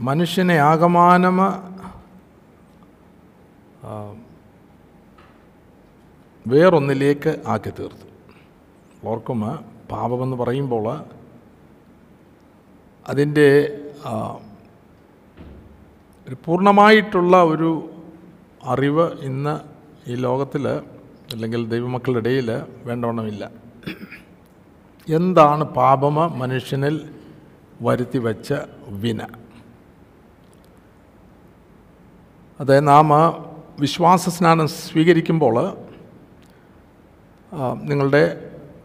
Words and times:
മനുഷ്യനെ 0.00 0.56
ആകമാനമ 0.58 1.40
വേറൊന്നിലേക്ക് 6.46 7.32
ആക്കി 7.46 7.70
തീർത്തു. 7.70 8.06
ഓർക്കും 9.04 9.40
പാപമെന്ന് 9.90 10.36
പറയുമ്പോൾ 10.36 10.86
അതിന്റെ 13.08 13.48
ഒരു 16.28 16.36
പൂർണമായിട്ടുള്ള 16.44 17.42
ഒരു 17.52 17.70
അറിവ് 18.72 19.06
ഇന്ന് 19.28 19.54
ഈ 20.10 20.14
ലോകത്തിൽ 20.14 20.64
അല്ലെങ്കിൽ 21.32 21.68
ദൈവമക്കളുടെ 21.68 22.20
ഇടയിൽ 22.20 22.48
വേണ്ടവണ്ണമില്ല. 22.88 23.44
എന്താണ് 25.08 25.64
പാപമ? 25.64 26.26
മനുഷ്യനിൽ 26.42 26.96
വരുത്തി 27.82 28.18
വച്ച 28.18 28.52
വിന. 28.88 29.20
അത് 32.60 32.88
നാം 32.88 33.08
വിശ്വാസ 33.80 34.28
സ്നാനം 34.28 34.66
സ്വീകരിക്കുമ്പോൾ 34.68 35.54
നിങ്ങളുടെ 37.82 38.22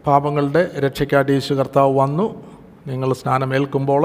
പാപങ്ങളുടെ 0.06 0.62
രക്ഷയ്ക്കായിട്ട് 0.84 1.32
യേശു 1.32 1.54
കർത്താവ് 1.54 1.98
വന്നു. 1.98 2.26
നിങ്ങൾ 2.86 3.12
സ്നാനമേൽക്കുമ്പോൾ 3.12 4.02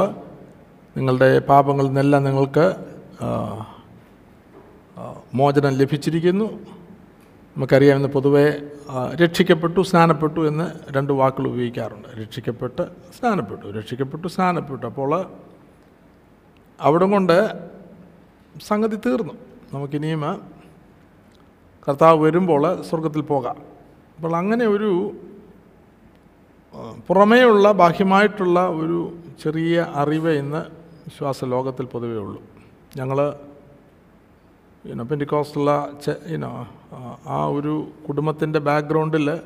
നിങ്ങളുടെ 0.97 1.39
പാപങ്ങളിൽ 1.39 1.87
നിന്നെല്ലാം 1.87 2.23
നിങ്ങൾക്ക് 2.23 2.65
മോചനം 5.33 5.73
ലഭിച്ചിരിക്കുന്നു. 5.73 6.45
നമുക്കറിയാം 7.55 7.97
പൊതുവേ 7.97 8.07
പൊതുവെ 8.07 8.47
രക്ഷിക്കപ്പെട്ടു 9.15 9.81
സ്നാനപ്പെട്ടു 9.81 10.47
എന്ന് 10.47 10.67
രണ്ട് 10.97 11.13
വാക്കുകൾ 11.13 11.47
ഉപയോഗിക്കാറുണ്ട്. 11.47 12.09
രക്ഷിക്കപ്പെട്ട് 12.21 12.83
സ്നാനപ്പെട്ടു. 13.19 13.67
രക്ഷിക്കപ്പെട്ടു 13.77 14.27
സ്നാനപ്പെട്ടു. 14.27 14.85
അപ്പോൾ 14.85 15.11
അവിടെ 16.81 17.05
കൊണ്ട് 17.05 17.37
സംഗതി 18.67 18.99
തീർന്നു. 19.05 19.33
നമുക്കിനിയും 19.73 20.21
കർത്താവ് 21.87 22.19
വരുമ്പോൾ 22.23 22.81
സ്വർഗത്തിൽ 22.81 23.21
പോകാം. 23.21 23.57
അപ്പോൾ 24.15 24.35
അങ്ങനെ 24.35 24.65
ഒരു 24.65 25.11
പുറമേയുള്ള 27.07 27.71
ബാഹ്യമായിട്ടുള്ള 27.71 28.67
ഒരു 28.67 29.17
ചെറിയ 29.43 29.87
അറിവ് 29.95 30.31
ഇന്ന് 30.31 30.57
വിശ്വാസ 31.07 31.45
ലോകത്തിൽ 31.45 31.85
പൊതുവേ 31.85 32.17
ഉള്ളൂ. 32.17 32.43
ഞങ്ങൾ 32.97 33.17
ഇനോ 34.85 35.03
പെന്റിക്കോസ്റ്റുള്ള 35.03 35.71
ഇനോ 36.27 36.67
ആ 37.27 37.45
ഒരു 37.45 37.73
കുടുംബത്തിന്റെ 38.07 38.59
ബാക്ക്ഗ്രൗണ്ടിൽ 38.59 39.39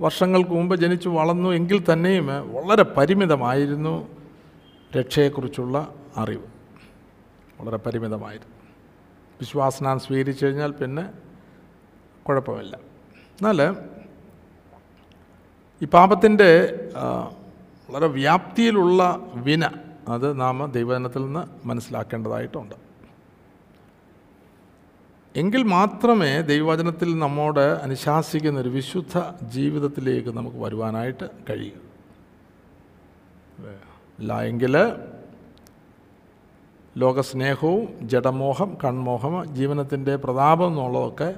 വർഷങ്ങൾക്ക് 0.00 0.50
മുമ്പ് 0.50 0.76
ജനിച്ചു 0.76 1.08
വളർന്നു 1.08 1.50
എങ്കിൽ 1.50 1.84
തന്നെയും 1.92 2.26
വളരെ 2.52 2.82
പരിമിതമായിരുന്നു 2.82 3.94
രക്ഷയെക്കുറിച്ചുള്ള 4.98 5.94
അറിവ്. 6.16 6.46
വളരെ 7.60 7.76
പരിമിതമായിരുന്നു. 7.76 8.55
വിശ്വാസനാൻ 9.40 9.96
സ്വീകരിച്ചു 10.04 10.42
കഴിഞ്ഞാൽ 10.46 10.72
പിന്നെ 10.80 11.04
കുഴപ്പമില്ല. 12.26 12.74
എന്നാൽ 13.38 13.60
ഈ 15.82 15.86
പാപത്തിന്റെ 15.94 16.50
വളരെ 17.90 18.08
വ്യാപ്തിയിലുള്ള 18.20 19.02
വിന 19.46 19.64
അത് 20.14 20.28
നാം 20.40 20.58
ദൈവജനത്തിൽ 20.72 21.22
നിന്ന് 21.26 21.42
മനസ്സിലാക്കേണ്ടതായിട്ടുണ്ട്. 21.68 22.76
എങ്കിൽ 25.40 25.62
മാത്രമേ 25.76 26.30
ദൈവവചനത്തിൽ 26.50 27.08
നമ്മോട് 27.18 27.64
അനുശാസിക്കുന്ന 27.86 28.58
ഒരു 28.60 28.68
വിശുദ്ധ 28.68 29.14
ജീവിതത്തിലേക്ക് 29.56 30.30
നമുക്ക് 30.38 30.56
വരുവാനായിട്ട് 30.56 31.26
കഴിയൂ. 31.50 31.80
ഇല്ല 34.18 34.40
എങ്കിൽ 34.50 34.76
ലോകസ്നേഹവും 36.96 38.08
ജഡമോഹം 38.08 38.78
കൺമോഹം 38.84 39.54
ജീവനത്തിന്റെ 39.54 40.16
പ്രതാപം 40.16 40.66
എന്നുള്ളതൊക്കെ 40.66 41.34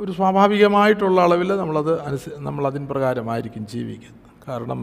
ഒരു 0.00 0.12
സ്വാഭാവികമായിട്ടുള്ള 0.12 1.20
അളവിൽ 1.20 1.50
നമ്മളത് 1.56 2.00
അനുസ 2.00 2.28
നമ്മളതിൻ 2.38 2.86
പ്രകാരമായിരിക്കും 2.86 3.66
ജീവിക്കുന്നത് 3.66 4.20
കാരണം 4.48 4.80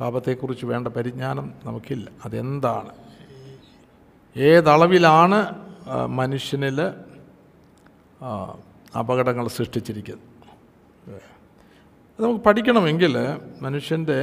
പാപത്തെക്കുറിച്ച് 0.00 0.66
വേണ്ട 0.66 0.88
പരിജ്ഞാനം 0.88 1.52
നമുക്കില്ല. 1.64 2.06
അതെന്താണ്? 2.24 2.92
ഏതളവിലാണ് 4.36 5.40
മനുഷ്യനിൽ 6.20 6.78
അപകടങ്ങൾ 8.98 9.48
സൃഷ്ടിച്ചിരിക്കുന്നത്? 9.48 10.30
നമുക്ക് 12.18 12.44
പഠിക്കണമെങ്കിൽ 12.44 13.14
മനുഷ്യന്റെ 13.62 14.18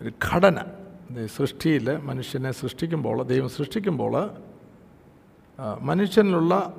ഒരു 0.00 0.12
ഘടന 0.32 0.58
സൃഷ്ടിയിൽ 1.26 1.96
മനുഷ്യനെ 1.96 2.52
സൃഷ്ടിക്കുമ്പോൾ 2.52 3.22
ദൈവം 3.22 3.48
സൃഷ്ടിക്കുമ്പോൾ 3.48 4.30
മനുഷ്യനിലുള്ള 5.80 6.74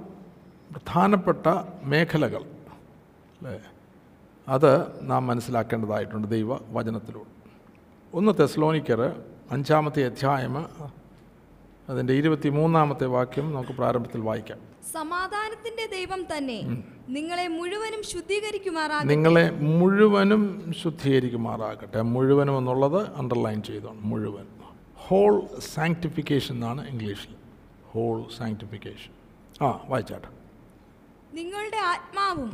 പ്രധാനപ്പെട്ട 0.71 1.47
മേഖലകൾ 1.83 2.43
അല്ലേ? 2.43 3.61
അത് 4.47 4.71
നാം 5.09 5.27
മനസ്സിലാക്കേണ്ടതായിട്ടുണ്ട് 5.27 6.27
ദൈവ 6.27 6.53
വചനത്തിലൂടെ 6.71 7.31
ഒന്ന് 8.13 8.31
തെസ്ലോണിക്കർ 8.39 9.01
അഞ്ചാമത്തെ 9.51 10.05
അധ്യായം 10.05 10.55
അതിന്റെ 11.89 12.13
ഇരുപത്തി 12.13 12.49
മൂന്നാമത്തെ 12.49 13.05
വാക്യം 13.05 13.53
നമുക്ക് 13.53 13.71
പ്രാരംഭത്തിൽ 13.71 14.21
വായിക്കാം. 14.21 14.59
സമാധാനത്തിന്റെ 14.91 15.85
ദൈവം 15.97 16.37
തന്നെ. 16.37 16.83
നിങ്ങളെ 17.15 17.45
മുഴുവനും 17.57 18.01
ശുദ്ധീകരിക്കുമാറാകട്ടെ. 18.11 19.07
നിങ്ങളെ 19.13 19.45
മുഴുവനും 19.79 20.41
ശുദ്ധീകരിക്കുമാറാകട്ടെ. 20.81 22.01
മുഴുവനും 22.15 22.57
എന്നുള്ളത് 22.57 23.01
അണ്ടർലൈൻ 23.21 23.59
ചെയ്തോണം. 23.69 24.09
മുഴുവൻ. 24.09 24.45
ഹോൾ 24.97 25.33
സാങ്ക്ടിഫിക്കേഷൻ 25.73 26.55
എന്നാണ് 26.55 26.81
ഇംഗ്ലീഷിൽ. 26.89 27.33
ഹോൾ 27.91 28.17
സാങ്ക്ടിഫിക്കേഷൻ 28.37 29.11
ആ 29.65 29.69
വായിച്ചാട്ടെ. 29.89 30.29
നിങ്ങളുടെ 31.33 31.79
ആത്മാവും 31.93 32.49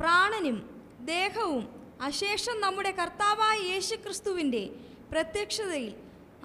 പ്രാണനും 0.00 0.56
ദേഹവും 1.04 1.64
അശേഷം 2.02 2.56
നമ്മുടെ 2.60 2.90
കർത്താവായ 3.00 3.58
യേശുക്രിസ്തുവിന്റെ 3.72 4.64
പ്രത്യക്ഷതയിൽ 5.12 5.92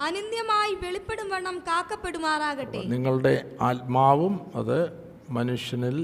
അനിന്യമായി 0.01 0.74
വെളിപ്പെടും 0.84 1.30
വണ്ണം 1.30 1.57
കാക്കപ്പെടുമാറാകട്ടെ. 1.69 2.81
നിങ്ങളുടെ 2.95 3.34
ആത്മാവും 3.62 4.34
അത് 4.56 4.78
മനുഷ്യനിൽ 5.30 5.97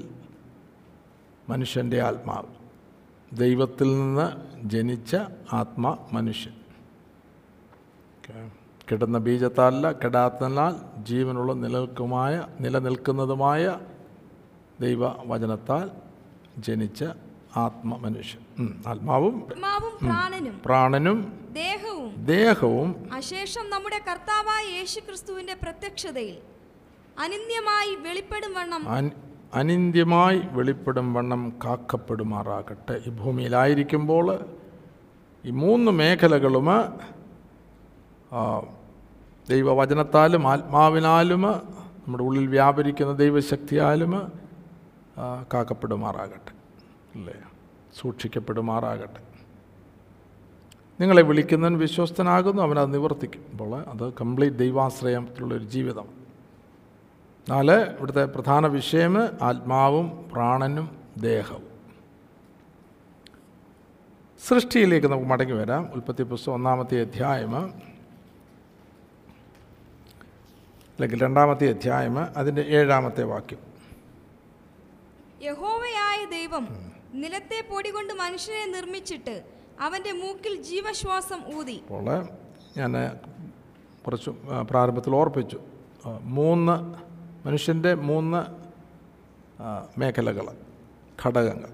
മനുഷ്യന്റെ 1.50 2.02
ആത്മാവ്. 2.02 2.48
ദൈവത്തിൽ 3.36 4.00
നിന്ന് 4.00 4.32
ജനിച്ച 4.70 5.16
ആത്മ 5.54 5.98
മനുഷ്യൻ. 6.12 6.54
കിടന്ന 8.92 9.18
ബീജത്താലല്ല 9.18 9.92
കെടാത്തനാൽ 9.92 11.04
ജീവനുള്ള 11.04 11.54
നിലനിൽക്കുമായ 11.54 12.48
നിലനിൽക്കുന്നതുമായ 12.60 13.80
ദൈവവചനത്താൽ 14.82 15.92
ജനിച്ച 16.58 17.04
ആത്മ 17.56 17.96
മനുഷ്യൻ. 17.96 18.84
ആത്മാവും 18.88 19.50
പ്രാണനും. 20.66 21.50
ദേഹവും. 21.52 22.26
ദേഹവും. 22.26 23.10
അശേഷം 23.14 23.70
നമ്മുടെ 23.70 24.02
കർത്താവായ 24.12 24.64
യേശു 24.66 25.00
ക്രിസ്തുവിന്റെ 25.00 25.54
പ്രത്യക്ഷതയിൽ 25.54 26.38
അനിന്യമായി 27.20 27.96
വെളിപ്പെടും 27.96 28.54
വണ്ണം 28.54 29.29
അനിന്ത്യമായി 29.54 30.42
വെളിപ്പെടും 30.52 31.14
വണ്ണം 31.14 31.54
കാക്കപ്പെടുമാറാകട്ടെ. 31.66 33.02
ഈ 33.08 33.10
ഭൂമിയിലായിരിക്കുമ്പോൾ 33.10 34.40
ഈ 35.46 35.50
മൂന്ന് 35.50 35.92
മേഖലകളും 35.92 36.68
ദൈവവചനത്താലും 39.50 40.48
ആത്മാവിനാലും 40.48 41.42
നമ്മുടെ 41.42 42.24
ഉള്ളിൽ 42.24 42.48
വ്യാപരിക്കുന്ന 42.48 43.14
ദൈവശക്തിയാലും 43.14 44.32
കാക്കപ്പെടുമാറാകട്ടെ. 45.54 46.52
അല്ലേ? 47.16 47.34
സൂക്ഷിക്കപ്പെടുമാറാകട്ടെ. 48.00 49.22
നിങ്ങളെ 51.02 51.22
വിളിക്കുന്നവൻ 51.22 51.78
വിശ്വസ്തനാകുന്നു 51.78 52.62
അവനത് 52.62 52.94
നിവർത്തിക്കും. 52.94 53.44
അപ്പോൾ 53.52 53.76
അത് 53.76 54.14
കംപ്ലീറ്റ് 54.14 54.58
ദൈവാശ്രയത്തിലുള്ളൊരു 54.58 55.64
ജീവിതം. 55.64 56.19
നാല് 57.50 57.72
ഇവിടുത്തെ 57.72 58.26
പ്രധാന 58.26 58.68
വിഷയം 58.68 59.18
ആത്മാവും 59.42 60.30
പ്രാണനും 60.32 61.02
ദേഹവും. 61.18 61.64
സൃഷ്ടിയിലേക്ക് 64.48 65.08
നമുക്ക് 65.08 65.28
മടങ്ങി 65.28 65.54
വരാം. 65.54 65.90
ഉൽപ്പത്തി 65.94 66.24
പുസ്തകം 66.24 66.54
ഒന്നാമത്തെ 66.54 67.02
അധ്യായം. 67.02 67.56
അല്ലെങ്കിൽ 70.94 71.22
രണ്ടാമത്തെ 71.22 71.70
അധ്യായം 71.70 72.18
അതിന്റെ 72.38 72.62
ഏഴാമത്തെ 72.62 73.24
വാക്യം. 73.24 73.60
യഹോവയായ 75.42 76.26
ദൈവം 76.26 76.68
നിലത്തെ 77.14 77.68
പൊടി 77.72 77.90
കൊണ്ട് 77.90 78.14
മനുഷ്യനെ 78.14 78.66
നിർമ്മിച്ചിട്ട് 78.72 79.44
അവന്റെ 79.82 80.12
മൂക്കിൽ 80.12 80.62
ജീവശ്വാസം 80.62 81.58
ഊതി. 81.58 81.78
അപ്പോൾ 81.82 82.28
ഞാൻ 82.78 82.92
കുറച്ച് 84.06 84.30
പ്രാരംഭത്തിൽ 84.70 85.16
ഓർപ്പിച്ചു. 85.16 85.60
മൂന്ന് 86.22 87.09
മനുഷ്യന്റെ 87.46 87.94
മൂന്ന് 87.94 88.42
മേഖലകൾ 90.00 90.48
ഘടകങ്ങൾ. 91.26 91.70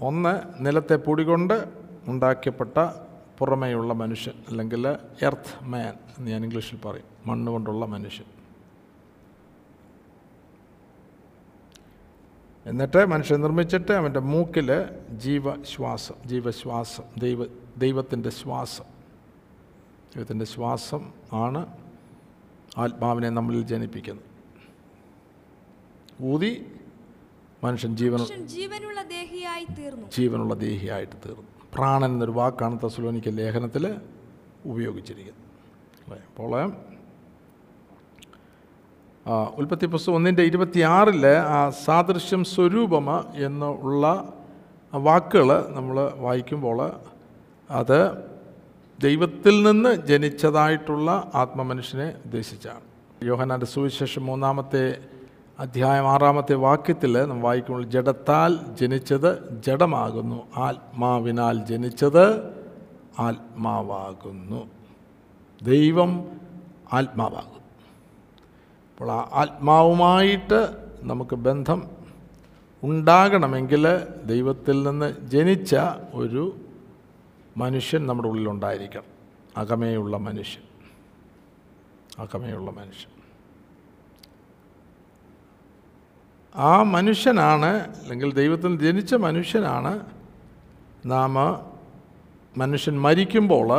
ഒന്ന് 0.00 0.40
നിലത്തെ 0.66 0.96
പൊടികൊണ്ട് 0.96 1.64
ഉണ്ടാക്കിയപ്പെട്ട 2.06 2.78
പുറമേയുള്ള 3.38 3.92
മനുഷ്യൻ 3.94 4.34
അല്ലെങ്കിൽ 4.48 4.88
എർത്ത് 5.22 5.64
മാൻ 5.64 5.94
എന്ന് 6.18 6.30
ഞാൻ 6.30 6.44
ഇംഗ്ലീഷിൽ 6.44 6.78
പറയും 6.84 7.04
മണ്ണ് 7.26 7.52
കൊണ്ടുള്ള 7.52 7.86
മനുഷ്യൻ. 7.86 8.26
എന്നിട്ട് 12.66 13.06
മനുഷ്യൻ 13.06 13.40
നിർമ്മിച്ചിട്ട് 13.40 13.92
അവന്റെ 13.92 14.20
മൂക്കിൽ 14.20 14.70
ജീവശ്വാസം 15.16 16.14
ജീവശ്വാസം 16.26 17.04
ദൈവ 17.18 17.46
ദൈവത്തിന്റെ 17.78 18.30
ശ്വാസം. 18.30 18.84
ദൈവത്തിന്റെ 20.16 20.44
ശ്വാസം 20.44 21.12
ആണ് 21.32 21.66
ആത്മാവിനെ 22.78 23.28
നമ്മളിൽ 23.28 23.62
ജനിപ്പിക്കുന്നത്. 23.62 24.33
ഊതി 26.22 26.66
മനുഷ്യൻ 27.64 27.96
ജീവൻ 27.96 28.18
ജീവനുള്ള 28.46 29.02
ദേഹിയായി 29.02 29.64
തീർന്നു. 29.64 30.06
ജീവനുള്ള 30.16 30.54
ദേഹിയായിട്ട് 30.54 31.16
തീർന്നു. 31.26 31.48
പ്രാണൻ 31.74 32.12
എന്നൊരു 32.12 32.30
വാക്കാണ് 32.30 32.78
തസ്ലോനിക്ക 32.84 33.28
ലേഖനത്തിൽ 33.28 34.00
ഉപയോഗിച്ചിരിക്കുന്നത്? 34.64 35.44
അപ്പോൾ 36.30 36.72
ഉൽപ്പത്തി 39.58 39.86
പുസ്തകം 39.86 40.14
ഒന്നിന്റെ 40.14 40.42
ഇരുപത്തിയാറിൽ 40.42 41.26
ആ 41.26 41.70
സാദൃശ്യം 41.70 42.44
സ്വരൂപമ 42.44 43.24
എന്നുള്ള 43.34 44.34
വാക്കുകൾ 44.92 45.68
നമ്മൾ 45.68 46.12
വായിക്കുമ്പോൾ 46.16 46.92
അത് 47.70 48.28
ദൈവത്തിൽ 49.02 49.62
നിന്ന് 49.62 50.06
ജനിച്ചതായിട്ടുള്ള 50.06 51.30
ആത്മമനുഷ്യനെ 51.34 52.14
ഉദ്ദേശിച്ചാണ്. 52.24 52.80
യോഹനാന്റെ 53.22 53.66
സുവിശേഷം 53.66 54.26
മൂന്നാമത്തെ 54.26 55.13
അധ്യായം 55.58 56.10
ആറാമത്തെ 56.10 56.54
വാക്യത്തിൽ 56.54 57.22
നമ്മൾ 57.22 57.42
വായിക്കുമ്പോൾ 57.42 57.84
ജഡത്താൽ 57.84 58.58
ജനിച്ചത് 58.80 59.62
ജഡമാകുന്നു 59.62 60.42
ആത്മാവിനാൽ 60.56 61.64
ജനിച്ചത് 61.64 62.50
ആത്മാവാകുന്നു. 63.18 64.70
ദൈവം 65.62 66.24
ആത്മാവാകുന്നു. 66.92 67.58
അപ്പോൾ 68.92 69.10
ആ 69.12 69.30
ആത്മാവുമായിട്ട് 69.32 70.68
നമുക്ക് 71.00 71.36
ബന്ധം 71.36 71.90
ഉണ്ടാകണമെങ്കിൽ 72.82 73.86
ദൈവത്തിൽ 74.24 74.82
നിന്ന് 74.82 75.14
ജനിച്ച 75.20 75.76
ഒരു 76.14 76.56
മനുഷ്യൻ 77.56 78.06
നമ്മുടെ 78.06 78.28
ഉള്ളിലുണ്ടായിരിക്കണം. 78.28 79.02
അകമേയുള്ള 79.56 80.16
മനുഷ്യൻ. 80.16 80.62
അകമേയുള്ള 82.22 82.70
മനുഷ്യൻ. 82.70 83.13
ആ 86.54 86.72
മനുഷ്യനാണ് 86.94 87.70
അല്ലെങ്കിൽ 88.00 88.30
ദൈവത്തിൽ 88.34 88.72
ജനിച്ച 88.84 89.14
മനുഷ്യനാണ് 89.26 89.92
നാം 91.12 91.34
മനുഷ്യൻ 92.56 92.96
മരിക്കുമ്പോൾ 93.06 93.70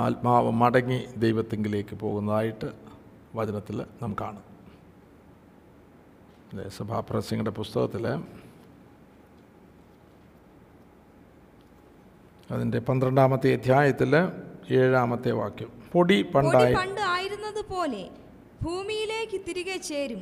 ആത്മാവ് 0.00 0.50
മടങ്ങി 0.62 1.00
ദൈവത്തെങ്കിലേക്ക് 1.24 1.94
പോകുന്നതായിട്ട് 1.94 2.68
വചനത്തിൽ 3.34 3.76
നാം 4.02 4.12
കാണും. 4.20 4.44
സഭാപ്രസിംഗിന്റെ 6.78 7.52
പുസ്തകത്തിൽ 7.60 8.04
അതിന്റെ 12.50 12.78
പന്ത്രണ്ടാമത്തെ 12.88 13.48
അധ്യായത്തിൽ 13.54 14.12
ഏഴാമത്തെ 14.80 15.30
വാക്യം 15.40 15.70
പൊടി 15.92 16.16
പൊടി 16.16 16.32
പണ്ടായി 16.34 16.74
പണ്ട് 16.74 17.00
ആയിരുന്നത് 17.14 17.62
പോലെ 17.72 18.04
ഭൂമിയിലേക്ക് 18.64 19.38
തിരികെ 19.48 19.76
ചേരും. 19.88 20.20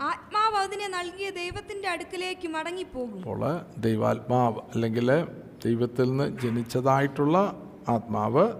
ആത്മാവ് 0.00 0.56
അതിനെ 0.56 0.88
നൽകിയ 0.88 1.30
ദൈവത്തിന്റെ 1.30 1.88
അടുക്കിലേക്ക് 1.88 2.48
മടങ്ങിപ്പോകും. 2.48 3.18
അപ്പോൾ 3.18 3.60
ദൈവാത്മാവ് 3.78 4.60
അല്ലെങ്കിൽ 4.74 5.26
ദൈവത്തിൽ 5.64 6.04
നിന്ന് 6.04 6.38
ജനിച്ചതായിട്ടുള്ള 6.40 7.62
ആത്മാവ് 7.88 8.52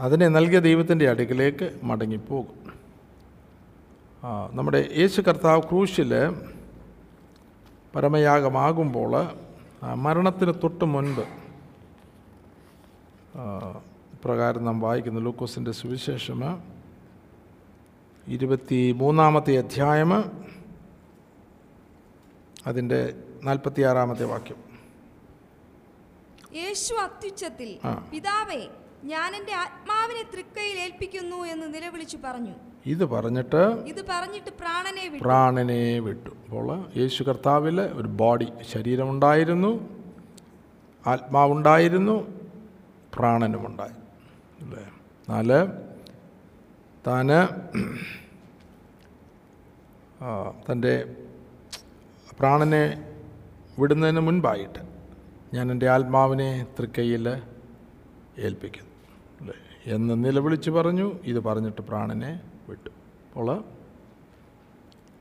അതിനെ 0.00 0.28
നൽകിയ 0.28 0.58
ദൈവത്തിന്റെ 0.58 1.10
അടുക്കിലേക്ക് 1.10 1.80
മടങ്ങിപ്പോകും. 1.82 2.56
നമ്മുടെ 4.52 4.88
യേശു 4.96 5.20
കർത്താവ് 5.20 5.62
ക്രൂശിൽ 5.62 6.12
പരമയാഗമാകുമ്പോൾ 7.94 9.12
മരണത്തിന് 9.94 10.52
തൊട്ട് 10.62 10.84
മുൻപ് 10.84 11.24
പ്രകാരം 14.24 14.64
നാം 14.64 14.80
വായിക്കുന്നു 14.80 15.20
ലൂക്കോസിന്റെ 15.20 15.72
സുവിശേഷം 15.72 16.62
ഇരുപത്തി 18.28 18.92
മൂന്നാമത്തെ 18.92 19.58
അധ്യായം 19.58 20.12
അതിന്റെ 22.68 23.00
നാൽപ്പത്തിയാറാമത്തെ 23.44 24.24
വാക്യം. 24.24 24.58
യേശു 26.54 26.94
അത്യുച്ചത്തിൽ 26.94 27.78
പിതാവേ 28.12 28.62
ഞാൻ 29.04 29.36
എന്റെ 29.36 29.54
ആത്മാവിനെ 29.54 30.22
തൃക്കയിൽ 30.32 30.76
ഏൽപ്പിക്കുന്നു 30.80 31.36
എന്ന് 31.36 31.74
നിലവിളിച്ചു 31.74 32.18
പറഞ്ഞു. 32.24 32.54
ഇത് 32.86 33.04
പറഞ്ഞിട്ട് 33.04 33.62
ഇത് 33.92 34.02
പറഞ്ഞിട്ട് 34.08 34.50
പ്രാണനെ 34.50 35.08
വിട്ടു. 35.08 35.24
പ്രാണനെ 35.24 35.98
വിട്ടു. 35.98 36.30
അപ്പോൾ 36.30 36.66
യേശു 36.96 37.22
കർത്താവിൽ 37.22 37.80
ഒരു 37.80 38.08
ബോഡി 38.22 38.48
ശരീരമുണ്ടായിരുന്നു 38.62 39.72
ആത്മാവുണ്ടായിരുന്നു 41.06 42.16
പ്രാണനുമുണ്ടായി. 43.14 43.96
അല്ലേ? 44.64 44.84
നാല് 45.28 45.60
താന് 47.06 47.40
തന്റെ 50.72 50.94
പ്രാണനെ 52.38 53.14
വിടുന്നതിന് 53.78 54.20
മുൻപായിട്ട് 54.20 54.78
ഞാൻ 55.54 55.72
എന്റെ 55.72 55.88
ആത്മാവിനെ 55.88 56.66
തൃക്കൈയിൽ 56.78 57.42
ഏൽപ്പിക്കുന്നു. 58.38 58.90
അല്ലേ? 59.40 59.54
എന്ന് 59.86 60.24
നിലവിളിച്ച് 60.24 60.70
പറഞ്ഞു 60.70 61.12
ഇത് 61.24 61.40
പറഞ്ഞിട്ട് 61.40 61.82
പ്രാണനെ 61.82 62.40
വിട്ടു. 62.68 62.88
അപ്പോൾ 62.88 63.64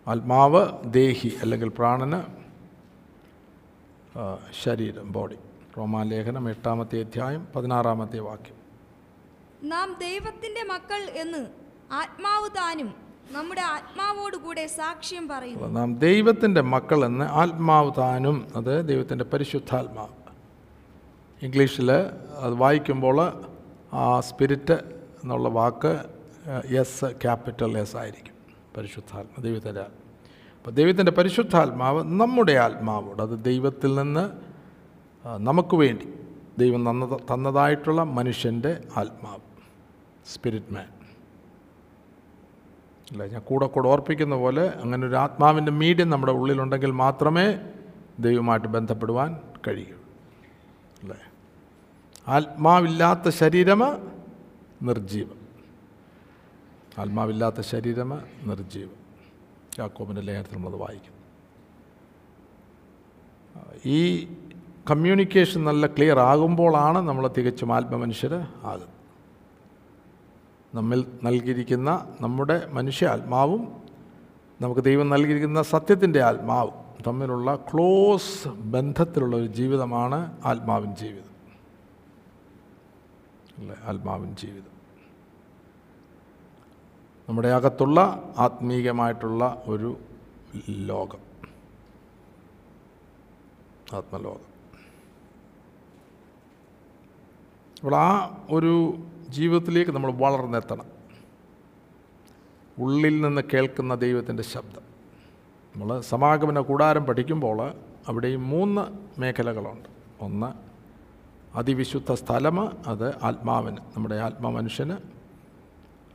ആത്മാവ് 0.08 0.94
ദേഹി 0.94 1.34
അല്ലെങ്കിൽ 1.42 1.70
പ്രാണന് 1.70 2.22
ശരീരം 4.64 5.12
ബോഡി. 5.12 5.36
റോമാലേഖനം 5.78 6.50
എട്ടാമത്തെ 6.50 7.00
അധ്യായം 7.00 7.48
പതിനാറാമത്തെ 7.56 8.20
വാക്യം. 8.20 8.58
നാം 9.70 9.98
ദൈവത്തിന്റെ 10.00 10.64
മക്കൾ 10.64 11.10
എന്ന് 11.10 11.48
ആത്മാവ് 11.94 12.50
താനും 12.50 13.07
നമ്മുടെ 13.36 13.62
ആത്മാവോടുകൂടെ 13.76 14.64
സാക്ഷ്യം 14.68 15.28
പറയുന്നു. 15.28 15.68
നാം 15.78 15.90
ദൈവത്തിന്റെ 16.00 16.62
മക്കളെന്ന് 16.74 17.26
ആത്മാവ് 17.42 17.92
താനും 17.98 18.38
അത് 18.56 18.88
ദൈവത്തിന്റെ 18.88 19.26
പരിശുദ്ധാത്മാവ് 19.34 20.16
ഇംഗ്ലീഷിൽ 21.42 21.90
അത് 22.46 22.54
വായിക്കുമ്പോൾ 22.54 23.18
ആ 23.94 24.20
സ്പിരിറ്റ് 24.20 24.78
എന്നുള്ള 25.22 25.50
വാക്ക് 25.60 25.92
എസ് 26.82 27.06
ക്യാപിറ്റൽ 27.24 27.78
എസ് 27.78 27.98
ആയിരിക്കും. 27.98 28.36
പരിശുദ്ധാത്മ 28.78 29.42
ദൈവത്തിന്റെ 29.42 29.86
അപ്പോൾ 30.58 30.72
ദൈവത്തിന്റെ 30.72 31.12
പരിശുദ്ധാത്മാവ് 31.12 32.00
നമ്മുടെ 32.22 32.54
ആത്മാവോട് 32.66 33.22
അത് 33.22 33.36
ദൈവത്തിൽ 33.44 33.96
നിന്ന് 33.96 34.26
നമുക്ക് 35.40 35.76
വേണ്ടി 35.76 36.08
ദൈവം 36.58 36.90
തന്നത് 36.90 37.16
തന്നതായിട്ടുള്ള 37.32 38.04
മനുഷ്യന്റെ 38.18 38.72
ആത്മാവ് 38.98 39.44
സ്പിരിറ്റ് 40.26 40.74
മാൻ. 40.74 40.88
അല്ല 43.08 43.26
ഞാൻ 43.26 43.42
കൂടെ 43.42 43.66
കൂടെ 43.66 43.88
ഓർപ്പിക്കുന്ന 43.88 44.36
പോലെ 44.36 44.64
അങ്ങനെ 44.82 45.08
ഒരു 45.08 45.16
ആത്മാവിന്റെ 45.16 45.72
മീഡിയം 45.72 46.10
നമ്മുടെ 46.10 46.32
ഉള്ളിലുണ്ടെങ്കിൽ 46.32 46.92
മാത്രമേ 47.02 47.46
ദൈവമായിട്ട് 48.20 48.68
ബന്ധപ്പെടുവാൻ 48.68 49.30
കഴിയൂ. 49.68 49.98
അല്ലേ? 51.02 51.20
ആത്മാവില്ലാത്ത 52.28 53.30
ശരീരമ 53.40 53.84
നിർജീവം 54.82 55.38
ആത്മാവില്ലാത്ത 57.00 57.62
ശരീരമ 57.72 58.12
നിർജീവം 58.46 58.96
യാക്കോബിന്റെ 59.80 60.22
ലേഖനത്തിൽ 60.22 60.56
നമ്മളത് 60.56 60.80
വായിക്കും 60.82 61.14
ഈ 63.94 64.00
കമ്മ്യൂണിക്കേഷൻ 64.90 65.64
നല്ല 65.64 65.88
ക്ലിയർ 65.88 66.20
ആകുമ്പോഴാണ് 66.30 67.00
നമ്മൾ 67.10 67.28
തികച്ചും 67.28 67.74
ആത്മമനുഷ്യർ 67.74 68.34
ആകുന്നത്. 68.64 68.94
നമ്മിൽ 70.76 71.20
നൽകിയിരിക്കുന്ന 71.24 72.16
നമ്മുടെ 72.22 72.68
മനുഷ്യ 72.72 73.08
ആത്മാവും 73.08 73.84
നമുക്ക് 74.62 74.82
ദൈവം 74.82 75.10
നൽകിയിരിക്കുന്ന 75.10 75.62
സത്യത്തിന്റെ 75.62 76.22
ആത്മാവും 76.22 76.74
തമ്മിലുള്ള 77.08 77.56
ക്ലോസ് 77.56 78.48
ബന്ധത്തിലുള്ള 78.48 79.36
ഒരു 79.36 79.46
ജീവിതമാണ് 79.46 80.42
ആത്മാവിൻ 80.46 80.96
ജീവിതം. 80.96 81.28
അല്ലേ? 83.58 83.76
ആത്മാവിൻ 83.86 84.36
ജീവിതം. 84.36 84.78
നമ്മുടെ 87.30 87.48
അകത്തുള്ള 87.48 88.00
ആത്മീയമായിട്ടുള്ള 88.38 89.64
ഒരു 89.68 89.98
ലോകം. 90.70 91.20
ആത്മലോകം. 93.94 94.48
അപ്പോൾ 97.84 97.96
ആ 97.96 98.38
ഒരു 98.52 98.98
ജീവിതത്തിലേക്ക് 99.30 99.92
നമ്മൾ 99.92 100.12
വളർന്നെത്തണം. 100.12 100.86
ഉള്ളിൽ 102.80 103.22
നിന്ന് 103.22 103.42
കേൾക്കുന്ന 103.54 103.96
ദൈവത്തിന്റെ 103.96 104.44
ശബ്ദം. 104.44 104.82
നമ്മൾ 105.76 106.02
സമാഗമന 106.02 106.60
കൂടാരം 106.60 107.06
പഠിക്കുമ്പോൾ 107.06 107.74
അവിടെയും 108.08 108.50
മൂന്ന് 108.50 108.82
മേഖലകളുണ്ട്. 109.22 109.90
ഒന്ന് 110.22 110.50
അതിവിശുദ്ധ 111.58 112.14
സ്ഥലം 112.14 112.88
അത് 112.88 113.24
ആത്മാവിന് 113.24 113.78
നമ്മുടെ 113.78 114.16
ആത്മാ 114.16 114.50
മനുഷ്യന് 114.50 115.18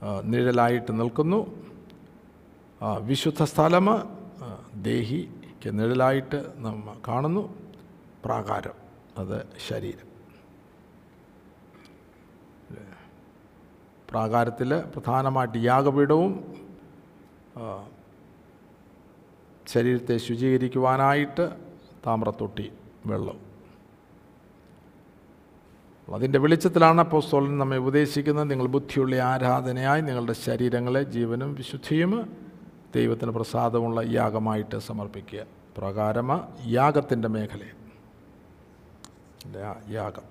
ആ, 0.02 0.20
നിഴലായിട്ട് 0.24 1.00
നിൽക്കുന്നു. 1.00 1.46
വിശുദ്ധ 3.00 3.42
സ്ഥലം 3.42 3.86
ദേഹിക്ക് 4.82 5.78
നിഴലായിട്ട് 5.78 6.44
നമ്മൾ 6.56 6.94
കാണുന്നു. 7.08 7.54
പ്രാകാരം 8.24 8.76
അത് 9.18 9.46
ശരീരം. 9.68 10.11
പ്രാകാരത്തിൽ 14.12 14.70
പ്രധാനമായിട്ട് 14.80 15.58
യാഗപീഠവും 15.58 16.32
ശരീരത്തെ 19.66 20.16
ശുചീകരിക്കുവാനായിട്ട് 20.16 21.44
താമ്രത്തൊട്ടി 22.06 22.72
വെള്ളം. 23.06 23.38
അതിന്റെ 26.14 26.38
വെളിച്ചത്തിലാണ് 26.38 27.00
അപ്പോസ്തോലൻ 27.00 27.58
നമ്മെ 27.58 27.76
ഉപദേശിക്കുന്നത്. 27.76 28.50
നിങ്ങൾ 28.50 28.66
ബുദ്ധിയുള്ള 28.66 29.16
ആരാധനയായി 29.16 30.00
നിങ്ങളുടെ 30.00 30.32
ശരീരങ്ങളെ 30.32 31.02
ജീവനും 31.02 31.54
വിശുദ്ധിയും 31.54 32.36
ദൈവത്തിന് 32.94 33.30
പ്രസാദമുള്ള 33.30 34.00
യാഗമായിട്ട് 34.04 34.78
സമർപ്പിക്കുക. 34.78 35.44
പ്രകാരമ 35.78 36.40
യാഗത്തിന്റെ 36.66 37.28
മേഖല 37.28 37.62
യാഗം. 39.90 40.26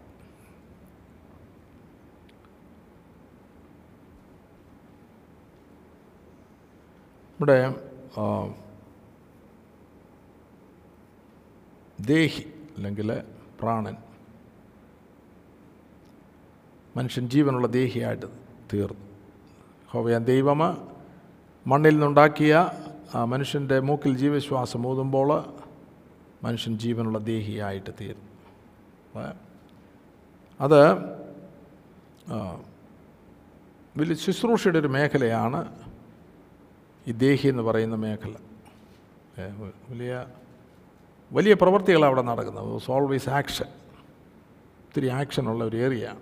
ആ, 8.18 8.54
ദേഹി 12.00 12.54
അല്ലെങ്കിൽ 12.78 13.24
പ്രാണൻ 13.62 13.96
മനുഷ്യൻ 16.98 17.30
ജീവനുള്ള 17.30 17.68
ദേഹിയായിട്ട് 17.68 18.26
തീർന്നു. 18.74 19.06
ഹോവയാൻ 19.90 20.24
ദൈവം 20.24 20.60
മണ്ണിൽ 21.68 21.90
നിന്നുണ്ടാക്കിയ 21.90 22.72
മനുഷ്യന്റെ 23.26 23.80
മൂക്കിൽ 23.80 24.18
ജീവശ്വാസം 24.18 24.88
ഊതുമ്പോൾ 24.88 25.30
മനുഷ്യൻ 26.44 26.78
ജീവനുള്ള 26.78 27.20
ദേഹിയായിട്ട് 27.20 27.90
തീർന്നു. 28.02 28.28
അത് 30.62 30.82
വലിയ 33.98 34.16
ശുശ്രൂഷയുടെ 34.16 34.80
ഒരു 34.80 34.88
മേഖലയാണ് 34.88 35.81
ഈ 37.08 37.12
ദേഹി 37.12 37.48
എന്ന് 37.48 37.64
പറയുന്ന 37.64 37.96
മേഖല. 37.96 38.34
വലിയ 39.90 40.26
വലിയ 41.34 41.54
പ്രവൃത്തികളാണ് 41.54 42.06
അവിടെ 42.06 42.22
നടക്കുന്നത്. 42.22 42.82
ഓൾവേസ് 42.92 43.30
ആക്ഷൻ 43.30 43.66
ഒത്തിരി 44.88 45.08
ആക്ഷനുള്ള 45.08 45.64
ഒരു 45.64 45.78
ഏരിയ 45.78 46.14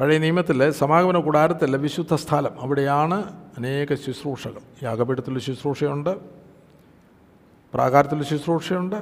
പഴയ 0.00 0.18
നിയമത്തിൽ 0.18 0.70
സമാഗമന 0.70 1.18
കൂടാരത്തിൽ 1.18 1.76
വിശുദ്ധ 1.76 2.14
സ്ഥലം 2.14 2.60
അവിടെയാണ് 2.60 3.18
അനേക 3.58 3.94
ശുശ്രൂഷകൾ. 3.94 4.60
യാഗപീഠത്തിൽ 4.82 5.38
ശുശ്രൂഷയുണ്ട്. 5.38 6.12
പ്രാകാരത്തിൽ 7.74 8.22
ശുശ്രൂഷയുണ്ട്. 8.22 8.96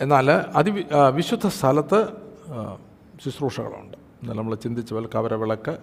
എന്നാൽ 0.00 0.30
അതി 0.30 0.70
വിശുദ്ധ 1.10 1.46
സ്ഥലത്ത് 1.46 2.00
ശുശ്രൂഷകളുണ്ട്. 3.24 3.96
എന്നാൽ 4.22 4.34
നമ്മൾ 4.34 4.54
ചിന്തിച്ച 4.54 4.92
പോലെ 4.92 5.08
കവര 5.14 5.34
വിളക്ക് 5.34 5.74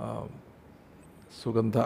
ആ, 0.00 0.28
സുഗന്ധ 1.42 1.78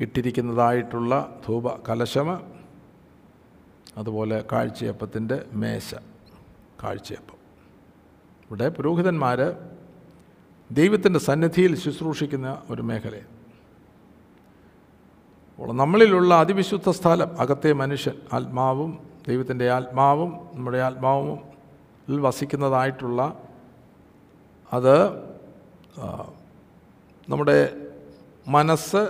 ഇട്ടിരിക്കുന്നതായിട്ടുള്ള 0.00 1.40
ധൂപ 1.46 1.68
കലശമ 1.88 2.30
അതുപോലെ 3.96 4.44
കാഴ്ചയപ്പത്തിന്റെ 4.52 5.44
മേശ 5.52 5.94
കാഴ്ചയപ്പം. 6.82 7.38
ഇവിടെ 8.44 8.68
പുരോഹിതന്മാർ 8.68 9.40
ദൈവത്തിന്റെ 10.72 11.18
സന്നിധിയിൽ 11.18 11.76
ശുശ്രൂഷിക്കുന്ന 11.76 12.62
ഒരു 12.70 12.82
മേഖലയാണ്. 12.82 13.30
നമ്മളിലുള്ള 15.72 16.34
അതിവിശുദ്ധ 16.34 16.90
സ്ഥലം 16.90 17.40
അകത്തെ 17.40 17.72
മനുഷ്യൻ 17.72 18.16
ആത്മാവും 18.32 18.90
ദൈവത്തിന്റെ 19.28 19.70
ആത്മാവും 19.70 20.30
നമ്മുടെ 20.54 20.78
ആത്മാവും 20.78 21.38
വസിക്കുന്നതായിട്ടുള്ള 22.22 23.20
അത് 24.72 24.94
നമ്മുടെ 27.32 27.76
മനസ്സ് 28.48 29.02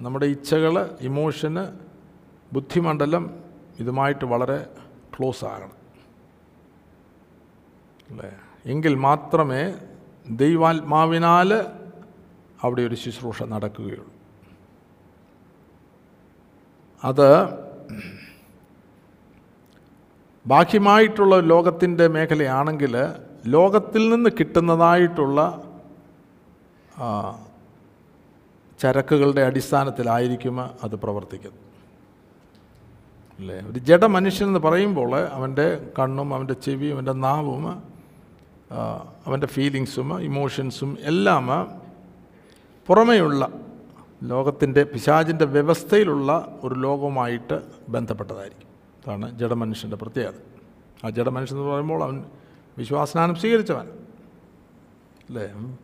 നമ്മുടെ 0.00 0.26
ഇച്ഛകൾ 0.26 0.96
ഇമോഷന് 1.00 1.64
ബുദ്ധിമണ്ഡലം 2.54 3.24
ഇതുമായിട്ട് 3.78 4.24
വളരെ 4.24 4.66
ക്ലോസ് 5.18 5.44
ആകണം. 5.44 5.72
അല്ലേ? 8.10 8.32
എങ്കിൽ 8.66 8.94
മാത്രമേ 8.94 9.74
ദൈവാത്മാവിനാൽ 10.30 11.54
അവിടെ 12.62 12.82
ഒരു 12.82 12.94
ശുശ്രൂഷ 12.94 13.42
നടക്കുകയുള്ളൂ. 13.42 14.06
അത് 17.04 17.28
ബാഹ്യമായിട്ടുള്ള 20.46 21.40
ലോകത്തിന്റെ 21.40 22.06
മേഖലയാണെങ്കിൽ 22.06 22.96
ലോകത്തിൽ 23.46 24.08
നിന്ന് 24.08 24.30
കിട്ടുന്നതായിട്ടുള്ള 24.38 25.40
ചരക്കുകളുടെ 28.78 29.40
അടിസ്ഥാനത്തിലായിരിക്കും 29.40 30.60
അത് 30.60 30.96
പ്രവർത്തിക്കുന്നത് 30.96 31.60
അല്ലേ? 33.38 33.60
ഒരു 33.60 33.78
ജഡ 33.78 34.04
മനുഷ്യൻ 34.04 34.48
എന്ന് 34.48 34.60
പറയുമ്പോൾ 34.60 35.16
അവന്റെ 35.16 35.90
കണ്ണും 35.98 36.34
അവന്റെ 36.34 36.54
ചെവിയും 36.54 36.94
അവന്റെ 36.94 37.12
നാവും 37.12 37.82
അവന്റെ 39.26 39.46
ഫീലിങ്സും 39.46 40.20
ഇമോഷൻസും 40.20 40.98
എല്ലാം 41.00 41.48
പുറമേയുള്ള 42.86 43.48
ലോകത്തിന്റെ 44.22 44.82
പിശാചിന്റെ 44.82 45.44
വ്യവസ്ഥയിലുള്ള 45.44 46.58
ഒരു 46.62 46.74
ലോകവുമായിട്ട് 46.74 47.62
ബന്ധപ്പെട്ടതായിരിക്കും. 47.88 48.68
അതാണ് 49.06 49.38
ജഡമനുഷ്യന്റെ 49.38 49.96
പ്രത്യേകത. 49.96 50.34
ആ 51.06 51.10
ജഡമനുഷ്യൻ 51.10 51.58
എന്ന് 51.58 51.70
പറയുമ്പോൾ 51.70 52.02
അവൻ 52.02 52.24
വിശ്വാസനാനം 52.78 53.34
സ്വീകരിച്ചവൻ. 53.34 53.88
അല്ലേ? 55.28 55.76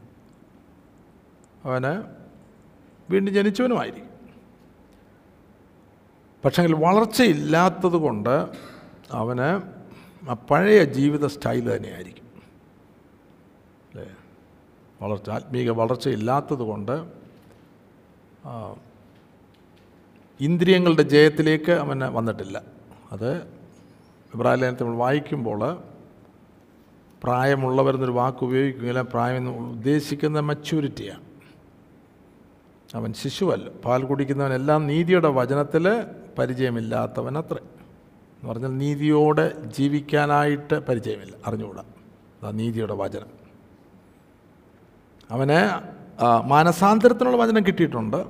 അവന് 1.65 2.24
വീണ്ടും 3.11 3.35
ജനിച്ചവനുമായിരിക്കും. 3.35 4.15
പക്ഷെങ്കിൽ 6.45 6.75
വളർച്ചയില്ലാത്തത് 6.75 7.93
കൊണ്ട് 7.93 8.49
അവന് 9.11 9.63
ആ 10.31 10.33
പഴയ 10.51 10.85
ജീവിത 10.85 11.27
സ്റ്റൈൽ 11.27 11.77
തന്നെയായിരിക്കും. 11.77 12.25
അല്ലേ? 13.95 14.17
വളർച്ച 15.03 15.31
ആത്മീക 15.31 15.71
വളർച്ചയില്ലാത്തത് 15.71 16.59
കൊണ്ട് 16.59 17.25
ഇന്ദ്രിയങ്ങളുടെ 20.41 21.03
ജയത്തിലേക്ക് 21.03 21.73
അവന് 21.73 22.03
വന്നിട്ടില്ല. 22.03 22.63
അത് 23.13 23.37
ഇബ്രാഹിലേനത്തെ 24.35 24.85
നമ്മൾ 24.85 24.97
വായിക്കുമ്പോൾ 24.97 25.83
പ്രായമുള്ളവരെന്നൊരു 27.23 28.13
വാക്ക് 28.13 28.45
ഉപയോഗിക്കുകയില്ല. 28.45 29.03
പ്രായം 29.03 29.37
എന്ന് 29.37 29.51
ഉദ്ദേശിക്കുന്ന 29.51 30.41
മച്യൂരിറ്റിയാണ് 30.41 31.34
അവൻ 32.95 33.13
ശിശുവല്ല. 33.13 33.69
പാൽ 33.69 34.05
കുടിക്കുന്നവനെല്ലാം 34.05 34.87
നീതിയുടെ 34.87 35.29
വചനത്തിൽ 35.29 36.07
പരിചയമില്ലാത്തവൻ 36.39 37.39
അത്ര 37.39 37.55
എന്ന് 37.55 38.49
പറഞ്ഞാൽ 38.49 38.69
നീതിയോടെ 38.69 39.61
ജീവിക്കാനായിട്ട് 39.61 40.87
പരിചയമില്ല. 40.87 41.37
അറിഞ്ഞുകൂടാ. 41.47 41.81
അതാ 41.81 42.51
നീതിയുടെ 42.51 42.95
വചനം. 42.95 43.27
അവന് 45.31 45.89
മാനസാന്തരത്തിനുള്ള 46.45 47.37
വചനം 47.37 47.67
കിട്ടിയിട്ടുണ്ട്. 47.67 48.27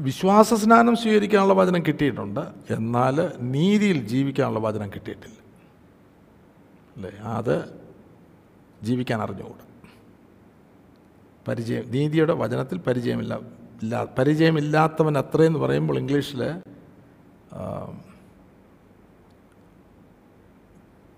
വിശ്വാസ 0.00 0.54
സ്നാനം 0.54 0.96
സ്വീകരിക്കാനുള്ള 0.96 1.54
വചനം 1.54 1.82
കിട്ടിയിട്ടുണ്ട്. 1.82 2.40
എന്നാൽ 2.70 3.32
നീതിയിൽ 3.40 4.06
ജീവിക്കാനുള്ള 4.06 4.58
വചനം 4.58 4.90
കിട്ടിയിട്ടില്ല. 4.90 5.38
അല്ലേ? 6.96 7.12
അത് 7.24 7.80
ജീവിക്കാൻ 8.82 9.22
അറിഞ്ഞുകൂടാ. 9.22 9.73
പരിചയം 11.48 11.90
നീതിയുടെ 11.90 12.32
വചനത്തിൽ 12.32 12.78
പരിചയമില്ല 12.78 13.38
ഇല്ലാ 13.82 14.06
പരിചയമില്ലാത്തവൻ 14.18 15.18
അത്രയെന്ന് 15.18 15.58
പറയുമ്പോൾ 15.58 15.98
ഇംഗ്ലീഷിൽ 15.98 16.42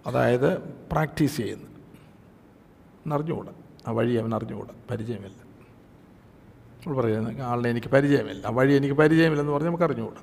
അതായത് 0.06 0.59
പ്രാക്ടീസ് 0.59 1.37
ചെയ്യുന്നു. 1.37 1.66
എന്നറിഞ്ഞുകൂടാ. 3.06 3.52
ആ 3.88 3.90
വഴി 3.90 4.14
അവൻ 4.14 4.35
അറിഞ്ഞുകൂടാ. 4.35 4.75
പരിചയമില്ല. 4.90 5.47
അപ്പോൾ 6.78 6.97
പറയുന്നത് 6.97 7.40
ആളിനെ 7.40 7.71
എനിക്ക് 7.71 7.88
പരിചയമില്ല. 7.88 8.47
ആ 8.47 8.50
വഴി 8.50 8.75
എനിക്ക് 8.75 8.95
പരിചയമില്ലെന്ന് 8.95 9.52
പറഞ്ഞ് 9.52 9.66
നമുക്ക് 9.66 9.85
അറിഞ്ഞുകൂടാ. 9.85 10.21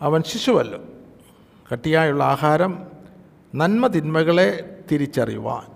അവൻ 0.00 0.22
ശിശുവല്ലോ. 0.22 0.84
കട്ടിയായുള്ള 1.72 2.24
ആഹാരം 2.24 2.86
നന്മ 3.54 3.86
തിന്മകളെ 3.86 4.78
തിരിച്ചറിയുവാൻ. 4.92 5.75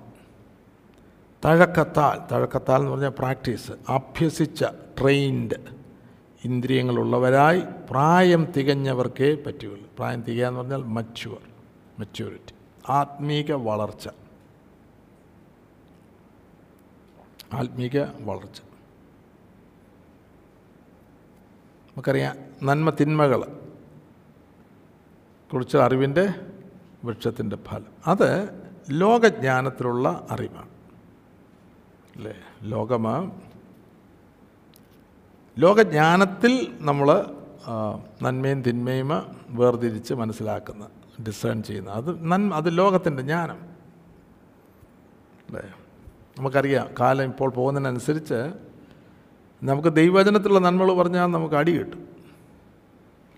തഴക്കത്താൽ 1.45 2.35
തഴക്കത്താൽ 2.35 2.79
എന്ന് 2.79 2.91
പറഞ്ഞാൽ 2.91 3.09
പ്രാക്ടീസ് 3.09 3.73
അഭ്യസിച്ച 3.89 4.65
ട്രെയിൻഡ് 5.01 5.55
ഇന്ദ്രിയങ്ങളുള്ളവരായി 6.45 7.63
പ്രായം 7.91 8.45
തികഞ്ഞവർക്കേ 8.45 9.35
പറ്റുകയുള്ളൂ. 9.35 9.91
പ്രായം 9.99 10.23
തികയുക 10.23 10.49
എന്ന് 10.49 10.61
പറഞ്ഞാൽ 10.61 10.83
മച്യുവർ 10.83 11.39
മെച്യൂരിറ്റി 11.99 12.55
ആത്മീക 12.89 13.53
വളർച്ച. 13.53 14.09
ആത്മീക 17.53 17.99
വളർച്ച. 18.21 18.61
നമുക്കറിയാം 21.91 22.37
നന്മ 22.63 22.91
തിന്മകൾ 22.91 23.45
കുറിച്ച് 25.53 25.77
അറിവിന്റെ 25.77 26.35
വൃക്ഷത്തിന്റെ 27.05 27.57
ഫലം. 27.57 27.87
അത് 28.07 28.49
ലോകജ്ഞാനത്തിലുള്ള 28.91 30.27
അറിവാണ്. 30.31 30.70
അല്ലേ? 32.21 32.35
ലോകം 32.63 33.33
ലോകജ്ഞാനത്തിൽ 35.59 36.77
നമ്മൾ 36.81 37.25
നന്മയും 38.23 38.63
തിന്മയും 38.63 39.09
വേർതിരിച്ച് 39.49 40.15
മനസ്സിലാക്കുന്ന 40.15 40.89
ഡിസേൺ 41.27 41.63
ചെയ്യുന്ന. 41.63 41.91
അത് 41.91 42.25
നന്മ 42.25 42.55
അത് 42.55 42.79
ലോകത്തിന്റെ 42.79 43.23
ജ്ഞാനം. 43.23 43.57
അല്ലേ? 45.49 45.63
നമുക്കറിയാം 46.39 46.89
കാലം 47.01 47.25
ഇപ്പോൾ 47.25 47.51
പോകുന്നതിനനുസരിച്ച് 47.51 48.53
നമുക്ക് 49.63 49.93
ദൈവവചനത്തിലുള്ള 49.93 50.59
നന്മകൾ 50.59 50.93
പറഞ്ഞാൽ 50.93 51.27
നമുക്ക് 51.27 51.55
അടി 51.55 51.79
കിട്ടും. 51.79 52.09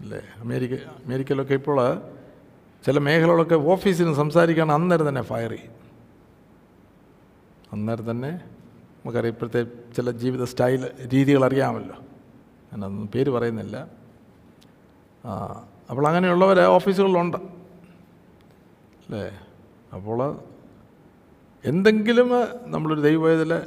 അല്ലേ? 0.01 0.23
അമേരിക്ക 0.39 0.75
അമേരിക്കയിലൊക്കെ 1.07 1.55
ഇപ്പോൾ 1.55 2.03
ചില 2.87 2.99
മേഖലകളൊക്കെ 2.99 3.55
ഓഫീസിൽ 3.55 4.15
സംസാരിക്കുകയാണ് 4.15 4.73
അന്നേരം 4.73 5.09
തന്നെ 5.09 5.23
ഫയർ 5.23 5.51
ചെയ്യും. 5.51 5.73
അന്നേരം 7.73 8.11
തന്നെ 8.11 8.41
നമുക്കറിയാം 9.03 9.33
ഇപ്പോഴത്തെ 9.33 9.67
ചില 9.97 10.11
ജീവിത 10.11 10.45
സ്റ്റൈൽ 10.45 10.91
രീതികൾ 11.13 11.45
അറിയാമല്ലോ. 11.45 11.97
ഞാനതൊന്നും 12.73 13.09
പേര് 13.09 13.31
പറയുന്നില്ല. 13.31 13.89
അപ്പോൾ 15.91 16.07
അങ്ങനെയുള്ളവർ 16.07 16.61
ഓഫീസുകളിലുണ്ട്. 16.61 17.37
അല്ലേ? 17.37 19.39
അപ്പോൾ 19.95 20.41
എന്തെങ്കിലും 21.65 22.31
നമ്മളൊരു 22.63 23.01
ദൈവവേദന 23.01 23.61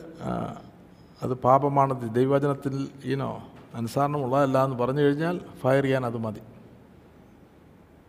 അത് 1.23 1.33
പാപമാണ് 1.33 2.15
ദൈവവചനത്തിൽ 2.15 2.87
ഈനോ 3.05 3.43
അനുസരണമുള്ളതല്ല 3.75 4.63
എന്ന് 4.63 4.77
പറഞ്ഞു 4.77 5.01
കഴിഞ്ഞാൽ 5.01 5.41
ഫയർ 5.61 5.83
ചെയ്യാൻ 5.83 6.05
അത് 6.05 6.17
മതി. 6.17 6.39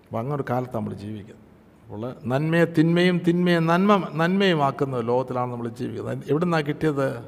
അപ്പം 0.06 0.18
അങ്ങനൊരു 0.18 0.44
കാലത്ത് 0.50 0.76
നമ്മൾ 0.76 0.94
ജീവിക്കുന്നത്. 0.94 1.45
അപ്പോൾ 1.86 2.14
നന്മയെ 2.26 2.64
തിന്മയും 2.64 3.18
തിന്മയെ 3.28 3.58
നന്മ 3.58 4.08
നന്മയും 4.14 4.64
ആക്കുന്ന 4.64 5.00
ലോകത്തിലാണ് 5.00 5.52
നമ്മൾ 5.52 5.68
ജീവിക്കുന്നത്. 5.68 6.18
എവിടെ 6.30 6.44
നിന്നാണ് 6.44 6.64
കിട്ടിയത്? 6.64 7.24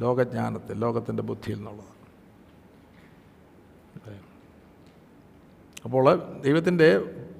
ലോകജ്ഞാനത്തിൽ 0.00 0.78
ലോകത്തിന്റെ 0.78 1.22
ബുദ്ധിയിൽ 1.22 1.56
നിന്നുള്ളത്. 1.56 1.98
അപ്പോൾ 5.84 6.22
ദൈവത്തിന്റെ 6.44 6.96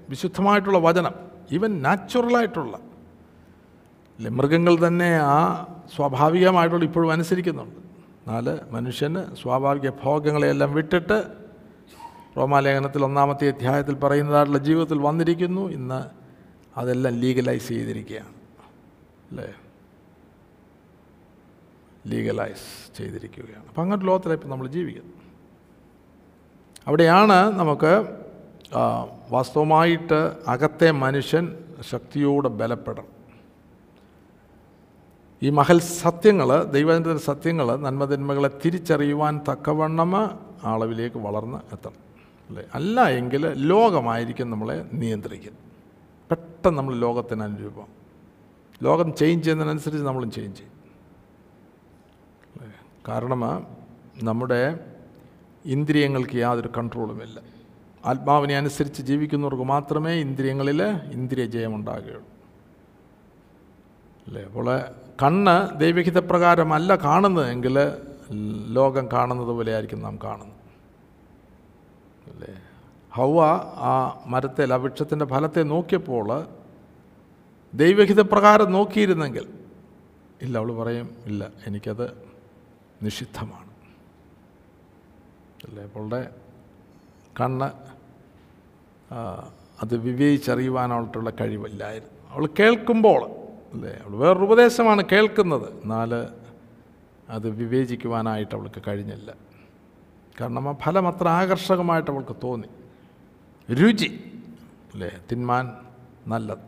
വിശുദ്ധമായിട്ടുള്ള 0.09 0.79
വചനം 0.79 1.15
ഈവൻ 1.53 1.83
നാച്ചുറലായിട്ടുള്ള 1.83 2.81
മൃഗങ്ങൾ 4.31 4.87
തന്നെ 4.87 5.19
ആ 5.19 5.67
സ്വാഭാവികമായിട്ടുള്ള 5.97 6.85
ഇപ്പോഴും 6.85 7.13
അനുസരിക്കുന്നുണ്ട്. 7.13 7.77
എന്നാൽ 8.27 8.61
മനുഷ്യന് 8.71 9.37
സ്വാഭാവിക 9.43 9.91
ഭോഗങ്ങളെയെല്ലാം 9.91 10.75
വിട്ടിട്ട് 10.75 11.25
റോമാലേഖനത്തിൽ 12.37 13.05
ഒന്നാമത്തെ 13.05 13.49
അധ്യായത്തിൽ 13.49 13.95
പറയുന്നതായിട്ടുള്ള 13.95 14.59
ജീവിതത്തിൽ 14.59 14.99
വന്നിരിക്കുന്നു. 14.99 15.69
ഇന്ന് 15.69 16.18
അതെല്ലാം 16.77 17.15
ലീഗലൈസ് 17.15 17.69
ചെയ്തിരിക്കുകയാണ്. 17.69 18.29
അല്ലേ? 19.31 19.55
ലീഗലൈസ് 22.07 22.97
ചെയ്തിരിക്കുകയാണ്. 22.97 23.69
അപ്പം 23.69 23.83
അങ്ങനത്തെ 23.83 24.33
ഇപ്പം 24.33 24.51
നമ്മൾ 24.51 24.67
ജീവിക്കുന്നത്. 24.67 25.15
അവിടെയാണ് 26.87 27.33
നമുക്ക് 27.33 28.19
വാസ്തവമായിട്ട് 29.31 30.33
അകത്തെ 30.47 30.91
മനുഷ്യൻ 30.91 31.57
ശക്തിയോടെ 31.81 32.49
ബലപ്പെടണം. 32.49 33.19
ഈ 35.43 35.51
മഹൽ 35.51 35.81
സത്യങ്ങൾ 35.81 36.65
ദൈവത്തിന്റെ 36.65 37.17
സത്യങ്ങൾ 37.17 37.77
നന്മതിന്മകളെ 37.77 38.51
തിരിച്ചറിയുവാൻ 38.65 39.41
തക്കവണ്ണം 39.53 40.17
അളവിലേക്ക് 40.65 41.17
വളർന്ന് 41.17 41.59
എത്തണം. 41.73 42.09
അല്ലേ? 42.49 42.65
അല്ല 42.75 43.09
എങ്കിൽ 43.09 43.53
ലോകമായിരിക്കും 43.55 44.51
നമ്മളെ 44.51 44.91
നിയന്ത്രിക്കുന്നത്. 44.93 45.68
പെട്ടെന്ന് 46.59 46.79
നമ്മൾ 46.79 46.95
ലോകത്തിന് 47.03 47.43
അനുരൂപം. 47.47 47.89
ലോകം 48.87 49.09
ചേഞ്ച് 49.19 49.43
ചെയ്യുന്നതിനനുസരിച്ച് 49.45 50.05
നമ്മളും 50.07 50.31
ചേഞ്ച് 50.37 50.57
ചെയ്യും. 50.59 50.75
കാരണം 53.09 53.43
നമ്മുടെ 54.29 54.63
ഇന്ദ്രിയങ്ങൾക്ക് 55.75 56.37
യാതൊരു 56.45 56.71
കൺട്രോളുമില്ല 56.79 57.39
ആത്മാവിനെ 58.11 58.55
അനുസരിച്ച് 58.63 59.01
ജീവിക്കുന്നവർക്ക് 59.11 59.67
മാത്രമേ 59.75 60.13
ഇന്ദ്രിയങ്ങളിൽ 60.25 60.81
ഇന്ദ്രിയ 61.17 61.47
ജയമുണ്ടാകുകയുള്ളൂ 61.55 62.29
അല്ലേ? 64.27 64.45
അപ്പോൾ 64.51 64.69
കണ്ണ് 65.23 65.57
ദൈവഹിതപ്രകാരമല്ല 65.85 66.91
കാണുന്നതെങ്കിൽ 67.09 67.79
ലോകം 68.79 69.05
കാണുന്നത് 69.17 69.53
പോലെയായിരിക്കും 69.59 70.03
നാം 70.09 70.19
കാണുന്നത്. 70.29 70.58
ഹൗവ 73.19 73.39
ആ 73.91 73.93
മരത്തിൽ 74.33 74.73
ആ 74.75 74.77
വൃക്ഷത്തിന്റെ 74.83 75.27
ഫലത്തെ 75.33 75.63
നോക്കിയപ്പോൾ 75.73 76.29
ദൈവഹിതപ്രകാരം 77.83 78.69
നോക്കിയിരുന്നെങ്കിൽ 78.77 79.47
ഇല്ല 80.45 80.55
അവൾ 80.61 80.71
പറയും 80.81 81.09
ഇല്ല 81.27 81.43
എനിക്കത് 81.67 82.07
നിഷിദ്ധമാണ്. 83.03 83.71
അല്ലേ 85.67 85.83
അവളുടെ 85.85 86.21
കണ്ണ് 87.41 87.69
അത് 89.83 89.95
വിവേചിച്ചറിയുവാനായിട്ടുള്ള 90.07 91.31
കഴിവില്ലായിരുന്നു. 91.41 92.17
അവൾ 92.33 92.45
കേൾക്കുമ്പോൾ 92.61 93.21
അല്ലേ 93.75 93.93
അവൾ 94.05 94.15
വേറൊരു 94.23 94.45
ഉപദേശമാണ് 94.49 95.03
കേൾക്കുന്നത്. 95.13 95.69
എന്നാൽ 95.83 96.13
അത് 97.37 97.47
വിവേചിക്കുവാനായിട്ട് 97.61 98.55
അവൾക്ക് 98.59 98.83
കഴിഞ്ഞില്ല. 98.89 99.31
കാരണം 100.41 100.69
ആ 100.69 100.73
ഫലം 100.85 101.07
അത്ര 101.09 101.29
ആകർഷകമായിട്ട് 101.41 102.11
അവൾക്ക് 102.11 102.37
തോന്നി. 102.45 102.69
രുചി. 103.73 104.41
അല്ലേ? 104.95 105.11
തിന്മാൻ 105.33 105.73
നല്ലത്. 106.27 106.59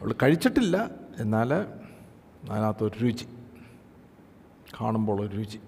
അവൾ 0.00 0.14
കഴിച്ചിട്ടില്ല. 0.22 0.90
എന്നാൽ 1.18 1.54
അതിനകത്തൊരു 2.50 2.98
രുചി. 2.98 3.24
കാണുമ്പോൾ 4.80 5.20
ഒരു 5.20 5.36
രുചി. 5.36 5.60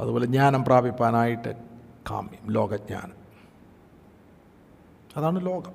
അതുപോലെ 0.00 0.26
ജ്ഞാനം 0.26 0.64
പ്രാപിപ്പാനായിട്ട് 0.64 1.54
കാമ്യം 2.10 2.52
ലോകജ്ഞാനം. 2.52 3.18
അതാണ് 5.16 5.46
ലോകം. 5.46 5.72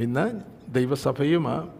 ഇന്ന് 0.00 0.40
ദൈവസഭയും 0.68 1.72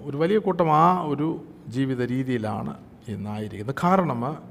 ഒരു 0.00 0.16
വലിയ 0.16 0.38
കൂട്ടം 0.38 0.72
ആ 0.72 1.02
ഒരു 1.02 1.48
ജീവിത 1.68 2.02
രീതിയിലാണ് 2.02 2.76
ഇന്നായിരിക്കുന്നത്. 3.08 3.74
കാരണം 3.84 4.42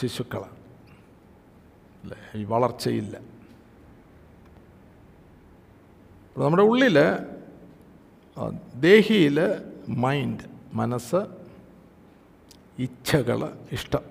ശിശുക്കളാണ്. 0.00 0.57
അല്ലേ 2.08 2.40
ഈ 2.40 2.44
വളർച്ചയില്ല. 2.44 3.16
നമ്മുടെ 6.38 6.62
ഉള്ളിൽ 6.62 6.98
ദേഹിയിൽ 8.80 9.38
മൈൻഡ് 9.88 10.44
മനസ്സ് 10.72 11.20
ഇച്ഛകൾ 12.78 13.40
ഇഷ്ടം. 13.72 14.04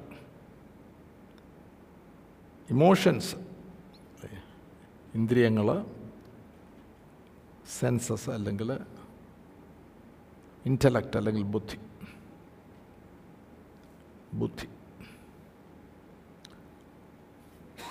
ഇമോഷൻസ് 2.69 3.35
ഇന്ദ്രിയങ്ങൾ 5.15 5.67
സെൻസസ് 7.79 8.29
അല്ലെങ്കിൽ 8.29 8.71
ഇന്റലക്റ്റ് 10.65 11.17
അല്ലെങ്കിൽ 11.17 11.43
ബുദ്ധി. 11.43 11.77
ബുദ്ധി. 14.33 14.67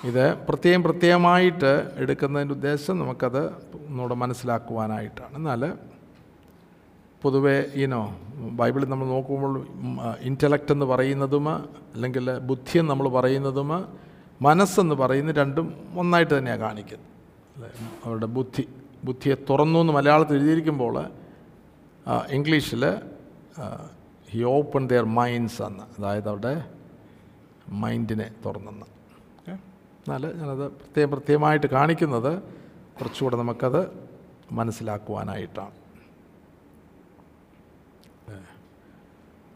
ഇത് 0.04 0.24
പ്രത്യേകം 0.48 0.82
പ്രത്യേകമായിട്ട് 0.82 1.70
എടുക്കുന്നതിന്റെ 1.96 2.54
ഉദ്ദേശം 2.54 2.98
നമുക്കത് 2.98 3.42
ഒന്നുകൂടെ 3.88 4.14
മനസ്സിലാക്കുവാനായിട്ടാണ്. 4.14 5.34
എന്നാൽ 5.36 5.72
പൊതുവെ 7.22 7.72
ഈനോ 7.74 8.00
ബൈബിളിൽ 8.58 8.88
നമ്മൾ 8.88 9.06
നോക്കുമ്പോൾ 9.06 9.54
ഇന്റലക്റ്റ് 10.20 10.72
എന്ന് 10.72 10.86
പറയുന്നതും 10.86 11.48
അല്ലെങ്കിൽ 11.48 12.38
ബുദ്ധി 12.38 12.78
എന്ന് 12.78 12.90
നമ്മൾ 12.90 13.08
പറയുന്നതും 13.08 13.70
മനസ്സെന്ന് 14.42 14.94
പറയുന്ന 14.94 15.32
രണ്ടും 15.32 15.74
ഒന്നായിട്ട് 15.98 16.38
തന്നെയാണ് 16.38 16.60
കാണിക്കുന്നത്? 16.60 17.12
അവരുടെ 18.04 18.26
ബുദ്ധി 18.26 18.64
ബുദ്ധിയെ 19.04 19.36
തുറന്നു 19.50 19.78
എന്ന് 19.78 19.92
മലയാളത്തിൽ 19.92 20.36
എഴുതിയിരിക്കുമ്പോൾ 20.36 20.96
ഇംഗ്ലീഷിൽ 22.30 22.84
ഹി 24.30 24.42
ഓപ്പൺ 24.42 24.88
ദെയർ 24.88 25.04
മൈൻഡ്സ് 25.04 25.62
എന്ന് 25.62 25.84
അതായത് 25.98 26.28
അവരുടെ 26.28 26.64
മൈൻഡിനെ 27.70 28.30
തുറന്നെന്ന്. 28.46 28.86
എന്നാൽ 30.08 30.36
ഞാനത് 30.36 30.72
പ്രത്യേകം 30.72 31.10
പ്രത്യേകമായിട്ട് 31.10 31.66
കാണിക്കുന്നത് 31.66 32.42
കുറച്ചുകൂടെ 32.98 33.36
നമുക്കത് 33.36 34.08
മനസ്സിലാക്കുവാനായിട്ടാണ്. 34.52 35.70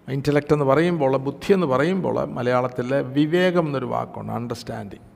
ഇന്റലക്റ്റ് 0.08 0.52
എന്ന് 0.52 0.64
പറയുമ്പോൾ 0.64 1.16
ബുദ്ധി 1.16 1.52
എന്ന് 1.52 1.66
പറയുമ്പോൾ 1.66 2.24
മലയാളത്തിലെ 2.24 3.02
വിവേകം 3.02 3.66
എന്നൊരു 3.66 3.86
വാക്കുണ്ട് 3.86 4.32
അണ്ടർസ്റ്റാൻഡിങ് 4.32 5.06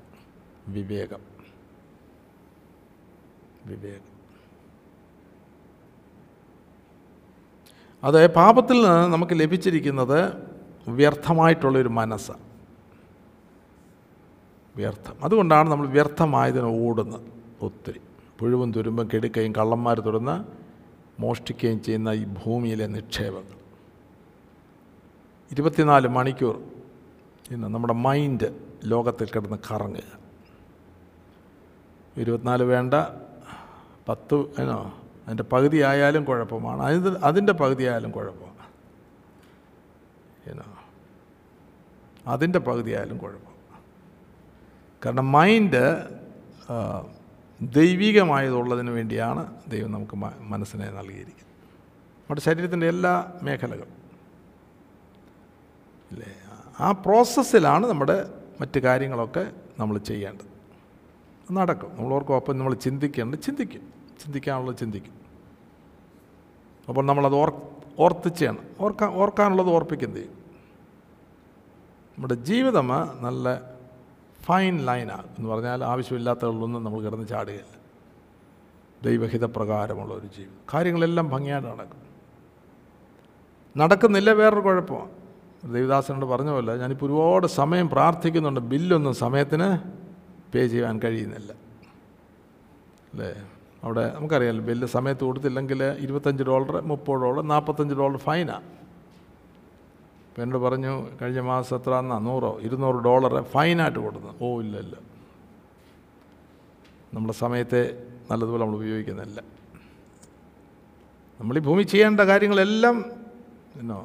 വിവേകം. 0.68 1.20
വിവേകം. 3.66 4.14
അത് 8.04 8.34
പാപത്തിൽ 8.34 8.74
നിന്ന് 8.74 9.12
നമുക്ക് 9.12 9.32
ലഭിച്ചിരിക്കുന്നത് 9.32 10.20
വ്യർത്ഥമായിട്ടുള്ളൊരു 10.88 11.88
മനസ്സ് 11.88 12.53
വ്യർത്ഥം. 14.76 15.24
അതുകൊണ്ടാണ് 15.24 15.70
നമ്മൾ 15.70 15.86
വ്യർത്ഥമായതിന് 15.86 16.86
ഓടുന്നത് 16.86 17.20
ഒത്തിരി. 17.62 18.00
പുഴുവും 18.38 18.72
തുരുമ്പും 18.72 19.08
കെടുക്കുകയും 19.14 19.52
കള്ളന്മാർ 19.52 20.00
തുറന്ന് 20.00 20.44
മോഷ്ടിക്കുകയും 21.22 21.82
ചെയ്യുന്ന 21.82 22.08
ഈ 22.08 22.24
ഭൂമിയിലെ 22.24 22.86
നിക്ഷേപങ്ങൾ. 22.86 23.54
ഇരുപത്തിനാല് 25.52 26.08
മണിക്കൂർ 26.08 26.62
ഇന്ന് 27.50 27.68
നമ്മുടെ 27.68 27.92
മൈൻഡ് 27.92 28.60
ലോകത്തിൽ 28.84 29.28
കിടന്ന് 29.28 29.56
കറങ്ങുക. 29.70 30.18
ഇരുപത്തിനാല് 32.16 32.62
വേണ്ട 32.62 32.94
പത്ത് 34.08 34.34
ഏനോ 34.34 34.94
അതിന്റെ 35.26 35.42
പകുതി 35.42 35.78
ആയാലും 35.78 36.24
കുഴപ്പമാണ്. 36.24 36.82
അതിന് 36.82 37.16
അതിന്റെ 37.24 37.52
പകുതി 37.52 37.84
ആയാലും 37.84 38.10
കുഴപ്പമാണ്. 38.10 38.54
ഏനോ 40.50 40.62
അതിന്റെ 42.26 42.58
പകുതി 42.58 42.90
ആയാലും 42.90 43.18
കുഴപ്പം 43.18 43.53
കാരണം 45.04 45.32
മൈൻഡ് 45.32 46.08
ദൈവികമായതുള്ളതിന് 47.62 48.90
വേണ്ടിയാണ് 48.90 49.56
ദൈവം 49.68 49.92
നമുക്ക് 49.92 50.16
മനസ്സിനെ 50.40 50.90
നൽകിയിരിക്കുന്നത്. 50.90 51.44
നമ്മുടെ 52.18 52.40
ശരീരത്തിന്റെ 52.40 52.88
എല്ലാ 52.88 53.32
മേഖലകളും. 53.42 54.04
ഇല്ലേ? 56.12 56.34
ആ 56.80 56.92
പ്രോസസ്സിലാണ് 56.92 57.86
നമ്മുടെ 57.86 58.34
മറ്റ് 58.60 58.78
കാര്യങ്ങളൊക്കെ 58.80 59.52
നമ്മൾ 59.78 59.98
ചെയ്യേണ്ടത്. 59.98 60.54
നടക്കും. 61.52 61.96
നമ്മൾ 61.96 62.14
ഓർക്കും 62.14 62.58
നമ്മൾ 62.58 62.74
ചിന്തിക്കേണ്ടത് 62.74 63.38
ചിന്തിക്കും. 63.38 63.80
ചിന്തിക്കാനുള്ളത് 64.24 64.76
ചിന്തിക്കും. 64.76 65.12
അപ്പോൾ 66.88 67.06
നമ്മളത് 67.06 67.34
ഓർ 67.34 67.62
ഓർത്തിച്ചാണ്. 67.98 68.58
ഓർക്കാൻ 68.80 69.10
ഓർക്കാനുള്ളത് 69.10 69.68
ഓർപ്പിക്കുന്നത് 69.68 70.24
നമ്മുടെ 72.16 72.34
ജീവിതം 72.34 72.88
നല്ല 73.20 73.73
ഫൈൻ 74.44 74.86
ലൈനാണ് 74.86 75.28
എന്ന് 75.38 75.50
പറഞ്ഞാൽ 75.50 75.84
ആവശ്യമില്ലാത്തതൊന്നും 75.84 76.84
നമ്മൾ 76.84 77.00
കിടന്ന് 77.00 77.28
ചാടുകയില്ല. 77.28 77.84
ദൈവഹിതപ്രകാരമുള്ള 79.04 80.14
ഒരു 80.14 80.26
ജീവിതം. 80.26 80.60
കാര്യങ്ങളെല്ലാം 80.74 81.28
ഭംഗിയായിട്ട് 81.28 81.68
നടക്കും. 81.68 82.00
നടക്കുന്നില്ല 83.76 84.30
വേറൊരു 84.32 84.60
കുഴപ്പമാണ്. 84.60 85.10
ദേവിദാസനോട് 85.74 86.26
പറഞ്ഞ 86.26 86.50
പോലെ 86.50 86.76
ഞാനിപ്പോൾ 86.76 87.06
ഒരുപാട് 87.06 87.46
സമയം 87.46 87.88
പ്രാർത്ഥിക്കുന്നുണ്ട്. 87.88 88.60
ബില്ലൊന്നും 88.60 89.14
സമയത്തിന് 89.14 89.78
പേ 90.52 90.66
ചെയ്യാൻ 90.66 91.00
കഴിയുന്നില്ല. 91.04 91.52
അല്ലേ? 93.12 93.42
അവിടെ 93.84 94.12
നമുക്കറിയാമല്ലോ 94.14 94.64
ബില്ല് 94.64 94.86
സമയത്ത് 94.86 95.24
കൊടുത്തില്ലെങ്കിൽ 95.24 95.84
ഇരുപത്തഞ്ച് 95.84 96.44
ഡോളർ 96.44 96.80
മുപ്പത് 96.80 97.16
ഡോളർ 97.16 97.48
നാൽപ്പത്തഞ്ച് 97.48 97.94
ഡോളർ 97.94 98.16
ഫൈനാണ് 98.16 98.83
അപ്പം 100.34 100.42
എന്നോട് 100.42 100.64
പറഞ്ഞു 100.64 100.92
കഴിഞ്ഞ 101.22 101.40
മാസം 101.40 101.76
എത്ര 101.76 101.94
എന്നാ 101.94 102.18
നൂറോ 102.18 102.48
ഇരുന്നൂറ് 102.60 102.96
ഡോളർ 103.04 103.42
ഫൈനായിട്ട് 103.42 103.98
കൊടുത്തു. 103.98 104.30
ഓ 104.44 104.60
ഇല്ല 104.60 104.76
ഇല്ല. 104.78 104.96
നമ്മുടെ 107.14 107.34
സമയത്തെ 107.34 107.82
നല്ലതുപോലെ 108.30 108.62
നമ്മൾ 108.64 108.76
ഉപയോഗിക്കുന്നില്ല. 108.76 109.40
നമ്മൾ 111.40 111.58
ഈ 111.58 111.60
ഭൂമി 111.60 111.82
ചെയ്യേണ്ട 111.82 112.20
കാര്യങ്ങളെല്ലാം 112.20 112.96
എന്നോ 113.76 114.00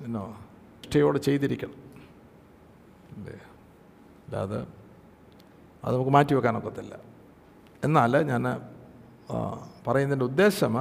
എന്നോ 0.00 0.24
നിഷ്ഠയോടെ 0.80 1.18
ചെയ്തിരിക്കണം. 1.18 1.78
അല്ലേ? 3.16 3.36
അല്ലാതെ 4.24 4.60
അത് 5.84 5.94
നമുക്ക് 5.94 6.10
മാറ്റി 6.10 6.34
വെക്കാനൊക്കത്തില്ല 6.34 6.94
എന്നാൽ 7.84 8.22
ഞാൻ 8.32 8.44
പറയുന്നതിന്റെ 9.86 10.24
ഉദ്ദേശം 10.24 10.74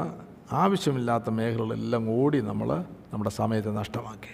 ആവശ്യമില്ലാത്ത 0.63 1.30
മേഖലകളെല്ലാം 1.39 2.04
ഓടി 2.18 2.39
നമ്മൾ 2.50 2.70
നമ്മുടെ 3.13 3.32
സമയത്തെ 3.39 3.72
നഷ്ടമാക്കി. 3.82 4.34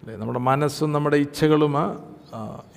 അല്ലേ? 0.00 0.14
നമ്മുടെ 0.20 0.40
മനസ്സും 0.48 0.90
നമ്മുടെ 0.92 1.18
ഇച്ഛകളും 1.26 1.74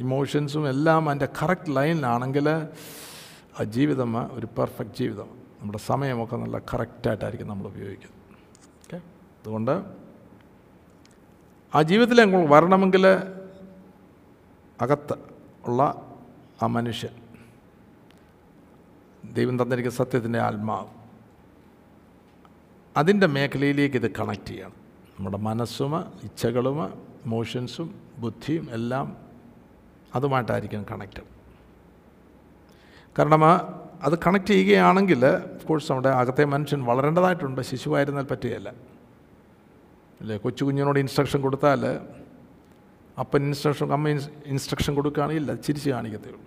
ഇമോഷൻസും 0.04 0.63
എല്ലാം 0.69 1.10
അതിന്റെ 1.10 1.30
കറക്റ്റ് 1.39 1.76
ലൈനിലാണെങ്കിൽ 1.76 2.48
ആ 2.50 3.63
ജീവിതം 3.76 4.12
ഒരു 4.38 4.48
പെർഫെക്റ്റ് 4.58 4.98
ജീവിതം 5.02 5.30
നമ്മുടെ 5.60 5.80
സമയമൊക്കെ 5.89 6.36
നല്ല 6.36 6.58
കറക്റ്റായിട്ടായിരിക്കും 6.71 7.48
നമ്മൾ 7.48 7.65
ഉപയോഗിക്കുന്നത്. 7.67 8.19
ഓക്കെ 8.84 8.98
അതുകൊണ്ട് 9.41 9.74
ആ 11.74 11.82
ജീവിതത്തിൽ 11.91 12.21
അങ്ങോട്ട് 12.21 12.52
വരണമെങ്കിൽ 12.54 13.06
അകത്ത് 14.82 15.15
ഉള്ള 15.67 15.82
ആ 16.62 16.67
മനുഷ്യൻ 16.78 17.13
ദൈവം 19.38 19.56
തന്നിരിക്കുന്ന 19.62 19.98
സത്യത്തിന്റെ 19.98 20.39
ആത്മാവ് 20.39 20.89
അതിന്റെ 22.97 23.27
മേഖലയിലേക്ക് 23.27 23.95
ഇത് 23.95 24.12
കണക്ട് 24.12 24.47
ചെയ്യണം. 24.47 24.71
നമ്മുടെ 25.17 25.38
മനസ്സും 25.38 25.99
ഇച്ഛകളും 26.23 26.86
ഇമോഷൻസും 27.25 27.95
ബുദ്ധിയും 28.17 28.67
എല്ലാം 28.71 29.17
അതുമായിട്ടായിരിക്കും 30.15 30.86
കണക്റ്റഡ് 30.91 31.23
കാരണം 33.19 33.43
അത് 34.03 34.19
കണക്ട് 34.27 34.45
ചെയ്യുകയാണെങ്കിൽ 34.45 35.21
കോഴ്സ് 35.67 35.91
നമ്മുടെ 35.91 36.10
അകത്തെ 36.10 36.45
മനുഷ്യൻ 36.45 36.84
വളരേണ്ടതായിട്ടുണ്ട്. 36.84 37.62
ശിശുവായിരുന്നാൽ 37.62 38.23
പറ്റുകയല്ല. 38.23 38.69
അല്ലേ? 40.21 40.38
കൊച്ചു 40.38 40.65
കുഞ്ഞിനോട് 40.65 40.99
ഇൻസ്ട്രക്ഷൻ 40.99 41.41
കൊടുത്താൽ 41.41 41.99
അപ്പൻ 43.19 43.43
ഇൻസ്ട്രക്ഷൻ 43.43 43.93
അമ്മ 43.93 44.10
ഇൻസ്ട്രക്ഷൻ 44.45 44.95
കൊടുക്കുകയാണെങ്കിൽ 44.95 45.55
ചിരിച്ച് 45.55 45.89
കാണിക്കത്തേ 45.89 46.27
ഉള്ളൂ. 46.27 46.41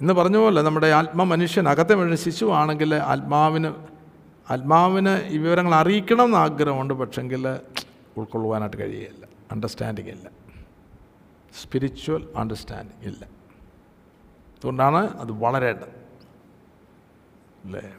ഇന്ന് 0.00 0.14
പറഞ്ഞ 0.14 0.36
പോലെ 0.36 0.62
നമ്മുടെ 0.62 0.86
ആത്മ 0.86 1.22
മനുഷ്യൻ 1.22 1.68
അകത്തെ 1.68 1.94
മനുഷ്യൻ 1.94 2.32
ശിശുവാണെങ്കിൽ 2.32 2.94
ആത്മാവിന് 2.94 3.95
ആത്മാവിന് 4.50 5.24
ഈ 5.26 5.38
വിവരങ്ങൾ 5.38 5.74
അറിയിക്കണം 5.74 6.24
എന്ന് 6.24 6.38
ആഗ്രഹമുണ്ട് 6.38 6.94
പക്ഷെങ്കിൽ 6.94 7.48
ഉൾക്കൊള്ളുവാനായിട്ട് 8.16 8.76
കഴിയുകയില്ല 8.76 9.26
അണ്ടർസ്റ്റാൻഡിങ് 9.52 10.08
ഇല്ല. 10.08 10.30
സ്പിരിച്വൽ 11.62 12.28
അണ്ടർസ്റ്റാൻഡിങ് 12.36 13.14
ഇല്ല. 13.14 13.24
അതുകൊണ്ടാണ് 14.58 15.18
അത് 15.20 15.32
വളരേണ്ടത്. 15.32 16.06
അല്ലേ? 17.64 17.94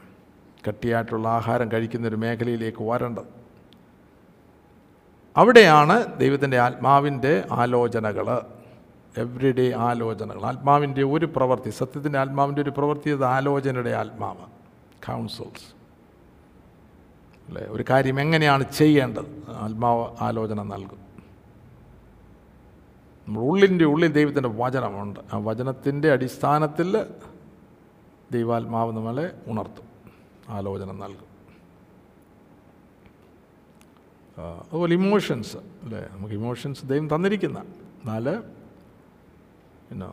കട്ടിയായിട്ടുള്ള 0.68 1.28
ആഹാരം 1.28 1.72
കഴിക്കുന്ന 1.72 2.08
ഒരു 2.08 2.16
മേഖലയിലേക്ക് 2.16 2.88
വരേണ്ടത്. 2.88 3.24
അവിടെയാണ് 5.36 6.18
ദൈവത്തിന്റെ 6.18 6.58
ആത്മാവിന്റെ 6.58 7.44
ആലോചനകൾ 7.52 8.40
എവ്രി 9.16 9.52
ഡേ 9.52 9.72
ആലോചനകൾ. 9.72 10.44
ആത്മാവിന്റെ 10.44 11.02
ഒരു 11.02 11.26
പ്രവൃത്തി 11.26 11.70
സത്യത്തിന്റെ 11.70 12.18
ആത്മാവിന്റെ 12.18 12.62
ഒരു 12.62 12.70
പ്രവൃത്തി 12.70 13.10
അത് 13.10 13.24
ആലോചനയുടെ 13.24 13.90
ആത്മാവ്. 13.90 14.46
കൗൺസിൽസ് 15.06 15.77
അല്ലേ? 17.48 17.62
ഒരു 17.62 17.84
കാര്യം 17.90 18.20
എങ്ങനെയാണ് 18.20 18.64
ചെയ്യേണ്ടത്? 18.72 19.42
ആത്മാവ് 19.48 20.14
ആലോചന 20.20 20.62
നൽകും. 20.62 20.98
നമ്മൾ 23.28 23.40
ഉള്ളിന്റെ 23.40 23.84
ഉള്ളിൽ 23.84 24.12
ദൈവത്തിന്റെ 24.12 24.48
വചനമുണ്ട്. 24.48 25.20
ആ 25.32 25.38
വചനത്തിന്റെ 25.38 26.12
അടിസ്ഥാനത്തിൽ 26.12 27.06
ദൈവാത്മാവ് 28.32 28.92
നമ്മളെ 28.96 29.30
ഉണർത്തും. 29.46 29.88
ആലോചന 30.48 30.92
നൽകും. 30.92 31.28
അതുപോലെ 34.38 34.94
ഇമോഷൻസ് 34.94 35.56
അല്ലേ? 35.56 36.08
നമുക്ക് 36.12 36.34
ഇമോഷൻസ് 36.34 36.86
ദൈവം 36.86 37.14
തന്നിരിക്കുന്ന 37.14 37.58
എന്നാൽ 37.58 38.36
പിന്നെ 39.90 40.12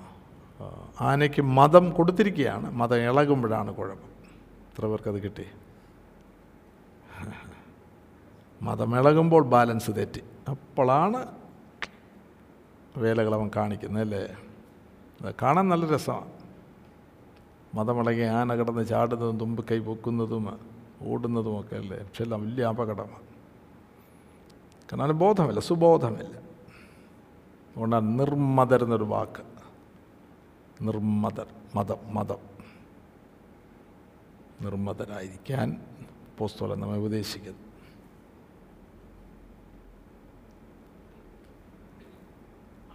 ആനയ്ക്ക് 1.02 1.42
മതം 1.42 1.90
കൊടുത്തിരിക്കുകയാണ്. 1.90 2.72
മതം 2.72 2.98
ഇളകുമ്പോഴാണ് 2.98 3.76
കുഴപ്പം. 3.76 4.10
എത്ര 4.72 4.86
പേർക്കത് 4.86 5.24
കിട്ടി? 5.24 5.46
മതം 8.62 9.00
ഇളകുമ്പോൾ 9.00 9.44
ബാലൻസ് 9.44 9.92
തെറ്റി. 9.92 10.24
അപ്പോഴാണ് 10.50 11.28
വേലകളവൻ 12.98 13.52
കാണിക്കുന്നത് 13.56 14.04
അല്ലേ? 14.04 14.38
കാണാൻ 15.42 15.70
നല്ല 15.70 15.86
രസമാണ്. 15.86 16.32
മതമിളകി 17.76 18.22
ആന 18.22 18.56
കിടന്ന് 18.56 18.88
ചാടുന്നതും 18.88 19.40
തുമ്പ് 19.40 19.66
കൈ 19.72 19.80
പൊക്കുന്നതും 19.80 20.60
ഓടുന്നതുമൊക്കെ 21.02 21.76
അല്ലേ? 21.76 21.98
പക്ഷെ 21.98 22.24
എല്ലാം 22.24 22.42
വലിയ 22.42 22.64
അപകടമാണ്. 22.64 23.36
കാരണം 24.94 25.18
ബോധമില്ല 25.18 25.60
സുബോധമില്ല. 25.60 26.38
അതുകൊണ്ടാണ് 26.38 28.20
നിർമ്മതർ 28.20 28.84
എന്നൊരു 28.84 29.04
വാക്ക്. 29.04 29.44
നിർമ്മതർ 30.82 31.48
മതം 31.76 31.98
മതം. 32.14 32.38
നിർമ്മതരായിരിക്കാൻ 34.62 35.82
പോസ്തോലം 36.38 36.80
നമ്മെ 36.80 36.98
ഉപദേശിക്കുന്നു. 36.98 37.65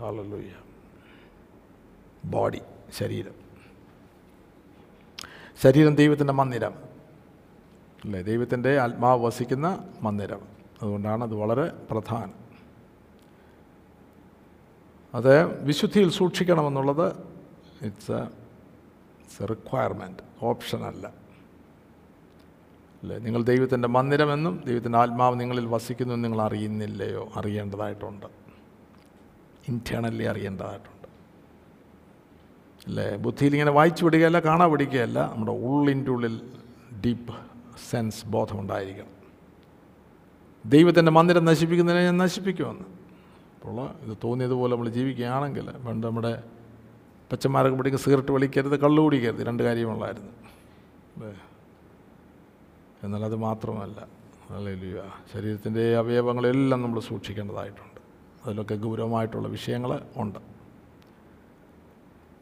ഹാലലൂയ 0.01 0.53
ബോഡി 2.25 2.61
ശരീരം. 2.93 3.35
ശരീരം 5.63 5.95
ദൈവത്തിന്റെ 5.95 6.33
മന്ദിരം. 6.33 6.75
അല്ലേ? 8.05 8.23
ദൈവത്തിന്റെ 8.23 8.79
ആത്മാവ് 8.81 9.25
വസിക്കുന്ന 9.25 9.89
മന്ദിരം. 10.03 10.41
അതുകൊണ്ടാണ് 10.83 11.25
അത് 11.25 11.35
വളരെ 11.35 11.69
പ്രധാനം. 11.91 12.35
അത് 15.15 15.63
വിശുദ്ധിയിൽ 15.65 16.11
സൂക്ഷിക്കണമെന്നുള്ളത് 16.11 17.13
ഇറ്റ്സ് 17.83 18.13
എ 19.43 19.47
റിക്വയർമെന്റ് 19.47 20.23
ഓപ്ഷനല്ല 20.43 21.07
അല്ലേ. 23.03 23.19
നിങ്ങൾ 23.19 23.43
ദൈവത്തിന്റെ 23.43 23.89
മന്ദിരമെന്നും 23.89 24.65
ദൈവത്തിന്റെ 24.67 24.99
ആത്മാവ് 24.99 25.41
നിങ്ങളിൽ 25.41 25.67
വസിക്കുന്നു 25.67 26.15
നിങ്ങൾ 26.15 26.43
അറിയുന്നില്ലയോ? 26.43 27.29
അറിയേണ്ടതായിട്ടുണ്ട്. 27.37 28.50
ഇന്റേണലി 29.69 30.25
അറിയേണ്ടതായിട്ടുണ്ട്. 30.25 31.07
അല്ലേ? 32.87 33.17
ബുദ്ധിയിൽ 33.17 33.53
ഇങ്ങനെ 33.53 33.71
വായിച്ചു 33.71 34.05
വിടുകയല്ല 34.05 34.39
കാണാൻ 34.39 34.71
പിടിക്കുകയല്ല 34.71 35.19
നമ്മുടെ 35.33 35.53
ഉള്ളിന്റെ 35.53 36.11
ഉള്ളിൽ 36.11 36.35
ഡീപ്പ് 37.07 37.35
സെൻസ് 37.91 38.27
ബോധമുണ്ടായിരിക്കണം. 38.27 39.15
ദൈവത്തിന്റെ 40.65 41.13
മന്ദിരം 41.13 41.45
നശിപ്പിക്കുന്നതിനെ 41.45 42.05
ഞാൻ 42.05 42.17
നശിപ്പിക്കുമെന്ന്. 42.19 42.87
അപ്പോൾ 43.57 43.79
ഇത് 44.05 44.17
തോന്നിയതുപോലെ 44.25 44.73
നമ്മൾ 44.73 44.89
ജീവിക്കുകയാണെങ്കിൽ 44.89 45.71
പണ്ട് 45.87 46.07
നമ്മുടെ 46.07 46.43
പച്ചന്മാരൊക്കെ 47.33 47.77
പിടിക്കുക 47.77 48.01
സിഗരറ്റ് 48.01 48.33
വലിക്കരുത് 48.33 48.77
കള്ളു 48.81 49.03
കുടിക്കരുത് 49.03 49.43
രണ്ട് 49.47 49.63
കാര്യമുള്ളായിരുന്നു 49.63 50.33
എന്നാൽ 53.05 53.25
അത് 53.25 53.37
മാത്രമല്ല. 53.37 54.09
അല്ലേലുയ 54.51 55.03
ശരീരത്തിന്റെ 55.33 55.97
അവയവങ്ങളെല്ലാം 55.97 56.83
നമ്മൾ 56.83 57.01
സൂക്ഷിക്കേണ്ടതായിട്ടുണ്ട്. 57.01 57.90
അതിലൊക്കെ 58.47 58.75
ഗൗരവമായിട്ടുള്ള 58.75 59.49
വിഷയങ്ങൾ 59.49 60.03
ഉണ്ട്. 60.17 60.39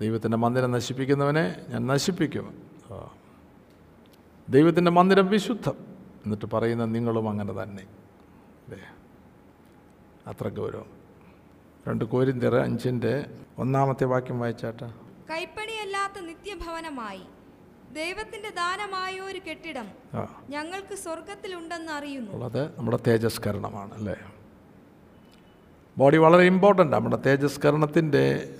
ദൈവത്തിന്റെ 0.00 0.36
മന്ദിരം 0.36 0.70
നശിപ്പിക്കുന്നവനെ 0.70 1.66
ഞാൻ 1.68 1.86
നശിപ്പിക്കും. 1.86 2.70
ദൈവത്തിന്റെ 4.48 4.90
മന്ദിരം 4.90 5.26
വിശുദ്ധം 5.26 5.74
എന്നിട്ട് 6.24 6.46
പറയുന്ന 6.46 6.84
നിങ്ങളും 6.84 7.28
അങ്ങനെ 7.28 7.62
തന്നെ. 7.62 7.82
അല്ലേ 8.68 8.80
അത്ര 10.26 10.48
ഗൗരവം. 10.48 10.86
രണ്ട് 11.88 12.04
കോരിന്തിറ 12.04 12.54
അഞ്ചിന്റെ 12.56 13.44
ഒന്നാമത്തെ 13.58 14.04
വാക്യം 14.04 14.40
വായിച്ചാട്ട. 14.40 14.80
കൈപ്പണിയല്ലാത്ത 15.30 16.18
നിത്യഭവനമായി 16.20 17.22
ദൈവത്തിന്റെ 17.92 18.50
ദാനമായ 18.50 19.20
ഒരു 19.20 19.40
കെട്ടിടം 19.50 19.88
ഞങ്ങൾക്ക് 20.50 20.94
സ്വർഗത്തിലുണ്ടെന്ന് 20.94 21.92
അറിയുന്നു. 21.92 22.32
ഉള്ളത് 22.32 22.78
നമ്മുടെ 22.78 22.98
തേജസ്കരണമാണ് 23.06 23.94
അല്ലേ? 23.94 24.16
ബോഡി 25.98 26.16
വളരെ 26.16 26.42
ഇമ്പോർട്ടന്റ് 26.42 26.92
നമ്മുടെ 26.92 27.16
തേജസ്കരണത്തിന്റെ 27.16 28.54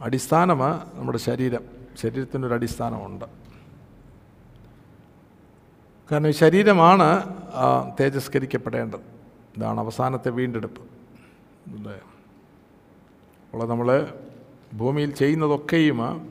അടിസ്ഥാനമാണ് 0.00 0.90
നമ്മുടെ 0.94 1.18
ശരീരം. 1.18 1.60
ശരീരത്തിനൊരു 2.00 2.54
അടിസ്ഥാനമുണ്ട്. 2.54 3.24
കാരണം 6.12 6.28
ഈ 6.28 6.30
ശരീരമാണ് 6.30 7.34
തേജസ്കരിക്കപ്പെടേണ്ടത്. 8.00 9.00
ഇതാണ് 9.56 9.80
അവസാനത്തെ 9.80 10.30
വീണ്ടെടുപ്പ്. 10.30 10.80
അല്ലേ? 11.72 12.00
അപ്പോൾ 13.52 13.68
നമ്മൾ 13.68 14.14
ഭൂമിയിൽ 14.74 15.10
ചെയ്യുന്നതൊക്കെയും 15.10 16.30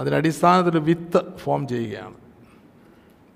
അതിനടിസ്ഥാനത്തിൽ 0.00 0.78
വിത്ത് 0.78 1.38
ഫോം 1.38 1.68
ചെയ്യുകയാണ്. 1.68 2.14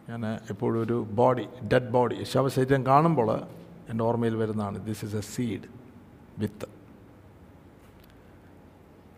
ഞാൻ 0.09 0.35
എപ്പോഴും 0.35 0.83
ഒരു 0.83 1.07
ബോഡി 1.11 1.47
ഡെഡ് 1.73 1.91
ബോഡി 1.91 2.25
ശവശരീരം 2.25 2.87
കാണുമ്പോൾ 2.87 3.41
എന്റെ 3.89 4.05
ഓർമ്മയിൽ 4.05 4.37
വരുന്നതാണ്. 4.37 4.87
ദിസ് 4.87 5.05
ഇസ് 5.05 5.17
എ 5.17 5.25
സീഡ് 5.35 5.69
വിത്ത് 6.39 6.69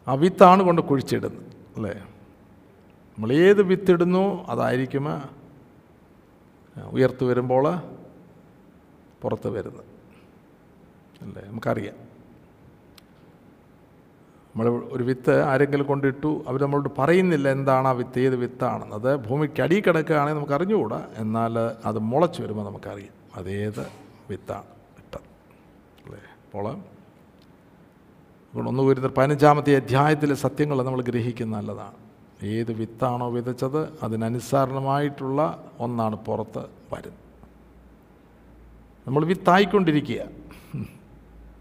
ആ 0.07 0.15
വിത്താണ് 0.15 0.63
കൊണ്ട് 0.63 0.83
കുഴിച്ചിടുന്നത് 0.83 1.47
അല്ലേ? 1.77 1.95
നമ്മൾ 3.15 3.33
ഏത് 3.33 3.63
വിത്തിടുന്നു 3.63 4.25
അതായിരിക്കും 4.53 5.07
ഉയർത്തു 6.93 7.25
വരുമ്പോൾ 7.25 7.65
പുറത്ത് 9.23 9.49
വരുന്നത് 9.49 9.87
അല്ലേ? 11.23 11.43
നമുക്കറിയാം. 11.49 11.97
നമ്മൾ 14.53 14.67
ഒരു 14.93 15.03
വിത്ത് 15.09 15.35
ആരെങ്കിലും 15.51 15.87
കൊണ്ടിട്ടു 15.87 16.31
അവർ 16.49 16.63
നമ്മളോട് 16.63 16.89
പറയുന്നില്ല 16.99 17.49
എന്താണ് 17.49 17.89
ആ 17.89 17.91
വിത്ത് 17.91 18.21
ഏത് 18.21 18.37
വിത്താണെന്ന്. 18.37 18.95
അത് 18.95 19.11
ഭൂമിക്ക് 19.27 19.61
അടി 19.63 19.77
കിടക്കുകയാണെങ്കിൽ 19.81 20.39
നമുക്ക് 20.39 20.53
അറിഞ്ഞുകൂടാ 20.53 21.01
എന്നാൽ 21.17 21.59
അത് 21.59 21.99
മുളച്ചു 22.13 22.43
വരുമ്പോൾ 22.43 22.65
നമുക്കറിയാം. 22.65 23.15
അതേത് 23.37 23.85
വിത്താണ് 24.31 24.71
ഇട്ടത് 25.01 25.21
അല്ലേ? 26.05 26.23
അപ്പോൾ 26.45 26.65
ഒന്ന് 28.69 28.83
കുരുത്തർ 28.83 29.11
പതിനഞ്ചാമത്തെ 29.19 29.73
അധ്യായത്തിലെ 29.77 30.35
സത്യങ്ങൾ 30.35 30.83
നമ്മൾ 30.83 31.03
ഗ്രഹിക്കുന്ന 31.03 31.57
നല്ലതാണ്. 31.57 31.99
ഏത് 32.43 32.73
വിത്താണോ 32.73 33.31
വിതച്ചത് 33.31 33.81
അതിനനുസരണമായിട്ടുള്ള 34.03 35.41
ഒന്നാണ് 35.81 36.17
പുറത്ത് 36.17 36.63
വരുന്നത്. 36.93 37.27
നമ്മൾ 39.07 39.25
വിത്തായിക്കൊണ്ടിരിക്കുക. 39.25 40.21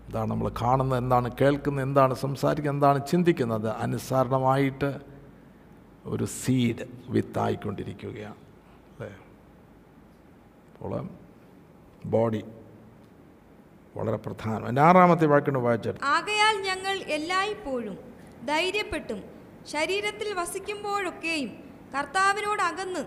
എന്താണ് 0.10 0.30
നമ്മൾ 0.30 0.50
കാണുന്നത് 0.62 1.00
എന്താണ് 1.00 1.30
കേൾക്കുന്നത് 1.42 1.86
എന്താണ് 1.86 2.14
സംസാരിക്കുന്നത് 2.14 2.76
എന്താണ് 2.76 3.08
ചിന്തിക്കുന്നത്. 3.12 3.68
അനുസരണമായിട്ട് 3.86 4.90
ഒരു 6.06 6.26
സീഡ് 6.42 6.86
വിത്തായിക്കൊണ്ടിരിക്കുകയാണ്. 7.10 8.40
അല്ലേ? 9.00 9.12
അപ്പോൾ 10.74 10.92
ബോഡി 12.06 12.44
വളരെ 14.00 14.18
പ്രധാനം. 14.18 14.68
എന്റെ 14.70 14.82
ആറാമത്തെ 14.82 15.26
വാക്കിന് 15.26 15.58
വായിച്ചിട്ട് 15.58 16.00
ആകയാൽ 16.06 16.56
ഞങ്ങൾ 16.70 16.96
എല്ലായ്പ്പോഴും 17.18 17.98
ധൈര്യപ്പെട്ടും 18.46 19.20
ശരീരത്തിൽ 19.68 20.30
വസിക്കുമ്പോഴൊക്കെയും 20.34 21.52
കർത്താവിനോട് 21.98 22.62
അകന്ന് 22.62 23.04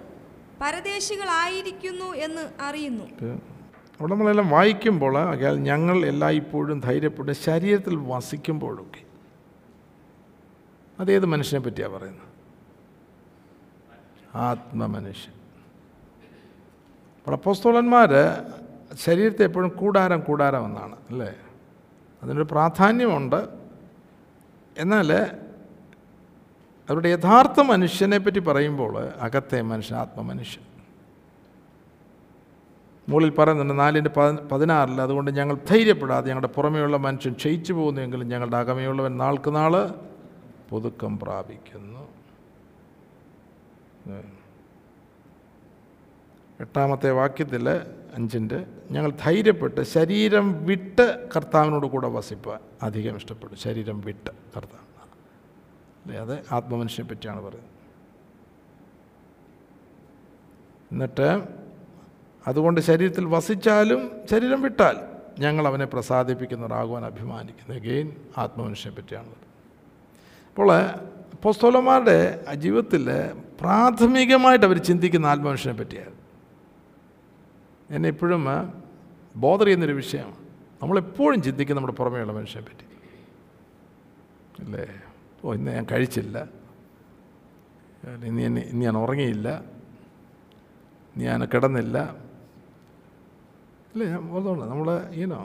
പരദേശികളായിരിക്കുന്നു 0.62 2.08
എന്ന് 2.26 2.44
അറിയുന്നു. 2.62 3.06
അവിടെ 4.00 4.12
നമ്മളെല്ലാം 4.12 4.48
വായിക്കുമ്പോൾ 4.48 5.14
ആകയാൽ 5.18 5.56
ഞങ്ങൾ 5.68 5.96
എല്ലായ്പ്പോഴും 6.06 6.78
ധൈര്യപ്പെട്ട് 6.80 7.32
ശരീരത്തിൽ 7.46 7.94
വസിക്കുമ്പോഴൊക്കെ. 8.10 9.02
അതേത് 11.00 11.26
മനുഷ്യനെ 11.26 11.60
പറ്റിയാണ് 11.64 11.94
പറയുന്നത്? 11.94 12.28
ആത്മമനുഷ്യൻ. 14.34 15.34
അപ്പോൾ 17.18 17.34
അപ്പോസ്തോലന്മാർ 17.38 18.10
ശരീരത്തെ 18.94 19.44
എപ്പോഴും 19.44 19.70
കൂടാരം 19.70 20.20
കൂടാരം 20.20 20.64
എന്നാണ് 20.64 20.96
അല്ലേ? 21.10 21.34
അതിനൊരു 22.22 22.48
പ്രാധാന്യമുണ്ട്. 22.50 23.48
എന്നാൽ 24.78 25.12
അവരുടെ 26.88 27.08
യഥാർത്ഥ 27.08 27.60
മനുഷ്യനെ 27.60 28.18
പറ്റി 28.18 28.38
പറയുമ്പോൾ 28.38 29.06
അകത്തെ 29.06 29.62
മനുഷ്യൻ 29.62 29.98
ആത്മമനുഷ്യൻ. 29.98 30.64
മുകളിൽ 33.08 33.30
പറയുന്നുണ്ട് 33.30 33.78
നാലിന്റെ 33.78 34.10
പതി 34.10 34.36
പതിനാറിൽ 34.36 35.00
അതുകൊണ്ട് 35.00 35.30
ഞങ്ങൾ 35.30 35.58
ധൈര്യപ്പെടാതെ 35.70 36.28
ഞങ്ങളുടെ 36.28 36.46
പുറമെയുള്ള 36.46 36.96
മനുഷ്യൻ 36.96 37.32
ക്ഷയിച്ചു 37.32 37.72
പോകുന്നുവെങ്കിലും 37.72 38.28
ഞങ്ങളുടെ 38.28 38.56
അകമയുള്ളവൻ 38.56 39.16
നാൾക്ക് 39.16 39.54
നാൾ 39.54 39.94
പുതുക്കം 40.70 41.18
പ്രാപിക്കുന്നു. 41.18 42.08
എട്ടാമത്തെ 46.60 47.10
വാക്യത്തിൽ 47.10 47.80
അഞ്ചിന്റെ 48.14 48.66
ഞങ്ങൾ 48.90 49.12
ധൈര്യപ്പെട്ട് 49.22 49.80
ശരീരം 49.80 50.64
വിട്ട് 50.64 51.28
കർത്താവിനോട് 51.36 51.86
കൂടെ 51.86 52.08
വസിപ്പാൻ 52.08 52.58
അധികം 52.82 53.16
ഇഷ്ടപ്പെട്ടു 53.16 53.54
ശരീരം 53.54 54.00
വിട്ട് 54.00 54.30
കർത്താവ്. 54.56 54.86
അല്ലേ? 56.04 56.18
അത് 56.18 56.54
ആത്മമനുഷ്യനെ 56.54 57.08
പറ്റിയാണ് 57.08 57.40
പറയുന്നത്. 57.40 57.68
എന്നിട്ട് 60.92 61.42
അതുകൊണ്ട് 62.46 62.80
ശരീരത്തിൽ 62.80 63.24
വസിച്ചാലും 63.24 64.10
ശരീരം 64.30 64.62
വിട്ടാൽ 64.62 64.96
ഞങ്ങൾ 65.38 65.66
അവനെ 65.66 65.84
പ്രസാദിപ്പിക്കുന്നവരാകുവാൻ 65.84 67.04
അഭിമാനിക്കുന്നത് 67.04 67.82
ഗെയിൻ 67.82 68.12
ആത്മമനുഷ്യനെ 68.36 68.94
പറ്റിയാണ് 68.94 69.28
അപ്പോൾ 70.48 70.70
പൊസ്തോലന്മാരുടെ 71.42 72.44
ജീവിതത്തിൽ 72.54 73.04
പ്രാഥമികമായിട്ട് 73.60 74.66
അവർ 74.66 74.78
ചിന്തിക്കുന്ന 74.78 75.26
ആത്മമനുഷ്യനെ 75.26 75.78
പറ്റിയാണ് 75.78 76.21
എന്നെ 77.92 78.08
എപ്പോഴും 78.08 78.44
ബോധർ 79.36 79.66
ചെയ്യുന്നൊരു 79.66 79.92
വിഷയമാണ്. 79.92 80.36
നമ്മളെപ്പോഴും 80.82 81.42
ചിന്തിക്കും 81.42 81.76
നമ്മുടെ 81.76 81.94
പുറമേയുള്ള 81.94 82.32
മനുഷ്യനെ 82.32 82.66
പറ്റി. 82.66 82.86
അല്ലേ? 84.62 84.84
ഓ 85.44 85.54
ഇന്ന് 85.54 85.70
ഞാൻ 85.72 85.86
കഴിച്ചില്ല. 85.92 86.38
ഇന്ന് 88.24 88.42
ഞാൻ 88.42 88.58
ഇന്ന് 88.58 88.84
ഞാൻ 88.84 88.96
ഉറങ്ങിയില്ല. 88.96 89.48
ഇന്ന് 91.14 91.24
ഞാൻ 91.24 91.40
കിടന്നില്ല. 91.54 91.98
അല്ലേ 93.92 94.06
ഞാൻ 94.06 94.22
ബോധമുണ്ട് 94.28 94.64
നമ്മൾ 94.64 94.88
ഈനോ 95.12 95.40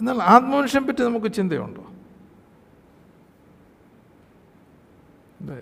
എന്നാൽ 0.00 0.18
ആത്മമനുഷ്യനെ 0.22 0.86
പറ്റി 0.86 1.02
നമുക്ക് 1.02 1.30
ചിന്തയുണ്ടോ? 1.32 1.82
അല്ലേ? 5.40 5.58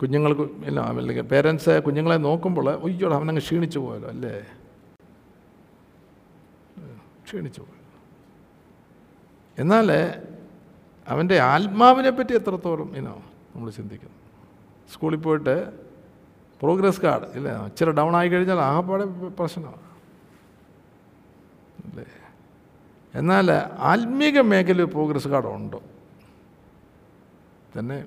കുഞ്ഞുങ്ങൾക്ക് 0.00 0.40
ഇല്ല 0.40 0.80
അല്ലെങ്കിൽ 0.80 1.22
പേരൻസ് 1.22 1.82
കുഞ്ഞുങ്ങളെ 1.86 2.16
നോക്കുമ്പോൾ 2.16 2.66
ഒയ്യോടെ 2.86 3.14
അവനങ്ങ് 3.14 3.40
ക്ഷീണിച്ചു 3.40 3.78
പോയല്ലോ 3.78 4.08
അല്ലേ? 4.08 4.34
ക്ഷീണിച്ചു 7.26 7.60
പോയി 7.60 7.72
എന്നാൽ 9.58 9.88
അവന്റെ 11.08 11.36
ആത്മാവിനെ 11.38 12.10
പറ്റി 12.10 12.34
എത്രത്തോളം 12.34 12.96
ഇനോ 12.96 13.14
നമ്മൾ 13.54 13.70
ചിന്തിക്കുന്നു. 13.70 14.16
സ്കൂളിൽ 14.92 15.18
പോയിട്ട് 15.18 15.54
പ്രോഗ്രസ് 16.60 17.00
കാർഡ് 17.00 17.26
ഇല്ലേ? 17.36 17.52
ഇച്ചിരി 17.66 17.90
ഡൗൺ 17.90 18.16
ആയി 18.16 18.28
കഴിഞ്ഞാൽ 18.28 18.60
ആകപ്പാടെ 18.68 19.04
പ്രശ്നമാണ്. 19.38 19.82
അല്ലേ? 21.86 22.06
എന്നാൽ 23.14 23.52
ആത്മീക 23.92 24.40
മേഖലയിൽ 24.40 24.84
പ്രോഗ്രസ് 24.84 25.28
കാർഡ് 25.28 25.46
ഉണ്ടോ. 25.46 25.80
തന്നെ 27.78 27.98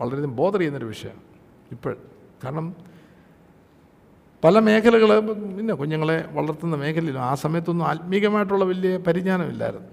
വളരെയധികം 0.00 0.36
ബോധർ 0.40 0.58
ചെയ്യുന്നൊരു 0.60 0.88
വിഷയമാണ്. 0.92 1.24
ഇപ്പോൾ 1.74 1.92
കാരണം 2.44 2.66
പല 4.44 4.58
മേഖലകൾ 4.66 5.10
പിന്നെ 5.56 5.74
കുഞ്ഞുങ്ങളെ 5.80 6.18
വളർത്തുന്ന 6.32 6.76
മേഖലയിലും 6.76 7.22
ആ 7.30 7.34
സമയത്തൊന്നും 7.34 7.86
ആത്മീകമായിട്ടുള്ള 7.86 8.64
വലിയ 8.64 8.92
പരിജ്ഞാനമില്ലായിരുന്നു. 9.06 9.88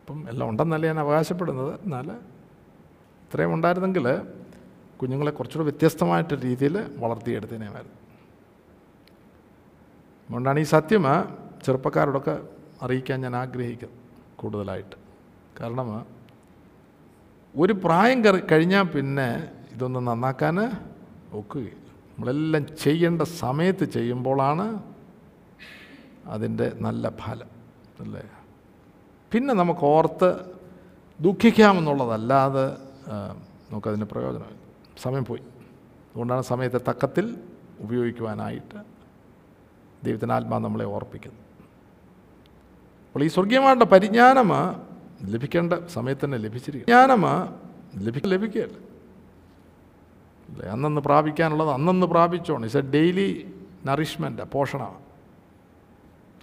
അപ്പം 0.00 0.18
എല്ലാം 0.28 0.46
ഉണ്ടെന്നല്ല 0.50 0.86
ഞാൻ 0.86 1.00
അവകാശപ്പെടുന്നത്. 1.04 1.72
എന്നാൽ 1.84 2.08
ഇത്രയും 3.24 3.52
ഉണ്ടായിരുന്നെങ്കിൽ 3.54 4.06
കുഞ്ഞുങ്ങളെ 5.00 5.30
കുറച്ചുകൂടെ 5.38 5.64
വ്യത്യസ്തമായിട്ട് 5.70 6.34
രീതിയിൽ 6.44 6.76
വളർത്തിയെടുത്തേനെമായിരുന്നു. 7.04 7.98
അതുകൊണ്ടാണ് 10.26 10.58
ഈ 10.58 10.66
സത്യം 10.76 11.04
ചെറുപ്പക്കാരോടൊക്കെ 11.64 12.34
അറിയിക്കാൻ 12.82 13.18
ഞാൻ 13.20 13.34
ആഗ്രഹിക്കുന്നത് 13.36 13.98
കൂടുതലായിട്ട്. 14.40 14.96
കാരണം 15.60 15.88
ഒരു 17.54 17.74
പ്രായം 17.84 18.18
കഴിഞ്ഞാൽ 18.52 18.86
പിന്നെ 18.94 19.28
ഇതൊന്ന് 19.74 20.00
നന്നാക്കാൻ 20.08 20.56
ഒക്കുകയില്ല 21.40 21.80
നമ്മളെല്ലാം 22.10 22.64
ചെയ്യേണ്ട 22.84 23.22
സമയത്ത് 23.42 23.84
ചെയ്യുമ്പോഴാണ് 23.96 24.66
അതിന്റെ 26.34 26.66
നല്ല 26.86 27.04
ഫലം 27.22 27.50
അല്ലേ? 28.04 28.22
പിന്നെ 29.32 29.52
നമുക്ക് 29.60 29.84
ഓർത്ത് 29.96 30.30
ദുഃഖിക്കാമെന്നുള്ളതല്ലാതെ 31.20 32.66
നമുക്കതിന് 33.70 34.06
പ്രയോജനമില്ല 34.12 34.60
സമയം 35.04 35.24
പോയി. 35.30 35.42
അതുകൊണ്ടാണ് 36.10 36.42
സമയത്തെ 36.52 36.80
തക്കത്തിൽ 36.88 37.26
ഉപയോഗിക്കുവാനായിട്ട് 37.84 38.78
ദൈവത്തിന്റെ 40.04 40.34
ആത്മാ 40.38 40.56
നമ്മളെ 40.66 40.86
ഓർപ്പിക്കുന്നത്. 40.96 41.40
അപ്പോൾ 43.06 43.22
ഈ 43.26 43.30
സ്വർഗീയമായിട്ടുള്ള 43.36 43.88
പരിജ്ഞാനം 43.94 44.50
ലഭിക്കേണ്ട 45.26 45.72
സമയത്ത് 45.86 46.24
തന്നെ 46.24 46.38
ലഭിച്ചിരിക്കും 46.38 46.86
ജ്ഞാനമാ 46.86 47.52
ലഭിക്ക 47.96 48.26
ലഭിക്കുകയല്ല. 48.26 48.76
അല്ലേ 50.50 50.68
അന്നന്ന് 50.68 51.00
പ്രാപിക്കാനുള്ളത് 51.00 51.70
അന്നന്ന് 51.70 52.06
പ്രാപിച്ചോണം. 52.06 52.60
It's 52.60 52.76
a 52.76 52.80
daily 52.80 53.54
nourishment 53.86 54.42
പോഷണമാണ് 54.52 54.98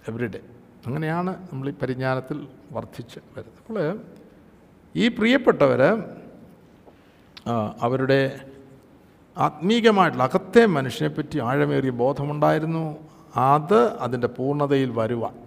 everyday 0.08 0.40
അങ്ങനെയാണ് 0.86 1.48
നമ്മൾ 1.52 1.68
ഈ 1.68 1.72
പരിജ്ഞാനത്തിൽ 1.82 2.48
വർദ്ധിച്ച് 2.72 3.18
വരുന്നത്. 3.18 3.58
അപ്പോൾ 3.68 4.00
ഈ 4.96 5.08
പ്രിയപ്പെട്ടവർ 5.08 5.82
അവരുടെ 7.80 8.40
ആത്മീകമായിട്ടുള്ള 9.36 10.24
അകത്തെ 10.24 10.66
മനുഷ്യനെപ്പറ്റി 10.66 11.38
ആഴമേറിയ 11.38 11.90
ബോധമുണ്ടായിരുന്നു. 11.90 12.96
അത് 13.36 13.92
അതിന്റെ 13.98 14.26
പൂർണതയിൽ 14.26 14.90
വരുവാൻ. 14.90 15.41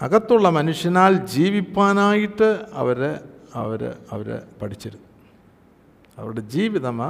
അകത്തുള്ള 0.00 0.48
മനുഷ്യനാൽ 0.48 1.26
ജീവിപ്പാനായിട്ട് 1.26 2.66
അവർ 2.72 3.20
അവർ 3.54 3.96
അവർ 4.12 4.42
പഠിച്ചിരുന്നു. 4.62 5.06
അവരുടെ 6.18 6.40
ജീവിതം 6.40 7.02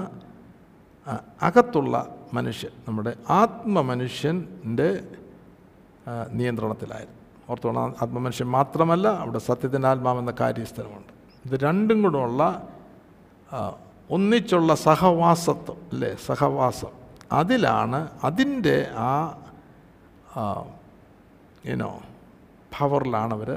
അകത്തുള്ള 1.42 2.14
മനുഷ്യൻ 2.34 2.70
നമ്മുടെ 2.88 3.12
ആത്മമനുഷ്യന്റെ 3.28 5.00
നിയന്ത്രണത്തിലായിരുന്നു. 6.32 7.18
ഓർത്തോണം 7.50 7.94
ആത്മമനുഷ്യൻ 8.02 8.46
മാത്രമല്ല 8.46 9.08
അവിടെ 9.08 9.38
സത്യത്തിന്റെ 9.38 9.88
ആത്മാവെന്ന 9.88 10.34
കാര്യസ്ഥലമുണ്ട് 10.40 11.12
ഇത് 11.46 11.60
രണ്ടും 11.60 12.02
കൂടെയുള്ള 12.02 12.68
ഒന്നിച്ചുള്ള 14.10 14.74
സഹവാസത്വം 14.74 15.76
അല്ലേ? 15.92 16.16
സഹവാസം. 16.26 16.92
അതിലാണ് 17.32 18.08
അതിന്റെ 18.24 18.90
ആ 18.96 19.12
യുനോ 21.66 22.00
പവറിലാണ് 22.78 23.34
അവർ 23.34 23.50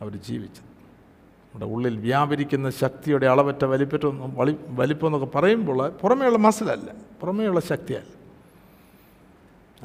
അവർ 0.00 0.16
ജീവിച്ചത്. 0.16 0.64
നമ്മുടെ 0.64 1.66
ഉള്ളിൽ 1.66 1.98
വ്യാപരിക്കുന്ന 1.98 2.70
ശക്തിയുടെ 2.70 3.26
അളവറ്റ 3.26 3.64
വലിപ്പറ്റം 3.64 4.34
വളി 4.34 4.56
വലിപ്പം 4.68 5.06
എന്നൊക്കെ 5.06 5.38
പറയുമ്പോൾ 5.38 5.88
പുറമേയുള്ള 5.88 6.38
മസിലല്ല 6.38 6.92
പുറമേയുള്ള 7.20 7.60
ശക്തിയല്ല. 7.60 8.22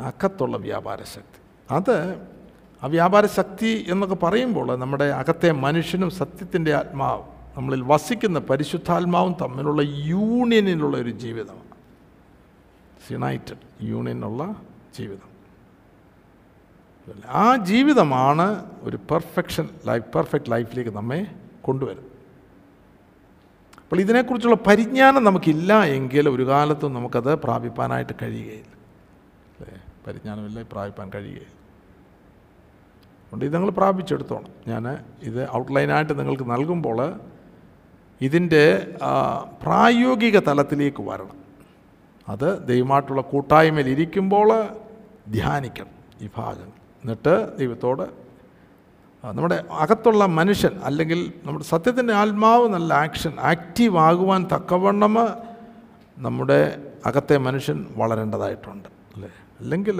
അകത്തുള്ള 0.01 0.57
വ്യാപാര 0.57 1.03
ശക്തി. 1.03 1.39
അത് 1.71 2.21
ആ 2.83 2.87
വ്യാപാര 2.87 3.25
ശക്തി 3.25 3.85
എന്നൊക്കെ 3.87 4.15
പറയുമ്പോൾ 4.15 4.75
നമ്മുടെ 4.75 5.03
അകത്തെ 5.03 5.51
മനുഷ്യനും 5.51 6.09
സത്യത്തിന്റെ 6.09 6.73
ആത്മാവും 6.73 7.25
നമ്മളിൽ 7.57 7.81
വസിക്കുന്ന 7.81 8.39
പരിശുദ്ധാത്മാവും 8.39 9.35
തമ്മിലുള്ള 9.41 9.81
യൂണിയനിലുള്ള 9.81 10.97
ഒരു 10.97 11.09
ജീവിതമാണ്. 11.09 11.67
യുണൈറ്റഡ് 13.11 13.85
യൂണിയനുള്ള 13.85 14.55
ജീവിതം. 14.97 15.36
ആ 17.27 17.55
ജീവിതമാണ് 17.55 18.71
ഒരു 18.81 18.97
പെർഫെക്ഷൻ 18.97 19.69
ലൈഫ് 19.85 20.03
പെർഫെക്റ്റ് 20.03 20.51
ലൈഫിലേക്ക് 20.51 20.89
നമ്മെ 20.89 21.27
കൊണ്ടുവരും 21.61 22.17
അപ്പോൾ 23.81 23.99
ഇതിനെക്കുറിച്ചുള്ള 23.99 24.55
പരിജ്ഞാനം 24.55 25.23
നമുക്കില്ല 25.23 25.83
എങ്കിൽ 25.83 26.29
ഒരു 26.29 26.47
കാലത്തും 26.47 26.93
നമുക്കത് 26.93 27.35
പ്രാപിപ്പാനായിട്ട് 27.35 28.13
കഴിയുകയില്ല. 28.21 28.71
അല്ലേ? 29.59 29.81
പരിജ്ഞാനമില്ല 30.07 30.61
പ്രാപിപ്പാൻ 30.61 31.11
കഴിയുകയില്ല. 31.15 31.47
അതുകൊണ്ട് 33.23 33.45
ഇത് 33.45 33.53
നിങ്ങൾ 33.53 33.69
പ്രാപിച്ചെടുത്തോണം. 33.69 34.49
ഞാൻ 34.67 34.97
ഇത് 35.21 35.51
ഔട്ട്ലൈനായിട്ട് 35.55 36.19
നിങ്ങൾക്ക് 36.19 36.51
നൽകുമ്പോൾ 36.51 37.19
ഇതിന്റെ 38.21 38.95
പ്രായോഗിക 39.63 40.39
തലത്തിലേക്ക് 40.39 41.01
വരണം. 41.01 41.37
അത് 42.29 42.67
ദൈവമായിട്ടുള്ള 42.67 43.21
കൂട്ടായ്മയിൽ 43.21 43.89
ഇരിക്കുമ്പോൾ 43.89 44.67
ധ്യാനിക്കണം 45.31 45.93
ഈ 46.21 46.29
ഭാഗം. 46.37 46.76
എന്നിട്ട് 47.07 47.33
ദൈവത്തോട് 47.57 48.05
നമ്മുടെ 49.23 49.55
അകത്തുള്ള 49.77 50.23
മനുഷ്യൻ 50.35 50.73
അല്ലെങ്കിൽ 50.83 51.19
നമ്മുടെ 51.45 51.65
സത്യത്തിന്റെ 51.65 52.13
ആത്മാവ് 52.13 52.65
നല്ല 52.73 52.91
ആക്ഷൻ 53.03 53.33
ആക്റ്റീവ് 53.47 53.97
ആകുവാൻ 53.99 54.41
തക്കവണ്ണം 54.51 55.15
നമ്മുടെ 56.17 56.59
അകത്തെ 57.05 57.37
മനുഷ്യൻ 57.45 57.77
വളരേണ്ടതായിട്ടുണ്ട് 57.95 58.87
അല്ലേ? 59.15 59.29
അല്ലെങ്കിൽ 59.59 59.99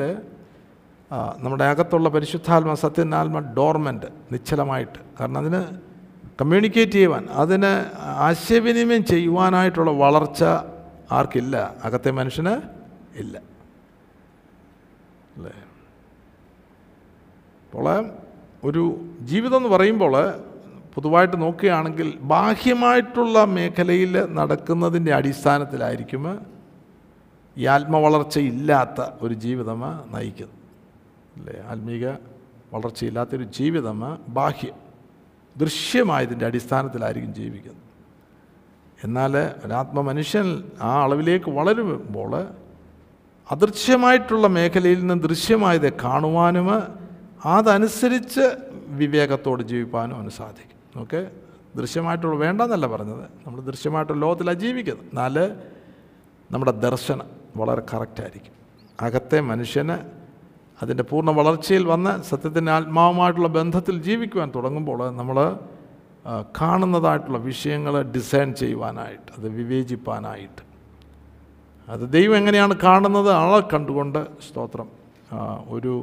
നമ്മുടെ 1.42 1.66
അകത്തുള്ള 1.66 2.10
പരിശുദ്ധാത്മ 2.10 2.74
സത്യത്തിന്റെ 2.76 3.18
ആത്മ 3.18 3.40
ഡോർമെന്റ് 3.56 4.08
നിശ്ചലമായിട്ട് 4.32 5.00
കാരണം 5.20 5.40
അതിന് 5.40 5.62
കമ്മ്യൂണിക്കേറ്റ് 6.42 6.92
ചെയ്യുവാൻ 6.92 7.24
അതിന് 7.38 7.72
ആശയവിനിമയം 8.26 9.04
ചെയ്യുവാനായിട്ടുള്ള 9.12 9.92
വളർച്ച 10.02 10.42
ആർക്കില്ല 11.12 11.56
അകത്തെ 11.84 12.12
മനുഷ്യന് 12.14 12.54
ഇല്ല 13.16 13.36
അല്ലേ? 15.36 15.54
അപ്പോൾ 17.78 18.06
ഒരു 18.64 18.84
ജീവിതം 19.22 19.58
എന്ന് 19.58 19.70
പറയുമ്പോൾ 19.70 20.14
പൊതുവായിട്ട് 20.96 21.42
നോക്കുകയാണെങ്കിൽ 21.42 22.18
ബാഹ്യമായിട്ടുള്ള 22.22 23.44
മേഖലയിൽ 23.44 24.14
നടക്കുന്നതിന്റെ 24.34 25.14
അടിസ്ഥാനത്തിലായിരിക്കും 25.14 26.24
ഈ 27.58 27.66
ആത്മവളർച്ചയില്ലാത്ത 27.66 29.10
ഒരു 29.22 29.34
ജീവിതം 29.34 29.80
നയിക്കുന്നത്. 30.08 30.58
അല്ലേ? 31.38 31.56
ആത്മീക 31.68 32.06
വളർച്ചയില്ലാത്തൊരു 32.74 33.44
ജീവിതം 33.44 34.00
ബാഹ്യം 34.30 34.76
ദൃശ്യമായതിന്റെ 35.58 36.46
അടിസ്ഥാനത്തിലായിരിക്കും 36.46 37.34
ജീവിക്കുന്നത്. 37.34 37.84
എന്നാൽ 39.04 39.38
ഒരാത്മ 39.66 40.02
മനുഷ്യൻ 40.02 40.64
ആ 40.82 41.04
അളവിലേക്ക് 41.04 41.52
വളരുമ്പോൾ 41.52 42.48
അദൃശ്യമായിട്ടുള്ള 43.52 44.48
മേഖലയിൽ 44.48 45.00
നിന്ന് 45.00 45.24
ദൃശ്യമായത് 45.24 45.94
കാണുവാനും 45.94 46.70
അതനുസരിച്ച് 47.56 48.46
വിവേകത്തോട് 49.02 49.64
ജീവിപ്പാനും 49.64 50.16
അവന് 50.16 50.30
സാധിക്കും. 50.30 51.02
ഓക്കെ 51.02 51.20
ദൃശ്യമായിട്ടുള്ള 51.78 52.36
വേണ്ടെന്നല്ല 52.36 52.88
പറഞ്ഞത്. 52.88 53.26
നമ്മൾ 53.46 53.60
ദൃശ്യമായിട്ടുള്ള 53.62 54.20
ലോകത്തിലാണ് 54.26 54.60
ജീവിക്കുന്നത്. 54.60 55.06
എന്നാൽ 55.06 55.36
നമ്മുടെ 56.52 56.72
ദർശനം 56.72 57.28
വളരെ 57.58 57.84
കറക്റ്റായിരിക്കും 57.94 58.54
അകത്തെ 59.02 59.40
മനുഷ്യന് 59.42 59.98
അതിന്റെ 60.82 61.04
പൂർണ 61.04 61.30
വളർച്ചയിൽ 61.30 61.84
വന്ന് 61.86 62.24
സത്യത്തിന്റെ 62.24 62.72
ആത്മാവുമായിട്ടുള്ള 62.72 63.48
ബന്ധത്തിൽ 63.48 63.96
ജീവിക്കുവാൻ 64.02 64.52
തുടങ്ങുമ്പോൾ 64.56 65.00
നമ്മൾ 65.16 65.38
കാണുന്നതായിട്ടുള്ള 66.62 67.38
വിഷയങ്ങൾ 67.38 68.02
ഡിസൈൻ 68.02 68.50
ചെയ്യുവാനായിട്ട് 68.54 69.30
അത് 69.38 69.48
വിവേചിപ്പാനായിട്ട്. 69.50 70.62
അത് 71.94 72.04
ദൈവം 72.14 72.38
എങ്ങനെയാണ് 72.38 72.74
കാണുന്നത് 72.84 73.32
ആളെ 73.32 73.60
കണ്ടുകൊണ്ട് 73.74 74.20
സ്തോത്രം. 74.48 74.88
ഒരു 75.76 75.94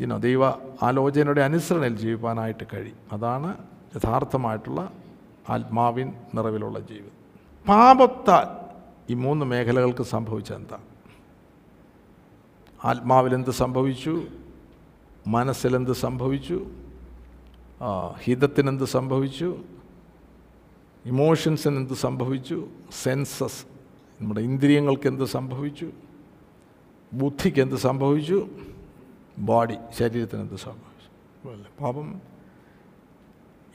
ഇനോ 0.00 0.16
ദൈവ 0.18 0.46
ആലോചനയുടെ 0.82 1.40
അനുസരണയിൽ 1.40 1.96
ജീവിക്കാനായിട്ട് 1.96 2.64
കഴിയും. 2.74 2.98
അതാണ് 3.12 3.56
യഥാർത്ഥമായിട്ടുള്ള 3.96 4.92
ആത്മാവിൻ 5.50 6.12
നിറവിലുള്ള 6.34 6.78
ജീവിതം. 6.80 7.16
പാപത്താൽ 7.68 8.46
ഈ 9.12 9.14
മൂന്ന് 9.14 9.46
മേഖലകൾക്ക് 9.46 10.02
സംഭവിച്ചെന്താ 10.02 10.78
ആത്മാവിലെന്ത് 12.84 13.50
സംഭവിച്ചു? 13.50 14.22
മനസ്സിലെന്ത് 15.26 15.92
സംഭവിച്ചു? 15.92 16.66
ഹിതത്തിനെന്ത് 18.22 18.84
സംഭവിച്ചു? 18.84 19.58
ഇമോഷൻസിന് 21.06 21.76
എന്ത് 21.76 21.94
സംഭവിച്ചു? 21.94 22.68
സെൻസസ് 23.02 23.62
നമ്മുടെ 24.20 24.40
ഇന്ദ്രിയങ്ങൾക്ക് 24.40 25.06
എന്ത് 25.08 25.24
സംഭവിച്ചു? 25.24 25.90
ബുദ്ധിക്ക് 27.12 27.60
എന്ത് 27.60 27.74
സംഭവിച്ചു? 27.74 28.48
ബോഡി 29.38 29.76
ശരീരത്തിന് 29.98 30.40
എന്ത് 30.40 30.56
സംഭവിച്ചു? 30.56 31.82
പാപം. 31.82 32.20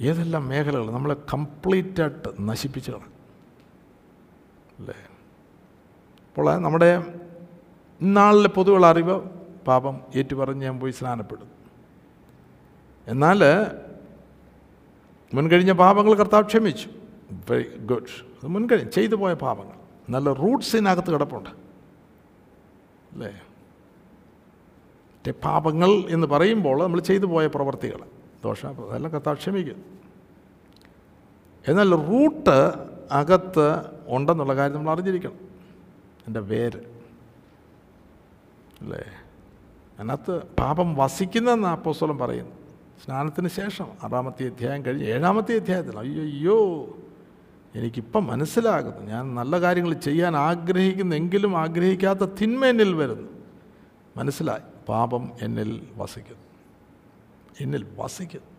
ഏതെല്ലാം 0.02 0.48
മേഖലകൾ 0.48 0.92
നമ്മളെ 0.92 1.16
കംപ്ലീറ്റായിട്ട് 1.34 2.30
നശിപ്പിച്ചു 2.40 2.92
കളഞ്ഞു 2.92 3.06
അല്ലേ? 4.80 4.96
അപ്പോൾ 6.28 6.56
നമ്മുടെ 6.56 7.04
ഇന്നാളിലെ 8.02 8.50
പൊതുവുള്ള 8.50 8.88
അറിവ് 8.88 9.22
പാപം 9.68 10.02
ഏറ്റുപറഞ്ഞ് 10.16 10.62
ഞാൻ 10.62 10.80
പോയി 10.80 10.92
സ്നാനപ്പെടും. 10.92 11.50
എന്നാൽ 13.08 13.44
മുൻകഴിഞ്ഞ 15.34 15.72
പാപങ്ങൾ 15.72 16.14
കർത്താവ് 16.14 16.44
ക്ഷമിച്ചു. 16.44 16.90
വെരി 17.52 17.78
ഗുഡ് 17.78 18.04
അത് 18.04 18.48
മുൻകഴിഞ്ഞ് 18.48 18.92
ചെയ്തു 18.92 19.16
പോയ 19.16 19.34
പാപങ്ങൾ. 19.34 19.76
നല്ല 20.10 20.34
റൂട്ട്സിനകത്ത് 20.34 21.14
കിടപ്പുണ്ട്. 21.14 21.50
അല്ലേ? 21.50 23.42
മറ്റേ 25.28 25.40
പാപങ്ങൾ 25.44 25.90
എന്ന് 25.90 26.28
പറയുമ്പോൾ 26.28 26.84
നമ്മൾ 26.84 27.00
ചെയ്തു 27.00 27.26
പോയ 27.26 27.48
പ്രവർത്തികൾ. 27.48 28.00
ദോഷ 28.44 28.66
അതെല്ലാം 28.66 29.14
കർത്താവ് 29.14 29.38
ക്ഷമിക്കും. 29.38 29.84
എന്നാൽ 31.68 31.96
റൂട്ട് 31.96 32.74
അകത്ത് 33.12 33.82
ഉണ്ടെന്നുള്ള 34.08 34.56
കാര്യം 34.56 34.78
നമ്മൾ 34.78 34.92
അറിഞ്ഞിരിക്കണം. 34.92 35.34
എന്റെ 36.28 36.40
വേര്. 36.40 36.78
അല്ലേ? 38.82 39.04
അതിനകത്ത് 40.00 40.42
പാപം 40.60 40.96
വസിക്കുന്നതെന്ന് 40.96 41.68
അപ്പോസ്തലൻ 41.68 42.18
പറയുന്നു. 42.18 42.52
സ്നാനത്തിന് 43.06 43.48
ശേഷം 43.48 43.86
ആറാമത്തെ 44.04 44.46
അധ്യായം 44.46 44.86
കഴിഞ്ഞ് 44.86 45.06
ഏഴാമത്തെ 45.06 45.56
അധ്യായത്തിൽ 45.56 46.00
അയ്യോ 46.00 46.24
അയ്യോ 46.24 46.86
എനിക്കിപ്പം 47.76 48.26
മനസ്സിലാകുന്നു. 48.26 49.12
ഞാൻ 49.12 49.36
നല്ല 49.36 49.60
കാര്യങ്ങൾ 49.60 49.94
ചെയ്യാൻ 49.94 50.36
ആഗ്രഹിക്കുന്നെങ്കിലും 50.36 51.58
ആഗ്രഹിക്കാത്ത 51.58 52.20
തിന്മേനിൽ 52.20 52.94
വരുന്നു. 52.94 53.30
മനസ്സിലായി. 54.18 54.75
പാപം 54.90 55.24
എന്നിൽ 55.46 55.72
വസിക്കുന്നു 56.02 56.44
എന്നിൽ 57.64 57.84
വസിക്കുന്നു 58.00 58.52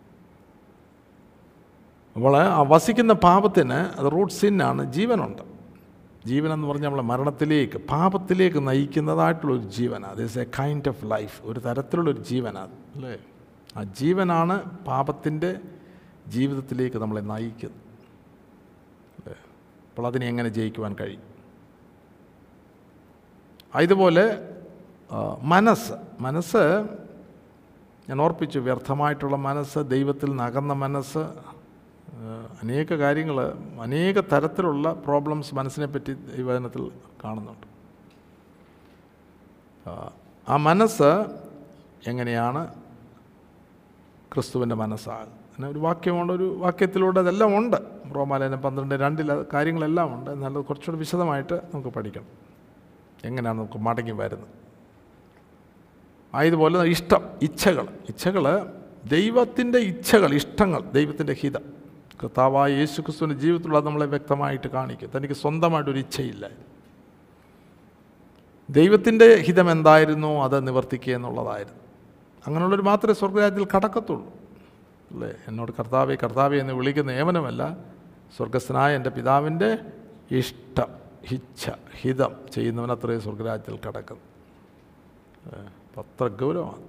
അപ്പോൾ 2.15 2.35
ആ 2.37 2.61
വസിക്കുന്ന 2.73 3.13
പാപത്തിന് 3.27 3.79
അത് 3.97 4.07
റൂട്ട് 4.15 4.33
സിന്നാണ് 4.33 4.81
ജീവനുണ്ട്. 4.97 5.43
ജീവനെന്ന് 6.29 6.67
പറഞ്ഞാൽ 6.67 6.89
നമ്മളെ 6.89 7.05
മരണത്തിലേക്ക് 7.11 7.77
പാപത്തിലേക്ക് 7.91 8.59
നയിക്കുന്നതായിട്ടുള്ളൊരു 8.67 9.65
ജീവനാണ് 9.77 10.13
അത് 10.15 10.21
is 10.23 10.39
a 10.43 10.45
kind 10.59 10.89
of 10.89 11.03
life 11.11 11.37
ഒരു 11.49 11.59
തരത്തിലുള്ളൊരു 11.59 12.21
ജീവനാണ് 12.31 12.73
അല്ലേ? 12.95 13.13
ആ 13.77 13.83
ജീവനാണ് 13.99 14.55
പാപത്തിന്റെ 14.89 15.51
ജീവിതത്തിലേക്ക് 16.35 16.97
നമ്മളെ 17.03 17.21
നയിക്കുന്നത്. 17.31 17.83
അല്ലേ? 19.17 19.35
അപ്പോൾ 19.89 20.07
അതിനെ 20.07 20.25
എങ്ങനെ 20.31 20.49
ജയിക്കുവാൻ 20.57 20.93
കഴിയും? 21.01 21.23
ഇതുപോലെ 23.85 24.25
മനസ്സ്. 25.41 25.91
മനസ്സ് 26.19 26.87
ഞാൻ 28.09 28.21
ഓർപ്പിച്ചു 28.21 28.59
വ്യർത്ഥമായിട്ടുള്ള 28.59 29.35
മനസ്സ് 29.35 29.79
ദൈവത്തിൽ 29.79 30.35
നകർന്ന 30.35 30.73
മനസ്സ് 30.73 31.17
അനേക 32.63 32.93
കാര്യങ്ങൾ 32.93 33.53
അനേക 33.81 34.19
തരത്തിലുള്ള 34.19 34.93
പ്രോബ്ലംസ് 34.93 35.55
മനസ്സിനെ 35.55 35.85
പറ്റി 35.85 36.13
ദൈവചനത്തിൽ 36.13 36.91
കാണുന്നുണ്ട്. 37.23 37.67
ആ, 40.49 40.55
മനസ്സ് 40.55 41.25
എങ്ങനെയാണ് 42.07 42.67
ക്രിസ്തുവിന്റെ 44.33 44.75
മനസ്സാകുന്നത് 44.75 45.29
അങ്ങനെ 45.29 45.69
ഒരു 45.69 45.79
വാക്യമുണ്ട് 45.79 46.33
ഒരു 46.33 46.55
വാക്യത്തിലൂടെ 46.57 47.19
അതെല്ലാം 47.19 47.57
ഉണ്ട്. 47.57 47.77
റോമാലയനം 48.15 48.61
പന്ത്രണ്ട് 48.61 48.95
രണ്ടിൽ 48.95 49.45
കാര്യങ്ങളെല്ലാം 49.53 50.13
ഉണ്ട്. 50.13 50.31
എന്നാൽ 50.31 50.57
അത് 50.57 50.65
കുറച്ചുകൂടി 50.65 50.99
വിശദമായിട്ട് 50.99 51.53
നമുക്ക് 51.53 51.89
പഠിക്കണം. 51.89 52.25
എങ്ങനെയാണ് 53.23 53.57
നമുക്ക് 53.57 53.77
മടങ്ങി 53.77 54.11
വരുന്നത്? 54.11 54.66
ആയതുപോലെ 56.35 56.83
ഇഷ്ടം 56.83 57.29
ഇച്ഛകൾ. 57.41 57.83
ഇച്ഛകൾ 57.83 58.73
ദൈവത്തിന്റെ 59.05 59.77
ഇച്ഛകൾ 59.77 60.33
ഇഷ്ടങ്ങൾ 60.33 60.79
ദൈവത്തിന്റെ 60.79 61.33
ഹിതം. 61.33 61.61
കർത്താവായ 62.23 62.71
യേശു 62.71 63.01
ക്രിസ്തുവിന്റെ 63.01 63.41
ജീവിതത്തിലുള്ള 63.41 63.79
നമ്മളെ 63.79 64.05
വ്യക്തമായിട്ട് 64.05 64.67
കാണിക്കും. 64.67 65.09
തനിക്ക് 65.17 65.33
സ്വന്തമായിട്ടൊരു 65.33 65.97
ഇച്ഛയില്ല. 65.97 66.49
ദൈവത്തിന്റെ 68.69 69.35
ഹിതം 69.35 69.71
എന്തായിരുന്നു? 69.71 70.43
അത് 70.43 70.67
നിവർത്തിക്കുക 70.67 71.13
എന്നുള്ളതായിരുന്നു. 71.13 71.79
അങ്ങനെയുള്ളൊരു 72.47 72.81
മാത്രമേ 72.81 73.13
സ്വർഗരാജ്യത്തിൽ 73.13 73.67
കടക്കത്തുള്ളൂ. 73.75 74.25
അല്ലേ? 75.11 75.33
എന്നോട് 75.47 75.71
കർത്താവെ 75.71 76.15
കർത്താവെ 76.15 76.57
എന്ന് 76.57 76.73
വിളിക്കുന്ന 76.73 77.11
ഏവനമല്ല 77.11 77.77
സ്വർഗസ്ഥനായ 78.37 78.95
എന്റെ 78.95 79.09
പിതാവിന്റെ 79.09 79.77
ഇഷ്ടം 80.31 80.87
ഇച്ഛ 81.31 81.69
ഹിതം 82.01 82.35
ചെയ്യുന്നവനത്രയും 82.53 83.21
സ്വർഗരാജ്യത്തിൽ 83.21 83.87
കടക്കുന്നു 83.87 84.23
അത്ര 85.97 86.27
ഗൗരവമാണ്. 86.27 86.87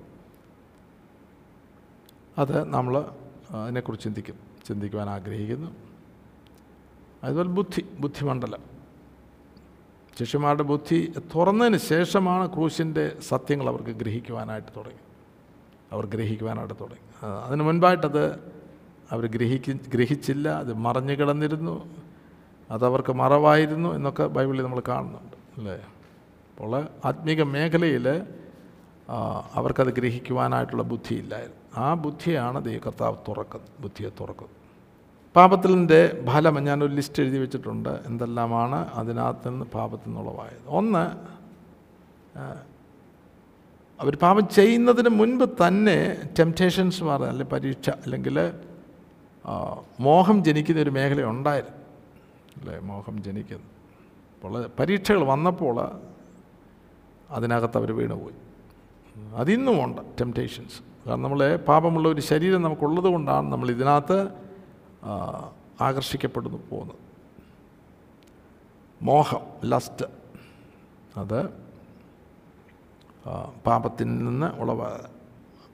അത് 2.38 2.64
നമ്മൾ 2.64 3.04
അതിനെക്കുറിച്ച് 3.50 4.04
ചിന്തിക്കും. 4.04 4.34
ചിന്തിക്കുവാൻ 4.66 5.10
ആഗ്രഹിക്കുന്നു. 5.10 5.70
അതുപോലെ 7.24 7.48
ബുദ്ധി 7.48 7.86
ബുദ്ധിമണ്ഡലം. 8.00 8.62
ശിഷ്യന്മാരുടെ 10.18 10.62
ബുദ്ധി 10.62 11.12
തുറന്നതിന് 11.34 11.76
ശേഷമാണ് 11.76 12.52
ക്രൂശിന്റെ 12.52 13.16
സത്യങ്ങൾ 13.28 13.68
അവർക്ക് 13.68 13.90
ഗ്രഹിക്കുവാനായിട്ട് 13.90 14.68
തുടങ്ങി. 14.76 14.98
അവർ 15.92 16.06
ഗ്രഹിക്കുവാനായിട്ട് 16.06 16.74
തുടങ്ങി. 16.74 17.26
അതിന് 17.44 17.62
മുൻപായിട്ടത് 17.62 18.52
അവർ 19.10 19.26
ഗ്രഹിക്ക 19.26 19.72
ഗ്രഹിച്ചില്ല. 19.94 20.48
അത് 20.48 20.72
മറഞ്ഞു 20.72 21.12
കിടന്നിരുന്നു. 21.12 21.94
അതവർക്ക് 22.70 23.12
മറവായിരുന്നു 23.12 23.94
എന്നൊക്കെ 23.94 24.24
ബൈബിളിൽ 24.24 24.62
നമ്മൾ 24.62 24.82
കാണുന്നുണ്ട്. 24.88 25.60
അല്ലേ? 25.60 25.74
അപ്പോൾ 25.74 26.88
ആത്മീക 27.04 27.42
മേഖലയിൽ 27.42 28.22
അവർക്കത് 29.58 29.90
ഗ്രഹിക്കുവാനായിട്ടുള്ള 29.98 30.84
ബുദ്ധിയില്ലായിരുന്നു. 30.92 31.60
ആ 31.84 31.88
ബുദ്ധിയാണ് 32.04 32.58
ദൈവ 32.64 32.78
കർത്താവ് 32.86 33.16
തുറക്കുന്നത് 33.28 33.70
ബുദ്ധിയെ 33.82 34.10
തുറക്കുന്നത്. 34.20 34.56
പാപത്തിന്റെ 35.36 36.00
ഫലം 36.28 36.64
ഞാനൊരു 36.64 36.94
ലിസ്റ്റ് 36.98 37.22
എഴുതി 37.22 37.38
വെച്ചിട്ടുണ്ട്. 37.38 37.92
എന്തെല്ലാമാണ് 38.06 38.78
അതിനകത്ത് 39.00 39.48
നിന്ന് 39.48 39.66
പാപത്തിൽ 39.74 40.08
നിന്നുള്ളവായത് 40.08 40.66
ഒന്ന് 40.78 41.04
അവർ 44.00 44.14
പാപം 44.16 44.44
ചെയ്യുന്നതിന് 44.48 45.10
മുൻപ് 45.20 45.44
തന്നെ 45.62 45.96
ടെംപ്റ്റേഷൻസ് 46.38 47.04
മാറുക 47.04 47.28
അല്ലെങ്കിൽ 47.30 47.52
പരീക്ഷ 47.54 47.90
അല്ലെങ്കിൽ 48.04 48.36
മോഹം 50.00 50.44
ജനിക്കുന്ന 50.44 50.80
ഒരു 50.80 50.90
മേഖല 50.90 51.22
ഉണ്ടായിരുന്നു. 51.24 51.78
അല്ലേ 52.58 52.76
മോഹം 52.90 53.16
ജനിക്കുന്നു. 53.22 53.68
അപ്പോൾ 54.34 54.54
പരീക്ഷകൾ 54.78 55.22
വന്നപ്പോൾ 55.24 55.76
അതിനകത്ത് 57.36 57.78
അവർ 57.80 57.92
വീണുപോയി. 58.00 58.36
അതിന്നും 59.40 59.76
ഉണ്ട് 59.84 60.00
ടെംപ്റ്റേഷൻസ് 60.20 60.78
കാരണം 61.04 61.24
നമ്മളെ 61.26 61.50
പാപമുള്ള 61.68 62.06
ഒരു 62.14 62.22
ശരീരം 62.30 62.60
നമുക്കുള്ളത് 62.66 63.08
കൊണ്ടാണ് 63.14 63.46
നമ്മൾ 63.52 63.68
ഇതിനകത്ത് 63.76 64.18
ആകർഷിക്കപ്പെടുന്നു 65.86 66.58
പോകുന്നത്. 66.70 67.00
മോഹം 69.08 69.42
ലസ്റ്റ് 69.72 70.06
അത് 71.20 71.40
പാപത്തിൽ 73.66 74.08
നിന്ന് 74.26 74.48
ഉളവ 74.62 74.82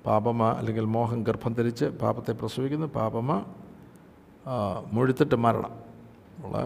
പാപമ 0.07 0.43
അല്ലെങ്കിൽ 0.59 0.85
മോഹം 0.97 1.21
ഗർഭം 1.29 1.53
ധരിച്ച് 1.59 1.87
പാപത്തെ 2.03 2.33
പ്രസവിക്കുന്നു 2.41 2.89
പാപമ 2.99 3.31
മുഴുത്തിട്ട് 4.95 5.37
മരണം. 5.45 5.73
ഉള്ള 6.45 6.57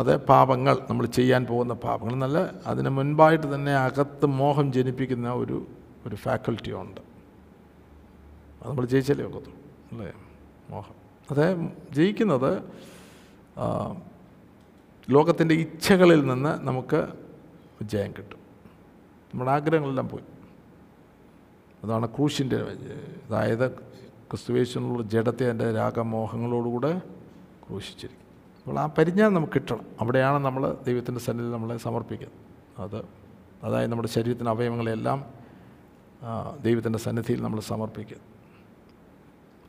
അത് 0.00 0.12
പാപങ്ങൾ 0.30 0.74
നമ്മൾ 0.88 1.04
ചെയ്യാൻ 1.18 1.42
പോകുന്ന 1.50 1.74
പാപങ്ങൾ. 1.86 2.14
എന്നല്ല 2.18 2.38
അതിന് 2.70 2.90
മുൻപായിട്ട് 2.98 3.46
തന്നെ 3.54 3.72
അകത്ത് 3.86 4.26
മോഹം 4.40 4.66
ജനിപ്പിക്കുന്ന 4.76 5.30
ഒരു 5.42 5.58
ഒരു 6.06 6.16
ഫാക്കൽറ്റി 6.16 6.72
ഉണ്ട്. 6.72 7.00
അത് 8.62 8.70
നമ്മൾ 8.70 8.84
ജയിച്ചാലേ 8.86 9.24
ഒക്കത്തുള്ളൂ 9.24 9.58
അല്ലേ? 9.92 10.12
മോഹം. 10.70 10.94
അത് 11.30 11.68
ജയിക്കുന്നത് 11.92 12.62
ലോകത്തിന്റെ 15.10 15.54
ഇച്ഛകളിൽ 15.54 16.26
നിന്ന് 16.26 16.58
നമുക്ക് 16.60 16.96
വിജയം 17.80 18.10
കിട്ടും. 18.10 18.38
നമ്മുടെ 19.32 19.50
ആഗ്രഹങ്ങളെല്ലാം 19.50 20.08
പോയി. 20.08 20.24
അതാണ് 21.84 22.08
ക്രൂശിന്റെ 22.08 22.56
അതായത് 22.56 23.70
ക്രിസ്തുവേശനുള്ള 24.30 25.02
ജഡത്തെ 25.02 25.50
എന്റെ 25.50 25.72
രാഗമോഹങ്ങളോടുകൂടെ 25.72 26.98
ക്രൂശിച്ചിരിക്കും. 27.68 28.22
അപ്പോൾ 28.62 28.80
ആ 28.80 28.86
പരിജ്ഞാനം 28.86 29.34
നമുക്ക് 29.34 29.52
കിട്ടണം. 29.54 29.80
അവിടെയാണ് 30.00 30.44
നമ്മൾ 30.44 30.78
ദൈവത്തിന്റെ 30.86 31.20
സന്നിധി 31.20 31.48
നമ്മളെ 31.48 31.76
സമർപ്പിക്കുന്നത്. 31.76 32.38
അത് 32.80 33.04
അതായത് 33.62 33.90
നമ്മുടെ 33.90 34.08
ശരീരത്തിന് 34.08 34.48
അവയവങ്ങളെല്ലാം 34.48 35.41
ദൈവത്തിന്റെ 36.64 36.98
സന്നിധിയിൽ 36.98 37.42
നമ്മൾ 37.42 37.60
സമർപ്പിക്കുക 37.60 38.18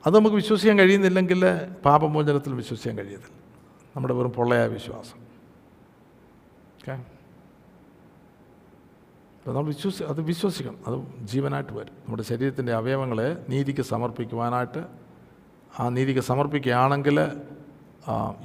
അത് 0.05 0.15
നമുക്ക് 0.15 0.35
വിശ്വസിക്കാൻ 0.35 0.79
കഴിയുന്നില്ലെങ്കിൽ 0.79 1.41
പാപമോചനത്തിൽ 1.85 2.53
വിശ്വസിക്കാൻ 2.53 2.97
കഴിയത്തില്ല. 2.97 3.35
നമ്മുടെ 3.95 4.13
വെറും 4.13 4.31
പൊള്ളയായ 4.31 4.67
വിശ്വാസം. 4.67 5.17
ഓക്കെ 6.77 6.91
അപ്പോൾ 9.37 9.53
നമ്മൾ 9.55 9.67
വിശ്വസി 9.67 10.03
അത് 10.03 10.21
വിശ്വസിക്കണം. 10.21 10.77
അത് 10.87 11.25
ജീവനായിട്ട് 11.27 11.73
വരും. 11.73 11.95
നമ്മുടെ 12.03 12.23
ശരീരത്തിന്റെ 12.23 12.73
അവയവങ്ങളെ 12.73 13.45
നീതിക്ക് 13.49 13.81
സമർപ്പിക്കുവാനായിട്ട് 13.81 14.83
ആ 15.79 15.89
നീതിക്ക് 15.89 16.19
സമർപ്പിക്കുകയാണെങ്കിൽ 16.19 17.17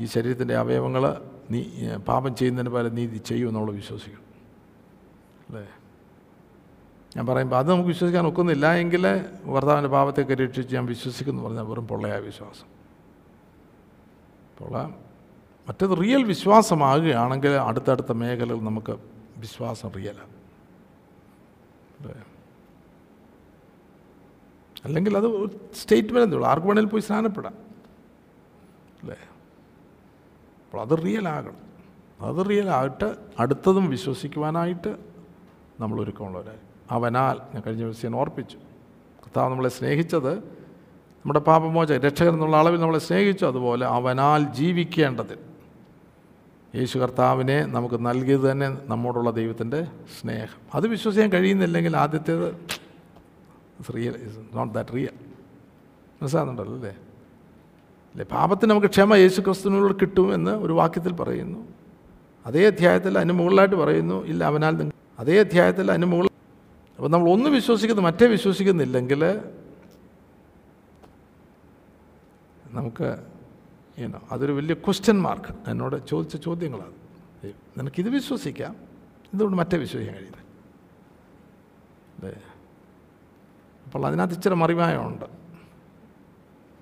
ഈ 0.01 0.07
ശരീരത്തിന്റെ 0.07 0.57
അവയവങ്ങൾ 0.57 1.05
നീ 1.51 1.61
പാപം 2.09 2.33
ചെയ്യുന്നതിന് 2.37 2.71
പകരം 2.75 2.95
നീതി 2.95 3.19
ചെയ്യുമെന്ന് 3.31 3.61
നമ്മൾ 3.61 3.73
വിശ്വസിക്കണം. 3.73 4.25
അല്ലേ? 5.49 5.65
ഞാൻ 7.19 7.27
പറയുമ്പോൾ 7.27 7.57
അത് 7.57 7.71
നമുക്ക് 7.71 7.89
വിശ്വസിക്കാൻ 7.89 8.27
ഒക്കുന്നില്ല 8.27 8.75
എങ്കിൽ 8.75 9.27
ഭർത്താവിന്റെ 9.47 9.89
പാപത്തെയൊക്കെ 9.89 10.35
രക്ഷിച്ച് 10.35 10.75
ഞാൻ 10.75 10.87
വിശ്വസിക്കുന്നു 10.87 11.43
പറഞ്ഞാൽ 11.43 11.63
വെറും 11.63 11.89
പൊള്ളയായ 11.89 12.21
വിശ്വാസം. 12.21 12.67
പൊള്ള. 14.59 14.95
മറ്റേത് 15.69 16.03
റിയൽ 16.03 16.25
വിശ്വാസമാകുകയാണെങ്കിൽ 16.25 17.49
അടുത്തടുത്ത 17.49 18.13
മേഖലകൾ 18.13 18.61
നമുക്ക് 18.61 18.97
വിശ്വാസം 19.37 19.91
റിയലാണ് 19.91 20.31
അല്ലേ? 22.01 22.25
അല്ലെങ്കിൽ 24.85 25.17
അത് 25.17 25.51
സ്റ്റേറ്റ്മെന്റ് 25.75 26.23
എന്തുള്ളൂ 26.23 26.49
ആർക്ക് 26.49 26.67
വേണേലും 26.67 26.91
പോയി 26.91 27.03
സ്നാനപ്പെടാം. 27.03 27.55
അല്ലേ? 29.03 29.17
അപ്പോൾ 30.65 30.81
അത് 30.81 31.05
റിയൽ 31.05 31.29
ആകണം. 31.29 31.57
അത് 32.21 32.51
റിയൽ 32.51 32.71
ആയിട്ട് 32.71 33.17
അടുത്തതും 33.39 33.91
വിശ്വസിക്കുവാനായിട്ട് 33.91 34.97
നമ്മൾ 35.81 36.01
ഒരുക്കമുള്ളവരായി 36.01 36.68
അവനാൽ 36.91 37.39
ഞാൻ 37.55 37.63
കഴിഞ്ഞ 37.67 37.83
ദിവസം 37.83 38.17
ഓർപ്പിച്ചു. 38.17 38.57
കർത്താവ് 39.23 39.51
നമ്മളെ 39.51 39.69
സ്നേഹിച്ചത് 39.69 40.35
നമ്മുടെ 41.19 41.39
പാപമോച 41.39 41.93
രക്ഷകൻ 41.93 42.33
എന്നുള്ള 42.33 42.57
അളവിൽ 42.57 42.81
നമ്മളെ 42.81 42.99
സ്നേഹിച്ചു 42.99 43.47
അതുപോലെ 43.47 43.87
അവനാൽ 43.87 44.45
ജീവിക്കേണ്ടതിൽ. 44.45 45.39
യേശു 46.75 46.99
കർത്താവിനെ 46.99 47.67
നമുക്ക് 47.67 48.07
നൽകിയത് 48.07 48.51
തന്നെ 48.51 48.79
നമ്മോടുള്ള 48.87 49.31
ദൈവത്തിന്റെ 49.31 49.87
സ്നേഹം. 50.21 50.61
അത് 50.75 50.87
വിശ്വസിക്കാൻ 50.87 51.33
കഴിയുന്നില്ലെങ്കിൽ 51.33 51.97
ആദ്യത്തേത് 51.97 52.55
real 53.97 54.15
is 54.17 54.57
not 54.57 54.75
that 54.75 54.95
real 54.95 55.09
മനസ്സിലാകുന്നുണ്ടല്ലോ 56.23 56.75
അല്ലേ? 56.75 56.91
അല്ലേ? 58.13 58.25
പാപത്തിന് 58.25 58.71
നമുക്ക് 58.71 58.87
ക്ഷമ 58.87 59.15
യേശു 59.15 59.41
ക്രിസ്തുവിനോട് 59.41 59.95
കിട്ടുമെന്ന് 60.01 60.51
ഒരു 60.51 60.73
വാക്യത്തിൽ 60.73 61.13
പറയുന്നു. 61.13 61.69
അതേ 62.47 62.67
അധ്യായത്തിൽ 62.67 63.19
അതിന് 63.19 63.33
മുകളിലായിട്ട് 63.33 63.77
പറയുന്നു 63.77 64.25
ഇല്ല 64.25 64.45
അവനാൽ 64.45 64.91
അതേ 65.19 65.41
അധ്യായത്തിൽ 65.41 65.91
അതിന് 65.91 66.07
മുകളിൽ 66.07 66.29
അപ്പോൾ 66.99 67.11
നമ്മൾ 67.15 67.29
ഒന്ന് 67.33 67.49
വിശ്വസിക്കുന്നു 67.57 68.03
മറ്റേ 68.07 68.27
വിശ്വസിക്കുന്നില്ലെങ്കിൽ 68.37 69.23
നമുക്ക് 72.79 73.09
ഏനോ 74.05 74.19
അതൊരു 74.35 74.53
വലിയ 74.57 74.75
ക്വസ്റ്റ്യൻ 74.87 75.19
മാർക്ക് 75.27 75.53
എന്നോട് 75.71 75.97
ചോദിച്ച 76.11 76.37
ചോദ്യങ്ങളാണ്. 76.47 76.95
നിനക്കിത് 77.79 78.09
വിശ്വസിക്കാം. 78.17 78.73
ഇതുകൊണ്ട് 79.35 79.57
മറ്റേ 79.61 79.77
വിശ്വസിക്കാൻ 79.85 80.15
കഴിയുന്നത് 80.19 80.45
അല്ലേ 82.17 82.33
അപ്പോൾ 83.87 84.07
അതിനകത്ത് 84.09 84.37
ഇച്ചിരി 84.39 84.57
മറിവായമുണ്ട് 84.63 85.27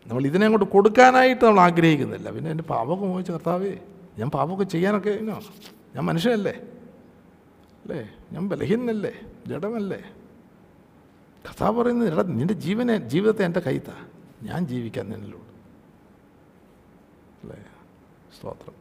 നമ്മൾ 0.07 0.23
ഇതിനെ 0.31 0.45
അങ്ങോട്ട് 0.49 0.69
കൊടുക്കാനായിട്ട് 0.77 1.43
നമ്മൾ 1.47 1.61
ആഗ്രഹിക്കുന്നില്ല. 1.67 2.29
പിന്നെ 2.37 2.49
എന്റെ 2.55 2.67
പാപമൊക്കെ 2.73 3.07
മോഹിച്ച 3.13 3.31
കർത്താവേ 3.37 3.75
ഞാൻ 4.19 4.29
പാപമൊക്കെ 4.37 4.67
ചെയ്യാനൊക്കെ 4.75 5.15
ഞാൻ 5.95 6.05
മനുഷ്യനല്ലേ? 6.11 6.55
അല്ലേ? 7.87 8.11
ഞാൻ 8.33 8.49
ബലഹീനല്ലേ 8.49 9.13
ജഡമല്ലേ? 9.47 10.03
കഥ 11.45 11.71
പറയുന്നത് 11.71 12.13
എടാ 12.13 12.23
നിന്റെ 12.23 12.55
ജീവനെ 12.55 12.97
ജീവിതത്തെ 12.97 13.45
എന്റെ 13.45 13.61
കൈത്താ. 13.61 14.07
ഞാൻ 14.43 14.67
ജീവിക്കാൻ 14.67 15.11
നിന്നിലൂടെ 15.11 15.43
അല്ലേ? 17.43 17.65
സ്തോത്രം. 18.39 18.75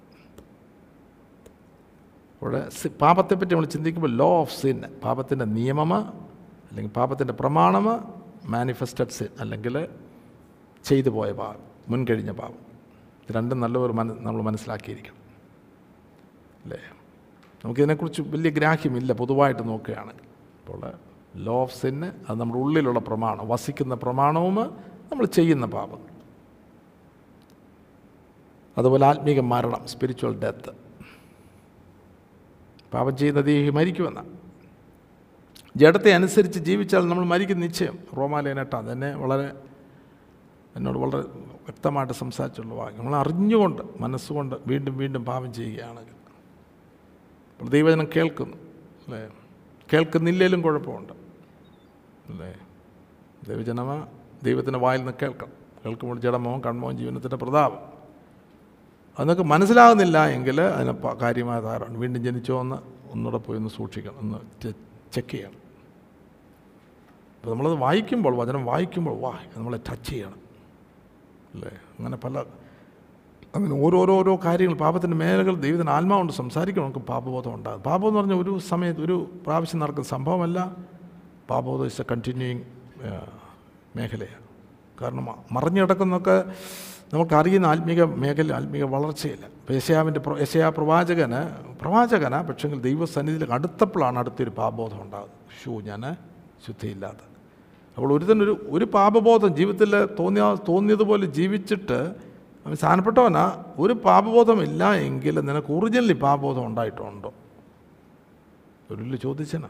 അവിടെ 2.41 2.70
പാപത്തെപ്പറ്റി 3.01 3.51
നമ്മൾ 3.56 3.66
ചിന്തിക്കുമ്പോൾ 3.66 4.12
ലോ 4.12 4.30
ഓഫ് 4.39 4.62
സിൻ 4.62 4.84
പാപത്തിന്റെ 5.03 5.45
നിയമമ 5.45 5.93
അല്ലെങ്കിൽ 6.70 6.93
പാപത്തിന്റെ 6.93 7.34
പ്രമാണമ 7.34 8.14
മാനിഫെസ്റ്റഡ് 8.45 9.10
സിൻ 9.10 9.28
അല്ലെങ്കിൽ 9.39 9.88
ചെയ്തു 10.84 11.10
പോയ 11.10 11.32
പാപം 11.32 11.62
മുൻകഴിഞ്ഞ 11.89 12.32
പാപം. 12.32 12.60
ഇത് 13.24 13.36
രണ്ടും 13.36 13.60
നല്ലൊരു 13.60 13.93
മന 13.93 14.14
നമ്മൾ 14.14 14.41
മനസ്സിലാക്കിയിരിക്കണം. 14.41 15.16
അല്ലേ? 16.64 16.80
നമുക്കിതിനെക്കുറിച്ച് 17.66 18.22
വലിയ 18.22 18.51
ഗ്രാഹ്യമില്ല 18.51 19.13
പൊതുവായിട്ട് 19.13 19.68
നോക്കുകയാണെങ്കിൽ. 19.68 20.28
അപ്പോൾ 20.59 20.82
ലോ 21.36 21.61
ഓഫ് 21.61 21.82
സിന്ന് 21.82 22.07
അത് 22.30 22.39
നമ്മുടെ 22.39 22.59
ഉള്ളിലുള്ള 22.59 22.99
പ്രമാണം 22.99 23.47
വസിക്കുന്ന 23.47 23.95
പ്രമാണവും 23.95 24.55
നമ്മൾ 25.11 25.26
ചെയ്യുന്ന 25.26 25.66
പാപം. 25.66 26.01
അതുപോലെ 28.78 29.05
ആത്മീക 29.05 29.39
മരണം 29.39 29.88
സ്പിരിച്വൽ 29.88 30.39
ഡെത്ത് 30.39 30.72
പാപം 32.93 33.18
ചെയ്യുന്ന 33.18 33.41
ദേഹി 33.41 33.70
മരിക്കുമെന്ന. 33.70 34.22
ജഡത്തെ 35.78 36.11
അനുസരിച്ച് 36.11 36.59
ജീവിച്ചാൽ 36.59 37.07
നമ്മൾ 37.09 37.26
മരിക്കുന്ന 37.26 37.66
നിശ്ചയം. 37.66 37.99
റോമാലയനട്ട 38.18 38.74
തന്നെ 38.74 39.16
വളരെ 39.16 39.47
എന്നോട് 40.76 40.97
വളരെ 40.97 41.18
വ്യക്തമായിട്ട് 41.68 42.13
സംസാരിച്ചുള്ള 42.13 42.74
വാക്യം. 42.74 42.97
നമ്മൾ 42.97 43.16
അറിഞ്ഞുകൊണ്ട് 43.16 43.82
മനസ്സുകൊണ്ട് 44.01 44.55
വീണ്ടും 44.68 44.97
വീണ്ടും 44.97 45.26
പാപം 45.26 45.53
ചെയ്യുകയാണെങ്കിൽ 45.53 46.14
ദൈവജനം 47.64 48.08
കേൾക്കുന്നു 48.16 48.58
അല്ലേ? 48.58 49.30
കേൾക്കുന്നില്ലേലും 49.93 50.62
കുഴപ്പമുണ്ട് 50.62 51.14
അല്ലേ? 52.32 52.60
ദൈവജനമ 53.47 54.08
ദൈവത്തിന്റെ 54.43 54.80
വായിൽ 54.80 54.99
നിന്ന് 54.99 55.14
കേൾക്കണം. 55.22 55.51
കേൾക്കുമ്പോൾ 55.86 56.20
ജഡമോഹം 56.20 56.62
കൺമോഹം 56.64 56.97
ജീവനത്തിന്റെ 56.97 57.36
പ്രതാപം. 57.36 57.80
അതൊക്കെ 59.20 59.43
മനസ്സിലാകുന്നില്ല 59.43 60.28
എങ്കിൽ 60.28 60.62
അതിന് 60.62 61.18
കാര്യമായ 61.18 61.60
ധാരണ 61.62 61.97
വീണ്ടും 61.97 62.24
ജനിച്ചോ 62.24 62.62
എന്ന് 62.62 62.76
ഒന്നുകൂടെ 63.12 63.43
പോയി 63.43 63.58
ഒന്ന് 63.58 63.70
സൂക്ഷിക്കണം 63.70 64.18
ഒന്ന് 64.20 64.38
ചെക്ക് 65.14 65.28
ചെയ്യണം. 65.28 65.66
അപ്പോൾ 67.39 67.51
നമ്മളത് 67.51 67.74
വായിക്കുമ്പോൾ 67.74 68.36
വചനം 68.36 68.66
വായിക്കുമ്പോൾ 68.66 69.20
വാ 69.20 69.39
നമ്മളെ 69.58 69.80
ടച്ച് 69.91 70.10
ചെയ്യണം 70.10 70.39
അല്ലേ? 71.53 71.72
അങ്ങനെ 71.99 72.18
പല 72.18 72.43
അങ്ങനെ 73.56 73.76
ഓരോരോരോ 73.86 74.39
കാര്യങ്ങൾ 74.45 74.78
പാപത്തിന്റെ 74.78 75.18
മേഖലകൾ 75.18 75.56
ദൈവത്തിന് 75.56 75.89
ആത്മാവുണ്ട് 75.89 76.34
സംസാരിക്കണം 76.34 76.84
നമുക്ക് 76.84 76.99
പാപബോധം 76.99 77.53
ഉണ്ടാകും. 77.56 77.82
പാപം 77.82 78.08
എന്ന് 78.08 78.20
പറഞ്ഞാൽ 78.20 78.36
ഒരു 78.36 78.60
സമയത്ത് 78.60 79.01
ഒരു 79.01 79.16
പ്രാവശ്യം 79.45 79.80
നടക്കുന്ന 79.80 80.08
സംഭവമല്ല. 80.08 80.76
പാപബോധം 81.49 81.86
ഇസ് 81.86 82.01
എ 82.01 82.06
കണ്ടിന്യൂയിങ് 82.12 82.64
മേഖലയാണ്. 83.95 84.43
കാരണം 85.01 85.26
മറിഞ്ഞു 85.51 85.82
കിടക്കുന്നൊക്കെ 85.82 86.43
നമുക്കറിയുന്ന 87.14 87.66
ആത്മീക 87.66 88.03
മേഖല 88.03 88.53
ആത്മീക 88.53 88.84
വളർച്ചയില്ല. 88.84 89.45
യശയാവിന്റെ 89.76 90.22
യശയാ 90.41 90.70
പ്രവാചകന് 90.70 91.41
പ്രവാചകന 91.82 92.41
പക്ഷെങ്കിൽ 92.41 92.82
ദൈവസന്നിധിയിൽ 92.82 93.53
അടുത്തപ്പോഴാണ് 93.53 94.20
അടുത്തൊരു 94.20 94.49
പാപബോധം 94.49 95.01
ഉണ്ടാകുന്നത്. 95.01 95.64
ഷൂ 95.64 95.82
ഞാൻ 95.82 96.03
ശുദ്ധിയില്ലാത്ത. 96.66 97.22
അപ്പോൾ 97.97 98.18
ഒരു 98.18 98.32
തന്നെ 98.32 98.43
ഒരു 98.45 98.56
ഒരു 98.70 98.86
പാപബോധം 98.86 99.56
ജീവിതത്തിൽ 99.56 100.06
തോന്നിയ 100.20 100.56
തോന്നിയതുപോലെ 100.70 101.26
ജീവിച്ചിട്ട് 101.26 101.99
അവൻ 102.66 102.76
സ്ഥാനപ്പെട്ടവനാ 102.76 103.63
ഒരു 103.80 103.93
പാപബോധമില്ല 103.93 104.93
എങ്കിൽ 104.93 105.39
നിനക്ക് 105.39 105.74
ഒറിജിനലി 105.74 106.13
പാപബോധം 106.13 106.66
ഉണ്ടായിട്ടുണ്ടോ? 106.66 107.34
ഒരു 108.91 109.16
ചോദിച്ചനാ. 109.16 109.70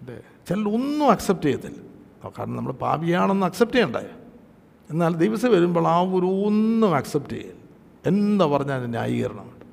അല്ലേ 0.00 0.16
ചിലർ 0.48 0.68
ഒന്നും 0.74 1.10
അക്സെപ്റ്റ് 1.10 1.46
ചെയ്യത്തില്ല. 1.46 1.80
കാരണം 2.38 2.56
നമ്മൾ 2.56 2.72
പാപിയാണെന്ന് 2.72 3.46
അക്സെപ്റ്റ് 3.46 3.76
ചെയ്യണ്ടേ? 3.76 4.10
എന്നാൽ 4.90 5.12
ദിവസം 5.14 5.50
വരുമ്പോൾ 5.52 5.88
ആ 5.88 6.00
ഒരു 6.00 6.26
ഒന്നും 6.48 6.96
അക്സെപ്റ്റ് 6.96 7.34
ചെയ്യില്ല. 7.34 7.60
എന്താ 8.06 8.46
പറഞ്ഞാൽ 8.46 8.76
അതിന് 8.76 8.92
ന്യായീകരണമുണ്ട് 8.92 9.66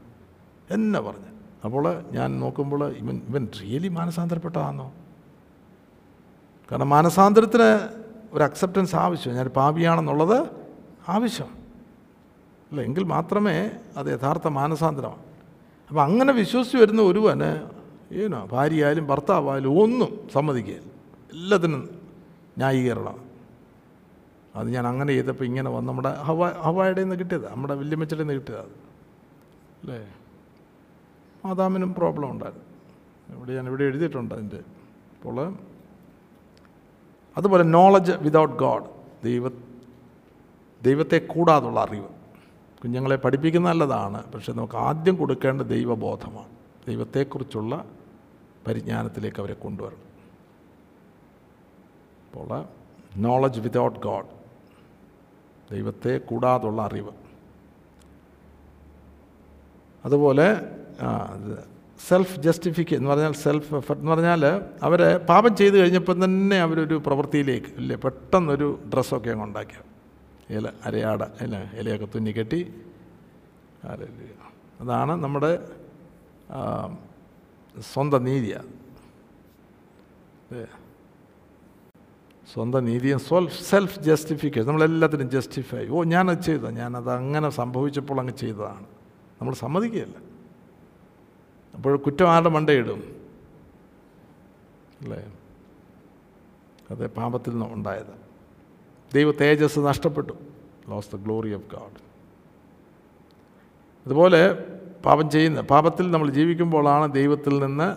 എന്നെ 0.73 0.99
പറഞ്ഞു? 0.99 1.31
അപ്പോൾ 1.65 2.03
ഞാൻ 2.11 2.39
നോക്കുമ്പോൾ 2.39 2.81
ഇവൻ 2.89 3.21
ഇവൻ 3.29 3.47
റിയലി 3.61 3.87
മാനസാന്തരപ്പെട്ടതാണോ 3.87 4.93
കാരണം 6.71 6.89
മാനസാന്തരത്തിന് 6.89 7.69
ഒരു 8.33 8.43
അക്സെപ്റ്റൻസ് 8.43 8.95
ആവശ്യം 8.95 9.33
ഞാൻ 9.33 9.47
പാപിയാണെന്നുള്ളത് 9.47 10.58
ആവശ്യം. 11.07 11.47
അല്ല 12.71 12.81
എങ്കിൽ 12.81 13.03
മാത്രമേ 13.03 13.71
അത് 13.97 14.07
യഥാർത്ഥ 14.07 14.47
മാനസാന്തരമാണ്. 14.47 15.23
അപ്പം 15.89 16.01
അങ്ങനെ 16.03 16.33
വിശ്വസിച്ച് 16.33 16.77
വരുന്ന 16.77 17.01
ഒരുവന് 17.01 17.69
ഏനോ 18.13 18.45
ഭാര്യയായാലും 18.45 19.07
ഭർത്താവായാലും 19.07 19.81
ഒന്നും 19.81 20.27
സമ്മതിക്കുകയില്ല. 20.33 20.91
എല്ലാത്തിനും 21.33 21.89
ന്യായീകരണം. 22.57 23.29
അത് 24.55 24.69
ഞാൻ 24.69 24.87
അങ്ങനെ 24.87 25.13
ചെയ്തപ്പോൾ 25.13 25.45
ഇങ്ങനെ 25.45 25.69
വന്ന് 25.69 25.89
നമ്മുടെ 25.89 26.13
ഹവ 26.13 26.51
ഹവായുടെ 26.61 27.01
നിന്ന് 27.01 27.15
കിട്ടിയത് 27.15 27.51
നമ്മുടെ 27.51 27.75
വല്യമ്മച്ചയുടെ 27.75 28.23
നിന്ന് 28.23 28.33
കിട്ടിയത് 28.33 28.61
അല്ലേ? 29.81 30.07
മാതാമിനും 31.45 31.93
പ്രോബ്ലം 31.93 32.31
ഉണ്ടായിരുന്നു. 32.31 32.65
ഇവിടെ 33.37 33.53
ഞാൻ 33.53 33.67
ഇവിടെ 33.67 33.83
എഴുതിയിട്ടുണ്ട് 33.83 34.35
അതിന്റെ. 34.35 34.57
അപ്പോൾ 35.15 35.57
അതുപോലെ 37.37 37.63
നോളജ് 37.63 38.11
വിതൗട്ട് 38.11 38.55
ഗോഡ് 38.55 38.85
ദൈവ 39.23 39.49
ദൈവത്തെ 40.83 41.17
കൂടാതുള്ള 41.17 41.79
അറിവ്. 41.79 42.09
കുഞ്ഞുങ്ങളെ 42.83 43.15
പഠിപ്പിക്കുന്ന 43.15 43.67
നല്ലതാണ് 43.69 44.31
പക്ഷെ 44.31 44.51
നമുക്ക് 44.53 44.77
ആദ്യം 44.87 45.15
കൊടുക്കേണ്ട 45.15 45.61
ദൈവബോധമാണ്. 45.61 46.51
ദൈവത്തെക്കുറിച്ചുള്ള 46.87 47.85
പരിജ്ഞാനത്തിലേക്ക് 48.67 49.39
അവരെ 49.39 49.53
കൊണ്ടുവരണം. 49.53 50.05
അപ്പോൾ 52.27 52.65
നോളജ് 53.17 53.59
വിതൗട്ട് 53.59 53.99
ഗോഡ് 53.99 54.31
ദൈവത്തെ 55.71 56.17
കൂടാതുള്ള 56.17 56.81
അറിവ്. 56.81 57.13
അതുപോലെ 60.05 60.47
സെൽഫ് 62.07 62.39
ജസ്റ്റിഫിക്ക 62.39 62.93
എന്ന് 62.93 63.09
പറഞ്ഞാൽ 63.09 63.33
സെൽഫ് 63.33 63.75
എഫർട്ട് 63.75 64.01
എന്ന് 64.01 64.11
പറഞ്ഞാൽ 64.11 64.45
അവരെ 64.83 65.17
പാപം 65.17 65.55
ചെയ്ത് 65.55 65.77
കഴിഞ്ഞപ്പം 65.77 66.23
തന്നെ 66.23 66.57
അവരൊരു 66.59 67.01
പ്രവൃത്തിയിലേക്ക് 67.05 67.67
ഇല്ലേ 67.77 67.95
പെട്ടെന്നൊരു 67.95 68.79
ഡ്രസ്സൊക്കെ 68.93 69.29
അങ്ങ് 69.29 69.45
ഉണ്ടാക്കിയത് 69.45 69.88
ഇല 70.49 70.67
അരയാട 70.85 71.23
ഇല 71.43 71.55
ഇലയൊക്കെ 71.79 72.05
തുന്നി 72.05 72.31
കെട്ടി. 72.31 72.59
ഹല്ലേലൂയ. 73.83 74.35
അതാണ് 74.81 75.13
നമ്മുടെ 75.23 75.51
സ്വന്തം 77.79 78.23
നീതിയാണ്. 78.23 78.69
സ്വന്തം 82.53 82.85
നീതിയും 82.85 83.19
സെൽഫ് 83.49 83.99
ജസ്റ്റിഫിക്കേഷൻ 83.99 84.67
നമ്മളെല്ലാത്തിനും 84.67 85.29
ജസ്റ്റിഫൈ 85.29 85.87
ഓ 85.87 86.03
ഞാനത് 86.03 86.41
ചെയ്ത 86.41 86.69
ഞാനത് 86.79 87.11
അങ്ങനെ 87.11 87.49
സംഭവിച്ചപ്പോൾ 87.49 88.19
അങ്ങ് 88.19 88.33
ചെയ്തതാണ്. 88.33 88.87
നമ്മൾ 89.39 89.53
സമ്മതിക്കുകയല്ല. 89.53 90.17
അപ്പോൾ 91.75 91.97
കുറ്റം 91.97 92.29
ആരുടെ 92.29 92.49
മണ്ടയിടും? 92.49 93.01
അല്ലേ? 95.01 95.21
അത് 96.91 97.03
പാപത്തിൽ 97.15 97.51
നിന്ന് 97.51 97.65
ഉണ്ടായത്. 97.73 98.28
ദൈവ 99.11 99.29
തേജസ് 99.41 99.79
നഷ്ടപ്പെട്ടു. 99.89 100.33
Lose 100.91 101.09
the 101.13 101.17
glory 101.25 101.51
of 101.57 101.67
God 101.73 101.99
അതുപോലെ 104.05 104.41
പാപം 105.05 105.27
ചെയ്യുന്ന 105.33 105.61
പാപത്തിൽ 105.71 106.05
നമ്മൾ 106.13 106.29
ജീവിക്കുമ്പോഴാണ് 106.37 107.05
ദൈവത്തിൽ 107.17 107.53
നിന്ന് 107.65 107.87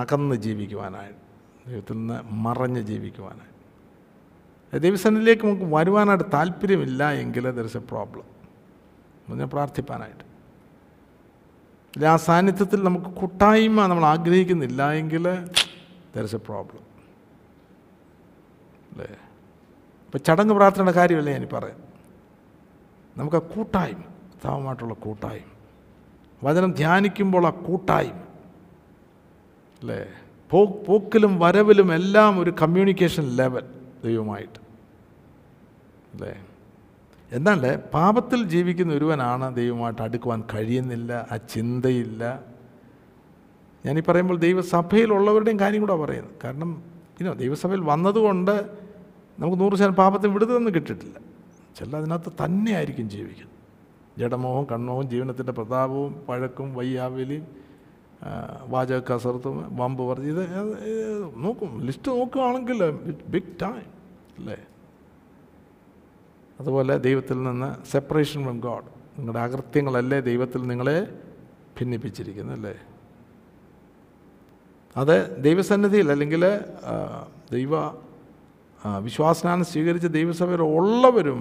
അകന്ന് 0.00 0.36
ജീവിക്കുവാനായിട്ട് 0.46 1.20
ദൈവത്തിൽ 1.68 1.96
നിന്ന് 2.00 2.16
മറഞ്ഞ് 2.46 2.82
ജീവിക്കുവാനായിട്ട് 2.90 3.50
ദൈവസനിലേക്ക് 4.84 5.44
നമുക്ക് 5.46 5.66
വരുവാനായിട്ട് 5.76 6.26
താല്പര്യമില്ല 6.36 7.02
എങ്കിൽ 7.22 7.44
ദർ 7.58 7.66
ഇസ് 7.70 7.80
എ 7.80 7.84
പ്രോബ്ലം 7.90 8.26
പറഞ്ഞാൽ 9.26 9.50
പ്രാർത്ഥിപ്പാനായിട്ട്. 9.54 10.24
ഇല്ല 11.94 12.06
ആ 12.12 12.16
സാന്നിധ്യത്തിൽ 12.28 12.80
നമുക്ക് 12.88 13.10
കൂട്ടായ്മ 13.20 13.80
നമ്മൾ 13.90 14.04
ആഗ്രഹിക്കുന്നില്ല 14.12 14.82
എങ്കിൽ 15.00 15.24
ദർ 16.14 16.24
ഇസ് 16.30 16.38
എ 16.40 16.42
പ്രോബ്ലം 16.48 16.84
അല്ലേ? 18.92 19.10
ഇപ്പം 20.12 20.24
ചടങ്ങ് 20.24 20.54
പ്രാർത്ഥനയുടെ 20.54 20.92
കാര്യമല്ല 20.92 21.30
ഞാൻ 21.30 21.48
പറയാം 21.52 21.76
നമുക്ക് 23.16 23.36
ആ 23.36 23.40
കൂട്ടായ്മ 23.40 24.00
താവുമായിട്ടുള്ള 24.44 24.94
കൂട്ടായ്മ. 24.94 25.50
വചനം 26.48 26.72
ധ്യാനിക്കുമ്പോൾ 26.72 27.46
ആ 27.46 27.50
കൂട്ടായ്മ. 27.50 28.16
അല്ലേ? 29.80 30.06
പോ 30.50 30.64
പോക്കിലും 30.64 31.38
വരവിലും 31.38 31.94
എല്ലാം 31.94 32.40
ഒരു 32.40 32.54
കമ്മ്യൂണിക്കേഷൻ 32.62 33.22
ലെവൽ 33.22 33.62
ദൈവമായിട്ട്. 34.04 34.58
അല്ലേ? 36.14 36.46
എന്നാൽ 37.32 37.76
പാപത്തിൽ 37.76 38.48
ജീവിക്കുന്ന 38.48 38.94
ഒരുവനാണ് 38.94 39.56
ദൈവമായിട്ട് 39.56 40.02
അടുക്കുവാൻ 40.02 40.42
കഴിയുന്നില്ല 40.54 41.26
ആ 41.32 41.36
ചിന്തയില്ല. 41.36 42.40
ഞാനീ 43.86 44.00
പറയുമ്പോൾ 44.08 44.38
ദൈവസഭയിലുള്ളവരുടെയും 44.38 45.60
കാര്യം 45.60 45.80
കൂടെ 45.80 45.94
പറയുന്നത്. 45.94 46.32
കാരണം 46.44 46.82
ഇനോ 47.20 47.32
ദൈവസഭയിൽ 47.32 47.80
വന്നതുകൊണ്ട് 47.80 48.81
നമുക്ക് 49.42 49.60
നൂറ് 49.60 49.74
ശതമാനം 49.74 49.94
പാപത്തിൽ 49.94 50.28
വിടുതലൊന്നും 50.28 50.74
കിട്ടിയിട്ടില്ല. 50.74 51.16
ചില 51.78 51.96
അതിനകത്ത് 51.96 52.32
തന്നെയായിരിക്കും 52.44 53.10
ജീവിക്കുന്നത്. 53.10 53.56
ജഡമോഹം 54.18 54.64
കണ്ണോഹം 54.72 55.10
ജീവനത്തിന്റെ 55.10 55.52
പ്രതാപവും 55.52 56.12
പഴക്കും 56.28 56.74
വയ്യാവലിയും 56.74 57.46
വാചക 58.68 58.98
കസർത്തും 58.98 59.76
വമ്പ് 59.76 60.02
പറഞ്ഞ് 60.02 60.28
ഇത് 60.32 60.44
നോക്കും 61.44 61.70
ലിസ്റ്റ് 61.86 62.10
നോക്കുകയാണെങ്കിൽ 62.12 62.90
ബിഗ് 63.34 63.52
ടൈം 63.62 63.88
അല്ലേ? 64.38 64.58
അതുപോലെ 66.60 66.96
ദൈവത്തിൽ 66.98 67.42
നിന്ന് 67.42 67.68
സെപ്പറേഷൻ 67.90 68.42
ഫ്രം 68.42 68.60
ഗോഡ്. 68.60 68.88
നിങ്ങളുടെ 69.18 69.38
അകൃത്യങ്ങളല്ലേ 69.38 70.20
ദൈവത്തിൽ 70.20 70.62
നിങ്ങളെ 70.66 70.98
ഭിന്നിപ്പിച്ചിരിക്കുന്നു 71.80 72.52
അല്ലേ? 72.52 72.74
അത് 74.96 75.16
ദൈവസന്നിധിയിൽ 75.44 76.10
അല്ലെങ്കിൽ 76.10 76.44
ദൈവ 77.52 77.72
ആ, 78.84 78.96
വിശ്വാസനാനം 78.98 79.64
സ്വീകരിച്ച 79.64 80.06
ദൈവസഭയിൽ 80.06 80.62
ഉള്ളവരും 80.62 81.40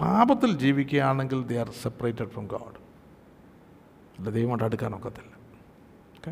പാപത്തിൽ 0.00 0.58
ജീവിക്കുകയാണെങ്കിൽ 0.58 1.42
they 1.42 1.56
are 1.56 1.70
separated 1.82 2.26
from 2.26 2.46
God 2.46 2.78
അല്ല 4.18 4.30
ദൈവമായിട്ട് 4.30 4.64
അടുക്കാൻ 4.64 4.94
ഒക്കത്തില്ല. 4.94 5.32
ഓക്കെ 6.16 6.30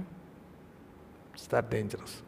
ഇറ്റ്സ് 1.28 1.51
ദാറ്റ് 1.53 1.68
ഡേഞ്ചറസ് 1.68 2.18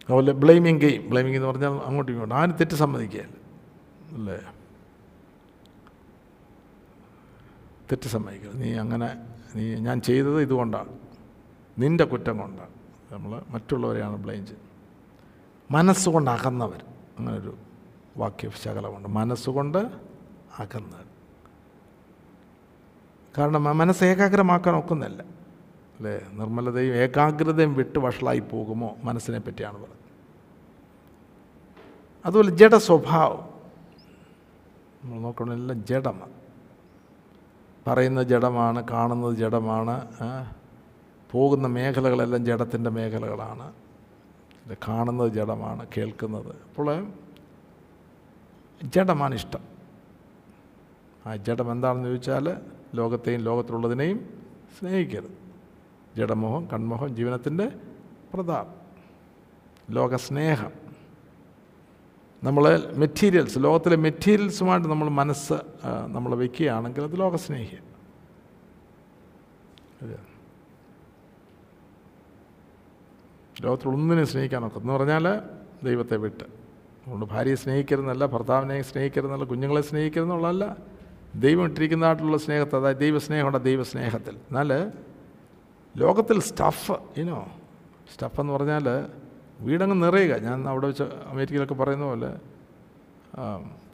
അതുപോലെ 0.00 0.32
ബ്ലെയിമിങ് 0.32 0.80
ഗെയിം 0.80 1.10
ബ്ലെയിമിങ് 1.10 1.36
എന്ന് 1.36 1.48
പറഞ്ഞാൽ 1.48 1.72
അങ്ങോട്ടും 1.80 2.12
ഇങ്ങോട്ടും. 2.12 2.36
ആരും 2.36 2.52
തെറ്റ് 2.52 2.74
സമ്മതിക്കുകയല്ല. 2.74 3.36
അല്ലേ? 4.12 4.38
തെറ്റ് 7.92 8.08
സമ്മതിക്കുക 8.08 8.50
നീ 8.54 8.72
അങ്ങനെ 8.74 9.08
നീ 9.54 9.74
ഞാൻ 9.74 10.00
ചെയ്തത് 10.00 10.42
ഇതുകൊണ്ടാണ്. 10.42 10.92
നിന്റെ 11.78 12.04
കുറ്റം 12.04 12.38
കൊണ്ടാണ്. 12.38 12.74
നമ്മൾ 13.12 13.42
മറ്റുള്ളവരെയാണ് 13.50 14.16
ബ്ലെയിം 14.16 14.46
ചെയ്യുന്നത്. 14.46 14.69
മനസ്സുകൊണ്ട് 15.70 16.30
അകന്നവർ 16.30 16.84
അങ്ങനൊരു 17.18 17.56
വാക്യ 18.16 18.50
ശകലമുണ്ട്. 18.62 19.08
മനസ്സുകൊണ്ട് 19.08 19.78
അകന്നവർ. 20.58 21.04
കാരണം 23.38 23.78
മനസ്സ് 23.78 24.04
ഏകാഗ്രമാക്കാൻ 24.04 24.76
ഒക്കുന്നില്ല 24.76 25.22
അല്ലേ? 25.96 26.20
നിർമ്മലതയും 26.32 26.94
ഏകാഗ്രതയും 26.94 27.74
വിട്ട് 27.74 27.98
വഷളായി 27.98 28.38
പോകുമോ? 28.38 28.96
മനസ്സിനെ 29.04 29.38
പറ്റിയാണ് 29.38 29.74
പറഞ്ഞത് 29.74 30.00
അതുപോലെ 32.24 32.50
ജഡ 32.50 32.74
സ്വഭാവം. 32.74 33.48
നമ്മൾ 35.04 35.20
നോക്കണമെല്ലാം 35.20 35.86
ജഡമാണ്. 35.86 36.32
പറയുന്ന 37.86 38.22
ജഡമാണ് 38.22 38.88
കാണുന്നത് 38.90 39.34
ജഡമാണ് 39.34 40.08
പോകുന്ന 41.30 41.68
മേഖലകളെല്ലാം 41.68 42.44
ജഡത്തിന്റെ 42.44 42.90
മേഖലകളാണ്. 42.90 43.72
കാണുന്നത് 44.88 45.32
ജഡമാണ് 45.32 45.86
കേൾക്കുന്നത്. 45.96 46.56
അപ്പോൾ 46.68 47.12
ജഡമാണ് 48.84 49.34
ഇഷ്ടം. 49.34 49.60
ആ 51.26 51.36
ജഡം 51.36 51.72
എന്താണെന്ന് 51.72 52.08
ചോദിച്ചാൽ 52.08 52.56
ലോകത്തെയും 52.94 53.40
ലോകത്തിലുള്ളതിനെയും 53.40 54.44
സ്നേഹിക്കരുത്. 54.78 55.38
ജഡമോഹം 56.16 56.66
കൺമോഹം 56.66 57.16
ജീവനത്തിന്റെ 57.16 57.72
പ്രതാപം. 58.34 58.74
ലോകസ്നേഹം. 59.90 60.70
നമ്മൾ 62.44 62.82
മെറ്റീരിയൽസ് 62.96 63.58
ലോകത്തിലെ 63.58 63.96
മെറ്റീരിയൽസുമായിട്ട് 63.96 64.88
നമ്മൾ 64.88 65.08
മനസ്സ് 65.08 65.52
നമ്മൾ 66.06 66.34
വയ്ക്കുകയാണെങ്കിൽ 66.34 67.02
അത് 67.02 67.20
ലോകസ്നേഹി 67.20 67.76
അതെ 73.62 73.84
സ്നേഹിക്കാൻ 73.84 74.24
സ്നേഹിക്കാനൊക്കെ 74.32 74.78
എന്ന് 74.82 74.92
പറഞ്ഞാൽ 74.92 75.24
ദൈവത്തെ 75.88 76.16
വിട്ട്. 76.24 76.46
അതുകൊണ്ട് 77.02 77.26
ഭാര്യയെ 77.32 77.58
സ്നേഹിക്കരുതെന്നല്ല 77.62 78.24
ഭർത്താവിനെ 78.34 78.76
സ്നേഹിക്കരുതെന്നല്ല 78.90 79.46
കുഞ്ഞുങ്ങളെ 79.52 79.82
സ്നേഹിക്കരുതെന്നുള്ളതല്ല. 79.90 80.64
ദൈവം 81.44 81.64
ഇട്ടിരിക്കുന്നതായിട്ടുള്ള 81.68 82.38
സ്നേഹത്തെ 82.44 82.76
അതായത് 82.80 83.00
ദൈവസ്നേഹമുണ്ട് 83.04 83.60
ദൈവസ്നേഹത്തിൽ. 83.68 84.34
എന്നാൽ 84.48 84.70
ലോകത്തിൽ 85.94 86.38
സ്റ്റഫ് 86.48 86.96
ഇനോ 87.20 87.38
സ്റ്റഫ് 88.12 88.38
എന്ന് 88.42 88.52
പറഞ്ഞാൽ 88.52 88.86
വീടങ്ങ് 89.66 89.96
നിറയുക. 90.04 90.32
ഞാൻ 90.46 90.58
അവിടെ 90.72 90.86
വെച്ച് 90.90 91.06
അമേരിക്കയിലൊക്കെ 91.32 91.76
പറയുന്ന 91.82 92.04
പോലെ 92.10 92.30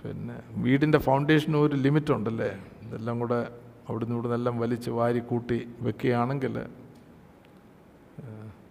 പിന്നെ 0.03 0.37
വീടിന്റെ 0.65 0.99
ഫൗണ്ടേഷന് 1.07 1.59
ഒരു 1.67 1.77
ലിമിറ്റ് 1.85 2.13
ഉണ്ടല്ലേ? 2.17 2.51
ഇതെല്ലാം 2.87 3.17
കൂടെ 3.23 3.39
അവിടുന്ന് 3.89 4.15
ഇവിടുന്ന് 4.17 4.37
എല്ലാം 4.41 4.55
വലിച്ച് 4.65 4.91
വാരി 4.99 5.21
കൂട്ടി 5.31 5.59
വെക്കുകയാണെങ്കിൽ 5.87 6.55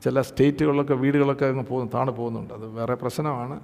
ചില 0.05 0.21
സ്റ്റേറ്റുകളിലൊക്കെ 0.21 0.93
വീടുകളൊക്കെ 0.93 1.45
അങ്ങ് 1.45 1.65
പോകുന്നു 1.65 1.91
താണു 1.93 2.11
പോകുന്നുണ്ട്. 2.11 2.53
അത് 2.53 2.65
വേറെ 2.67 2.95
പ്രശ്നമാണ്. 2.95 3.55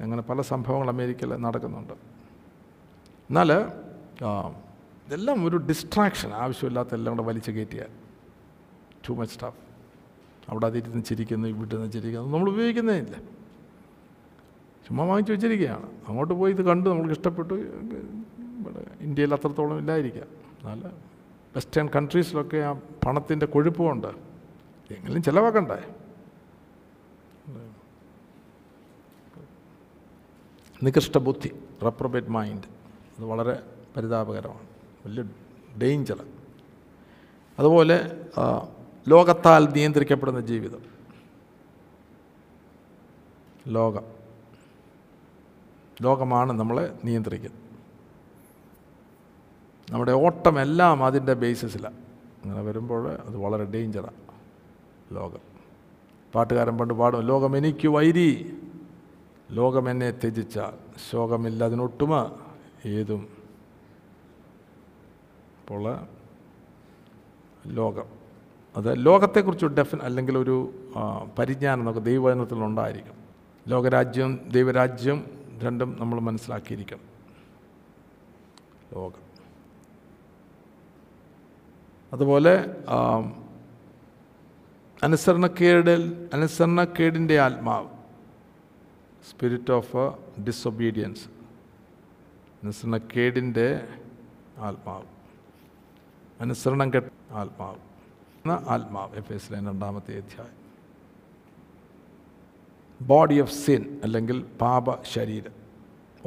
അങ്ങനെ 0.00 0.22
പല 0.22 0.40
സംഭവങ്ങൾ 0.40 0.88
അമേരിക്കയിൽ 0.88 1.36
നടക്കുന്നുണ്ട്. 1.36 1.92
എന്നാൽ 3.28 3.52
ഇതെല്ലാം 5.06 5.44
ഒരു 5.48 5.56
ഡിസ്ട്രാക്ഷൻ 5.56 6.30
ആവശ്യമില്ലാത്ത 6.34 6.88
എല്ലാം 6.92 7.16
കൂടെ 7.16 7.28
വലിച്ചു 7.28 7.50
കയറ്റിയാൽ 7.50 7.90
ടു 9.08 9.12
മച്ച് 9.12 9.32
സ്റ്റാഫ് 9.32 9.56
അവിടെ 10.48 10.66
അതിരുന്ന് 10.66 11.04
ചിരിക്കുന്നു 11.04 11.48
ഇവിടെ 11.48 11.76
നിന്ന് 11.76 11.92
ചിരിക്കുന്നു. 11.92 12.36
നമ്മൾ 12.36 12.50
ഉപയോഗിക്കുന്നേ 12.50 12.94
ഇല്ല 12.94 13.16
ചുമ്മാ 14.86 15.04
വാങ്ങിച്ചു 15.04 15.32
വെച്ചിരിക്കുകയാണ്. 15.32 15.86
അങ്ങോട്ട് 16.08 16.34
പോയി 16.34 16.52
ഇത് 16.52 16.62
കണ്ടു 16.62 16.90
നമ്മൾക്ക് 16.90 17.12
ഇഷ്ടപ്പെട്ടു. 17.12 17.54
ഇന്ത്യയിൽ 19.00 19.34
അത്രത്തോളം 19.34 19.78
ഇല്ലായിരിക്കാം. 19.78 20.26
എന്നാൽ 20.60 20.90
വെസ്റ്റേൺ 21.56 21.88
കൺട്രീസിലൊക്കെ 21.96 22.56
ആ 22.56 22.72
പണത്തിന്റെ 23.06 23.46
കൊഴുപ്പുമുണ്ട് 23.46 24.27
എങ്കിലും 24.94 25.22
ചിലവാക്കണ്ടേ? 25.22 25.78
നികൃഷ്ട 30.82 31.18
ബുദ്ധി 31.18 31.50
റെപ്രബേറ്റ് 31.84 32.28
മൈൻഡ് 32.28 32.68
അത് 33.16 33.24
വളരെ 33.24 33.62
പരിതാപകരമാണ് 33.96 34.66
വലിയ 35.06 35.24
ഡേഞ്ചർ 35.82 36.26
അതുപോലെ 37.58 37.96
ലോകത്താൽ 39.08 39.64
നിയന്ത്രിക്കപ്പെടുന്ന 39.66 40.40
ജീവിതം. 40.40 40.82
ലോകം. 43.68 44.04
ലോകമാണ് 46.02 46.52
നമ്മളെ 46.52 46.98
നിയന്ത്രിക്കുന്നത്. 47.04 47.62
നമ്മുടെ 49.92 50.12
ഓട്ടമെല്ലാം 50.12 51.04
അതിന്റെ 51.04 51.34
ബേസിസിലാണ് 51.34 51.96
അങ്ങനെ 52.42 52.62
വരുമ്പോൾ 52.62 53.08
അത് 53.12 53.36
വളരെ 53.36 53.64
ഡേഞ്ചറാണ് 53.64 54.27
ലോകം. 55.12 55.42
പാട്ടുകാരൻ 56.34 56.78
പണ്ട് 56.78 56.94
പാടും 56.94 57.20
ലോകം 57.20 57.56
എനിക്ക് 57.56 57.88
വൈരി 57.88 58.56
ലോകം 59.50 59.90
എന്നെ 59.90 60.10
ത്യജിച്ചാൽ 60.10 60.72
ശോകമില്ല 61.10 61.64
അതിനൊട്ടുമ 61.64 62.36
ഏതും 62.86 63.28
അപ്പോൾ 65.60 65.84
ലോകം. 67.66 68.04
അത് 68.76 69.06
ലോകത്തെക്കുറിച്ച് 69.06 69.66
ഡെഫിൻ 69.66 69.98
അല്ലെങ്കിൽ 70.02 70.38
ഒരു 70.38 70.56
പരിജ്ഞാനം 71.38 71.80
നമുക്ക് 71.80 72.02
ദൈവവചനത്തിലുണ്ടായിരിക്കും 72.02 73.14
ലോകരാജ്യം 73.68 74.40
ദൈവരാജ്യം 74.52 75.24
രണ്ടും 75.62 75.96
നമ്മൾ 76.00 76.20
മനസ്സിലാക്കിയിരിക്കണം. 76.20 77.04
ലോകം. 78.94 79.22
അതുപോലെ 82.12 82.54
ആ, 84.98 85.06
അനുസരണക്കേടിൽ 85.06 86.28
അനുസരണക്കേടിന്റെ 86.32 87.40
ആത്മാവ്. 87.40 87.88
സ്പിരിറ്റ് 89.30 89.72
ഓഫ് 89.72 89.96
ഡിസൊബീഡിയൻസ് 90.46 91.28
അനുസരണക്കേടിന്റെ 92.62 93.88
ആത്മാവ്. 94.58 95.04
അനുസരണം 96.40 96.94
കെട്ട 96.94 97.04
ആത്മാവ്. 97.30 97.76
എന്ന 98.26 98.64
ആത്മാവ് 98.68 99.16
എഫ് 99.16 99.32
എസ് 99.32 99.52
ലൈൻ 99.52 99.66
രണ്ടാമത്തെ 99.66 100.16
അധ്യായം. 100.16 100.58
ബോഡി 103.00 103.40
ഓഫ് 103.40 103.52
സിൻ 103.52 104.00
അല്ലെങ്കിൽ 104.04 104.42
പാപ 104.42 105.02
ശരീരം. 105.02 105.52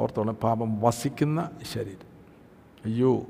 ഓർത്തോളം 0.00 0.34
പാപം 0.34 0.80
വസിക്കുന്ന 0.80 1.50
ശരീരം. 1.72 2.12
അയ്യോ 2.84 3.26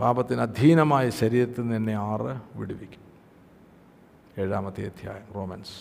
പാപത്തിന് 0.00 0.40
അധീനമായ 0.40 1.10
ശരീരത്തിൽ 1.10 1.60
നിന്ന് 1.60 1.76
എന്നെ 1.76 1.94
ആറ് 1.94 2.58
വിടുവിക്കും. 2.58 2.99
ഏഴാമത്തെ 4.40 4.82
അധ്യായം 4.86 5.26
റോമൻസ്. 5.34 5.76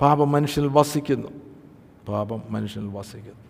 പാപം 0.00 0.28
മനുഷ്യനിൽ 0.32 0.70
വസിക്കുന്നു. 0.78 1.30
പാപം 2.08 2.40
മനുഷ്യനിൽ 2.50 2.90
വസിക്കുന്നു. 2.98 3.42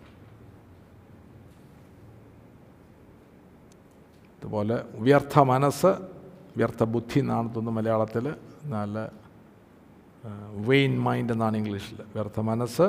അതുപോലെ 4.37 4.75
വ്യർത്ഥ 4.93 5.39
മനസ്സ് 5.39 5.91
വ്യർത്ഥ 6.57 6.83
ബുദ്ധി 6.83 7.19
എന്നാണ് 7.19 7.47
തോന്നുന്നു 7.55 7.71
മലയാളത്തിൽ 7.71 8.25
നല്ല 8.75 8.97
വെയിൻ 10.67 10.93
മൈൻഡ് 10.99 11.33
എന്നാണ് 11.33 11.57
ഇംഗ്ലീഷിൽ 11.57 11.99
വ്യർത്ഥ 12.15 12.39
മനസ്സ് 12.39 12.87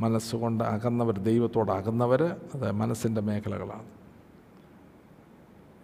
മനസ്സുകൊണ്ട് 0.00 0.64
അകന്നവർ 0.64 1.18
ദൈവത്തോട് 1.18 1.72
അകന്നവർ 1.72 2.22
അത് 2.54 2.72
മനസ്സിന്റെ 2.72 3.20
മേഖലകളാണ്. 3.20 3.88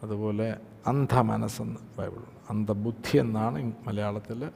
അതുപോലെ 0.03 0.57
അന്ധ 0.87 1.15
മനസ്സെന്ന് 1.15 1.81
ബൈബിളുണ്ട് 1.99 2.41
അന്ധബുദ്ധി 2.51 3.19
എന്നാണ് 3.19 3.73
മലയാളത്തിൽ 3.87 4.51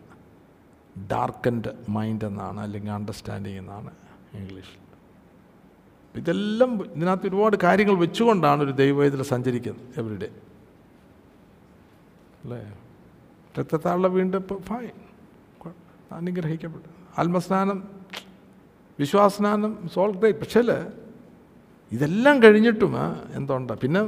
ഡാർക്കൻഡ് 1.11 1.71
മൈൻഡ് 1.89 2.25
എന്നാണ് 2.25 2.61
അല്ലെങ്കിൽ 2.61 2.91
അണ്ടർസ്റ്റാൻഡിങ് 2.91 3.57
എന്നാണ് 3.57 3.91
ഇംഗ്ലീഷിൽ. 4.35 4.83
ഇതെല്ലാം 6.17 6.85
ഇതിനകത്ത് 6.85 7.27
ഒരുപാട് 7.27 7.57
കാര്യങ്ങൾ 7.63 7.95
വെച്ചുകൊണ്ടാണ് 7.95 8.63
ഒരു 8.63 8.71
ദൈവവേദന 8.71 9.23
സഞ്ചരിക്കുന്നത് 9.23 9.99
എവരിഡേ 9.99 10.31
അല്ലേ? 12.45 12.79
രക്തത്താളുടെ 13.61 14.09
വീണ്ടും 14.09 14.39
ഇപ്പോൾ 14.39 14.61
ഫൈൻ 14.61 14.91
അനുഗ്രഹിക്കപ്പെട്ടു. 16.13 16.89
ആത്മസ്നാനം 17.21 17.98
വിശ്വാസസ്നാനം 18.99 19.73
സോൾ 19.95 20.11
ഗ്രേറ്റ് 20.21 20.41
പക്ഷേ 20.43 20.63
ഇതെല്ലാം 21.93 22.37
കഴിഞ്ഞിട്ടും 22.43 22.95
എന്തുണ്ട്? 23.39 23.73
പിന്നെ 23.83 24.01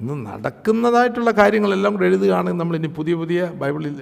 ഇന്ന് 0.00 0.14
നടക്കുന്നതായിട്ടുള്ള 0.26 1.30
കാര്യങ്ങളെല്ലാം 1.40 1.92
കൂടെ 1.94 2.06
എഴുതുകയാണെങ്കിൽ 2.10 2.60
നമ്മളിനി 2.62 2.88
പുതിയ 2.98 3.14
പുതിയ 3.22 3.40
ബൈബിളിൽ 3.62 3.96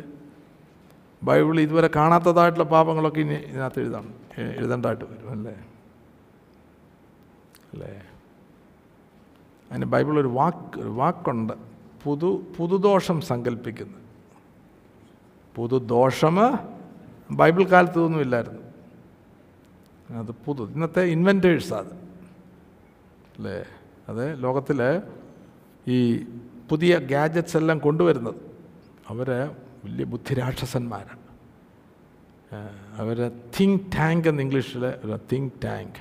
ബൈബിളിൽ 1.22 1.60
ഇതുവരെ 1.66 1.88
കാണാത്തതായിട്ടുള്ള 1.98 2.66
പാപങ്ങളൊക്കെ 2.72 3.20
ഇനി 3.26 3.36
ഇതിനകത്ത് 3.50 3.80
എഴുതാണ് 3.82 4.10
എഴുതേണ്ടതായിട്ട് 4.58 5.04
വരും 5.10 5.30
അല്ലേ? 5.34 5.54
അല്ലേ? 7.72 7.92
അതിന് 9.70 9.86
ബൈബിളിൽ 9.94 10.20
ഒരു 10.24 10.32
വാക്ക് 10.38 10.74
ഒരു 10.84 10.92
വാക്കുണ്ട്. 11.00 11.54
പുതു 12.04 12.30
പുതുദോഷം 12.56 13.18
സങ്കല്പിക്കുന്നത് 13.30 14.02
പുതുദോഷം 15.56 16.36
ബൈബിൾ 17.40 17.62
കാലത്ത് 17.64 17.98
ഒന്നുമില്ലായിരുന്നു 18.06 18.63
അത് 20.10 20.32
പുതു 20.44 20.62
ഇന്നത്തെ 20.70 21.00
ഇൻവെന്റേഴ്സ് 21.00 21.74
അത്. 21.74 21.94
അല്ലേ 23.36 23.64
അത് 24.08 24.42
ലോകത്തിൽ 24.42 25.02
ഈ 25.88 26.24
പുതിയ 26.70 26.98
ഗാജറ്റ്സ് 26.98 27.56
എല്ലാം 27.56 27.78
കൊണ്ടുവരുന്നത്. 27.78 28.34
അവർ 29.08 29.30
വലിയ 29.84 30.04
ബുദ്ധിരാക്ഷസന്മാരാണ്. 30.04 31.18
അവർ 32.98 33.30
തിങ്ക് 33.60 33.80
ടാങ്ക് 33.80 34.28
എന്ന് 34.28 34.42
ഇംഗ്ലീഷിൽ 34.42 34.86
ഒരു 34.86 35.18
തിങ്ക് 35.32 35.52
ടാങ്ക് 35.64 36.00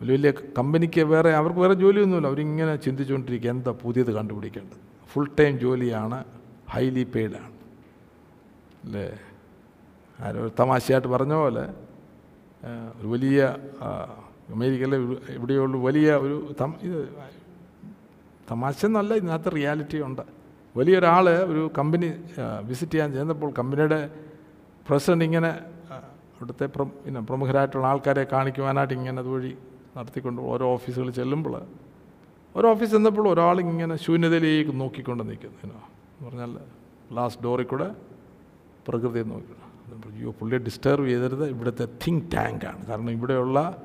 വലിയ 0.00 0.12
വലിയ 0.12 0.30
കമ്പനിക്ക് 0.30 1.00
വേറെ 1.00 1.30
അവർക്ക് 1.30 1.60
വേറെ 1.60 1.74
ജോലിയൊന്നുമില്ല. 1.74 2.28
അവരിങ്ങനെ 2.28 2.76
ചിന്തിച്ചുകൊണ്ടിരിക്കുക 2.76 3.50
എന്താ 3.50 3.70
പുതിയത് 3.70 4.12
കണ്ടുപിടിക്കേണ്ടത്? 4.12 4.78
ഫുൾ 5.06 5.28
ടൈം 5.40 5.58
ജോലിയാണ് 5.58 6.24
ഹൈലി 6.70 7.04
പെയ്ഡാണ് 7.04 7.52
അല്ലേ 8.84 9.18
ആരോ 10.20 10.52
തമാശയായിട്ട് 10.60 11.08
പറഞ്ഞ 11.08 11.32
പോലെ 11.32 11.89
ഒരു 12.98 13.06
വലിയ 13.06 13.40
അമേരിക്കയിലെ 14.52 14.96
ഇവിടെയുള്ള 15.34 15.76
വലിയ 15.78 16.14
ഒരു 16.14 16.54
തം 16.60 16.74
ഇത് 16.82 17.00
തമാശ 18.50 18.86
എന്നല്ല 18.86 19.14
ഇതിനകത്ത് 19.14 19.52
റിയാലിറ്റി 19.56 19.98
ഉണ്ട്. 20.02 20.22
വലിയൊരാൾ 20.74 21.28
ഒരു 21.28 21.70
കമ്പനി 21.78 22.08
വിസിറ്റ് 22.62 22.92
ചെയ്യാൻ 22.92 23.12
ചെന്നപ്പോൾ 23.12 23.52
കമ്പനിയുടെ 23.52 24.10
പ്രസിഡന്റ് 24.86 25.24
ഇങ്ങനെ 25.24 25.50
അവിടുത്തെ 26.34 26.66
പിന്നെ 26.66 27.20
പ്രമുഖരായിട്ടുള്ള 27.20 27.86
ആൾക്കാരെ 27.86 28.24
കാണിക്കുവാനായിട്ട് 28.24 28.94
ഇങ്ങനെ 28.94 29.20
അതുവഴി 29.20 29.56
നടത്തിക്കൊണ്ട് 29.96 30.42
ഓരോ 30.42 30.66
ഓഫീസുകൾ 30.74 31.10
ചെല്ലുമ്പോൾ 31.10 31.54
ഓരോ 32.54 32.72
ഓഫീസ് 32.72 32.92
ചെന്നപ്പോൾ 32.92 33.28
ഒരാൾ 33.28 33.60
ഇങ്ങനെ 33.60 33.96
ശൂന്യതയിലേക്ക് 33.96 34.80
നോക്കിക്കൊണ്ട് 34.80 35.22
നിൽക്കുന്നു 35.22 35.58
എന്ന് 35.62 35.80
പറഞ്ഞാൽ 36.26 36.52
ലാസ്റ്റ് 37.14 37.42
ഡോറിൽ 37.44 37.64
കൂടെ 37.64 37.88
പ്രകൃതിയെ 38.88 39.24
നോക്കണം 39.24 39.69
അയ്യോ 39.92 40.30
പുള്ളിയെ 40.30 40.58
ഡിസ്റ്റർബ് 40.58 41.06
ചെയ്തരുത്. 41.06 41.48
ഇവിടുത്തെ 41.48 41.88
തിങ്ക് 42.06 42.32
ടാങ്കാണ് 42.32 42.86
കാരണം 42.86 43.10
ഇവിടെയുള്ള 43.10 43.82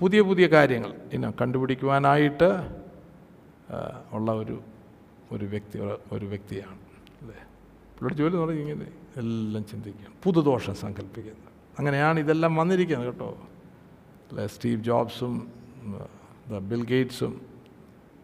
പുതിയ 0.00 0.20
പുതിയ 0.20 0.46
കാര്യങ്ങൾ 0.46 0.94
ഇന്ന 1.12 1.32
കണ്ടുപിടിക്കുവാനായിട്ട് 1.40 2.82
ഉള്ള 4.12 4.32
ഒരു 4.32 4.60
ഒരു 5.32 5.44
വ്യക്തി 5.44 5.78
ഒരു 6.12 6.26
വ്യക്തിയാണ്. 6.26 6.78
അല്ലേ? 7.22 7.34
പുള്ളിയുടെ 7.98 8.14
ജോലി 8.14 8.32
എന്ന് 8.32 8.46
പറഞ്ഞാൽ 8.46 8.60
ഇങ്ങനെ 8.60 8.90
എല്ലാം 9.16 9.66
ചിന്തിക്കുകയാണ്. 9.66 10.14
പുതുദോഷം 10.22 10.74
സങ്കല്പിക്കുന്നത്. 10.74 11.52
അങ്ങനെയാണ് 11.78 12.20
ഇതെല്ലാം 12.20 12.56
വന്നിരിക്കുന്നത് 12.56 13.08
കേട്ടോ. 13.08 13.38
അല്ലേ? 14.30 14.46
സ്റ്റീവ് 14.46 14.84
ജോബ്സും 14.84 15.52
ബിൽ 16.68 16.86
ഗേറ്റ്സും 16.86 17.40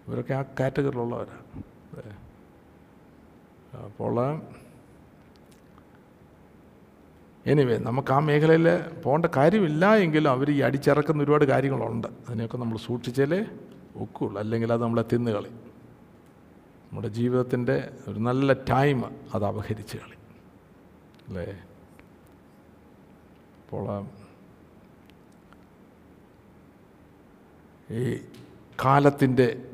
ഇവരൊക്കെ 0.08 0.34
ആ 0.34 0.42
കാറ്റഗറിയിലുള്ളവരാണ്. 0.60 1.62
അപ്പോൾ 3.84 4.40
എനിവേ 7.46 7.78
നമുക്ക് 7.78 8.12
ആ 8.12 8.18
മേഖലയിൽ 8.18 8.66
പോകേണ്ട 9.00 9.26
കാര്യമില്ല 9.36 9.94
എങ്കിലും 9.94 10.30
അവർ 10.30 10.50
ഈ 10.50 10.60
അടിച്ചിറക്കുന്ന 10.60 11.22
ഒരുപാട് 11.22 11.44
കാര്യങ്ങളുണ്ട്. 11.44 12.06
അതിനെയൊക്കെ 12.06 12.56
നമ്മൾ 12.56 12.78
സൂക്ഷിച്ചാലേ 12.78 13.46
ഒക്കുള്ളൂ. 13.96 14.38
അല്ലെങ്കിൽ 14.38 14.72
അത് 14.72 14.82
നമ്മളെ 14.82 15.04
തിന്നുകളി 15.12 15.48
നമ്മുടെ 15.48 17.08
ജീവിതത്തിന്റെ 17.08 17.90
ഒരു 18.08 18.18
നല്ല 18.18 18.52
ടൈം 18.52 19.04
അത് 19.34 19.44
അപഹരിച്ച് 19.44 19.96
കളി 19.96 20.16
അല്ലേ? 21.28 21.46
അപ്പോൾ 23.62 24.06
ഈ 27.94 28.20
കാലത്തിന്റെ 28.84 29.64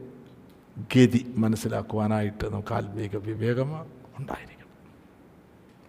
ഗതി 0.97 1.35
മനസ്സിലാക്കുവാനായിട്ട് 1.37 2.49
നമുക്ക് 2.53 2.75
ആത്മീക 2.75 3.17
വിവേകം 3.17 3.81
ഉണ്ടായിരിക്കണം. 4.19 4.55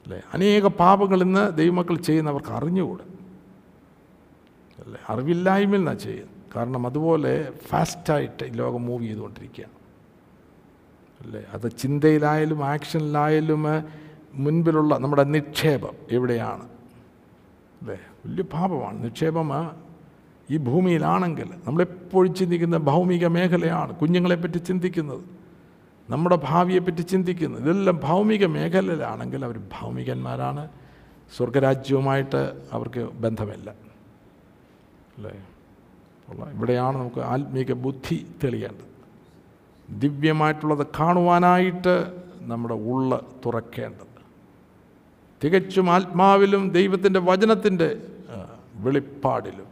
അല്ലേ? 0.07 0.21
അനേക 0.33 0.67
പാപങ്ങൾ 0.67 1.21
ഇന്ന് 1.21 1.57
ദൈവമക്കൾ 1.57 1.95
ചെയ്യുന്നവർക്ക് 1.95 2.49
അറിഞ്ഞുകൂടെ. 2.49 3.03
അല്ലേ? 4.83 4.99
അറിവില്ലായ്മയിൽ 5.09 5.77
നിന്നാണ് 5.77 5.99
ചെയ്യുന്നത്. 5.99 6.35
കാരണം 6.55 6.87
അതുപോലെ 6.87 7.51
ഫാസ്റ്റായിട്ട് 7.67 8.45
ഈ 8.45 8.49
ലോകം 8.49 8.85
മൂവ് 8.85 9.03
ചെയ്തുകൊണ്ടിരിക്കുകയാണ്. 9.03 9.71
അല്ലേ? 11.25 11.43
അത് 11.53 11.71
ചിന്തയിലായാലും 11.71 12.65
ആക്ഷനിലായാലും 12.65 13.65
മുൻപിലുള്ള 14.33 14.97
നമ്മുടെ 14.97 15.23
നിക്ഷേപം 15.23 15.93
എവിടെയാണ്? 16.11 16.63
അല്ലേ? 17.81 17.99
വലിയ 18.25 18.43
പാപമാണ്. 18.43 19.03
നിക്ഷേപം 19.03 19.71
ഈ 20.49 20.57
ഭൂമിയിലാണെങ്കിൽ 20.57 21.49
നമ്മളെപ്പോഴും 21.67 22.33
ചിന്തിക്കുന്ന 22.33 22.77
ഭൗമിക 22.77 23.27
മേഖലയാണ് 23.27 23.95
കുഞ്ഞുങ്ങളെപ്പറ്റി 23.95 24.57
ചിന്തിക്കുന്നത്. 24.57 25.36
നമ്മുടെ 26.09 26.39
ഭാവിയെപ്പറ്റി 26.43 27.01
ചിന്തിക്കുന്നു. 27.01 27.59
ഇതെല്ലാം 27.59 27.99
ഭൗമിക 28.03 28.45
മേഖലയിലാണെങ്കിൽ 28.45 29.45
അവർ 29.45 29.57
ഭൗമികന്മാരാണ്. 29.57 30.69
സ്വർഗരാജ്യവുമായിട്ട് 31.37 32.61
അവർക്ക് 32.71 32.99
ബന്ധമില്ല. 32.99 33.69
അല്ലേ? 35.17 35.47
ഇവിടെയാണ് 36.51 36.97
നമുക്ക് 36.97 37.19
ആത്മീക 37.19 37.73
ബുദ്ധി 37.73 38.27
തെളിയേണ്ടത്. 38.43 38.87
ദിവ്യമായിട്ടുള്ളത് 40.01 40.87
കാണുവാനായിട്ട് 40.99 42.17
നമ്മുടെ 42.41 42.73
ഉള്ള 42.73 43.21
തുറക്കേണ്ടത്. 43.45 44.07
തികച്ചും 45.43 45.89
ആത്മാവിലും 45.89 46.69
ദൈവത്തിന്റെ 46.69 47.19
വചനത്തിന്റെ 47.19 48.01
വെളിപ്പാടിലും 48.75 49.65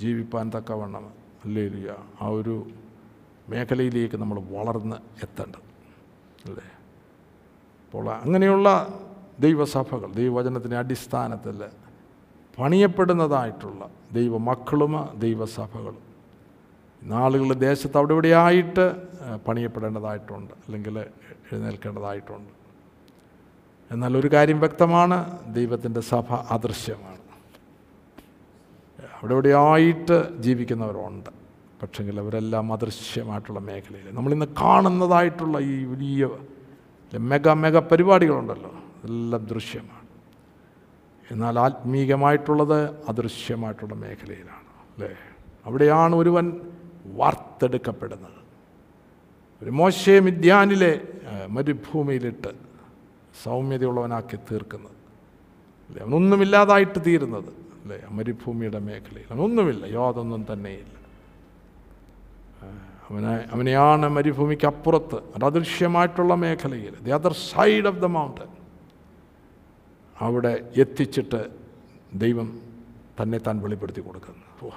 ജീവിപ്പാൻ 0.00 0.50
തക്കവണ്ണം. 0.56 1.06
അല്ലേ 1.44 1.70
ആ 2.20 2.26
ഒരു 2.26 2.66
മേഖലയിലേക്ക് 3.48 4.16
നമ്മൾ 4.16 4.40
വളർന്ന് 4.40 4.96
എത്തേണ്ടത്. 5.22 5.66
അല്ലേ? 6.48 6.64
അപ്പോൾ 7.86 8.10
അങ്ങനെയുള്ള 8.10 8.98
ദൈവസഭകൾ 9.40 10.12
ദൈവവചനത്തിന്റെ 10.12 10.76
അടിസ്ഥാനത്തിൽ 10.76 11.64
പണിയപ്പെടുന്നതായിട്ടുള്ള 12.58 13.90
ദൈവമക്കളും 14.12 15.18
ദൈവസഭകളും 15.18 15.98
നാളുകളുടെ 17.02 17.54
ദേശത്ത് 17.54 17.98
അവിടെ 17.98 18.12
ഇവിടെയായിട്ട് 18.12 19.08
പണിയപ്പെടേണ്ടതായിട്ടുണ്ട് 19.36 20.54
അല്ലെങ്കിൽ 20.54 20.98
എഴുന്നേൽക്കേണ്ടതായിട്ടുണ്ട്. 20.98 22.50
എന്നാൽ 23.90 24.16
ഒരു 24.16 24.28
കാര്യം 24.32 24.60
വ്യക്തമാണ് 24.60 25.54
ദൈവത്തിന്റെ 25.54 26.00
സഭ 26.00 26.34
അദൃശ്യമാണ്. 26.34 27.18
അവിടെ 29.06 29.32
ഇവിടെയായിട്ട് 29.32 30.42
ജീവിക്കുന്നവരുണ്ട്. 30.42 31.45
പക്ഷെങ്കിൽ 31.82 32.20
അവരെല്ലാം 32.20 32.72
അദൃശ്യമായിട്ടുള്ള 32.72 33.60
മേഖലയിൽ. 33.60 34.14
നമ്മളിന്ന് 34.14 34.46
കാണുന്നതായിട്ടുള്ള 34.46 35.58
ഈ 35.58 35.84
വലിയ 35.84 36.30
മെഗ 37.18 37.48
മെഗ 37.48 37.78
പരിപാടികളുണ്ടല്ലോ. 37.78 38.70
എല്ലാം 39.04 39.46
ദൃശ്യമാണ്. 39.46 40.06
എന്നാൽ 41.30 41.58
ആത്മീകമായിട്ടുള്ളത് 41.58 42.90
അദൃശ്യമായിട്ടുള്ള 43.08 43.94
മേഖലയിലാണ് 43.94 44.66
അല്ലേ? 44.94 45.16
അവിടെയാണ് 45.66 46.16
ഒരുവൻ 46.16 46.60
വാർത്തെടുക്കപ്പെടുന്നത്. 47.06 48.36
ഒരു 49.62 49.70
മോശയെ 49.70 50.20
മിദ്യാനിലെ 50.20 51.00
മരുഭൂമിയിലിട്ട് 51.48 52.48
സൗമ്യതയുള്ളവനാക്കി 53.42 54.36
തീർക്കുന്നത്. 54.36 54.96
അല്ലേ? 55.88 56.02
അവനൊന്നുമില്ലാതായിട്ട് 56.02 56.98
തീരുന്നത് 57.06 57.48
അല്ലേ? 57.82 58.00
മരുഭൂമിയുടെ 58.10 58.78
മേഖലയിൽ. 58.78 59.24
അവനൊന്നുമില്ല 59.30 59.86
യാതൊന്നും 59.86 60.46
തന്നെയില്ല. 60.52 60.95
അവനെ 63.10 63.44
അവനെയാണ് 63.52 64.08
മരുഭൂമിക്കപ്പുറത്ത് 64.08 65.44
അദൃശ്യമായിട്ടുള്ള 65.44 66.34
മേഖലയിൽ 66.34 67.00
the 67.00 67.10
other 67.10 67.32
side 67.32 67.86
of 67.86 67.98
the 67.98 68.04
mountain 68.04 68.48
അവിടെ 70.20 70.70
എത്തിച്ചിട്ട് 70.76 71.50
ദൈവം 72.14 72.60
തന്നെ 73.22 73.38
താൻ 73.38 73.62
വെളിപ്പെടുത്തി 73.62 74.00
കൊടുക്കുന്നു. 74.00 74.72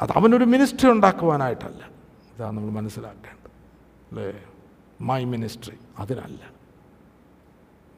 അത് 0.00 0.10
അവനൊരു 0.16 0.44
മിനിസ്ട്രി 0.44 0.90
ഉണ്ടാക്കുവാനായിട്ടല്ല. 0.90 1.90
ഇതാണ് 2.36 2.56
നമ്മൾ 2.56 2.70
മനസ്സിലാക്കേണ്ടത്. 2.70 3.50
അല്ലേ? 4.10 4.44
മൈ 5.00 5.24
മിനിസ്ട്രി 5.24 5.76
അതിനല്ല. 5.98 6.60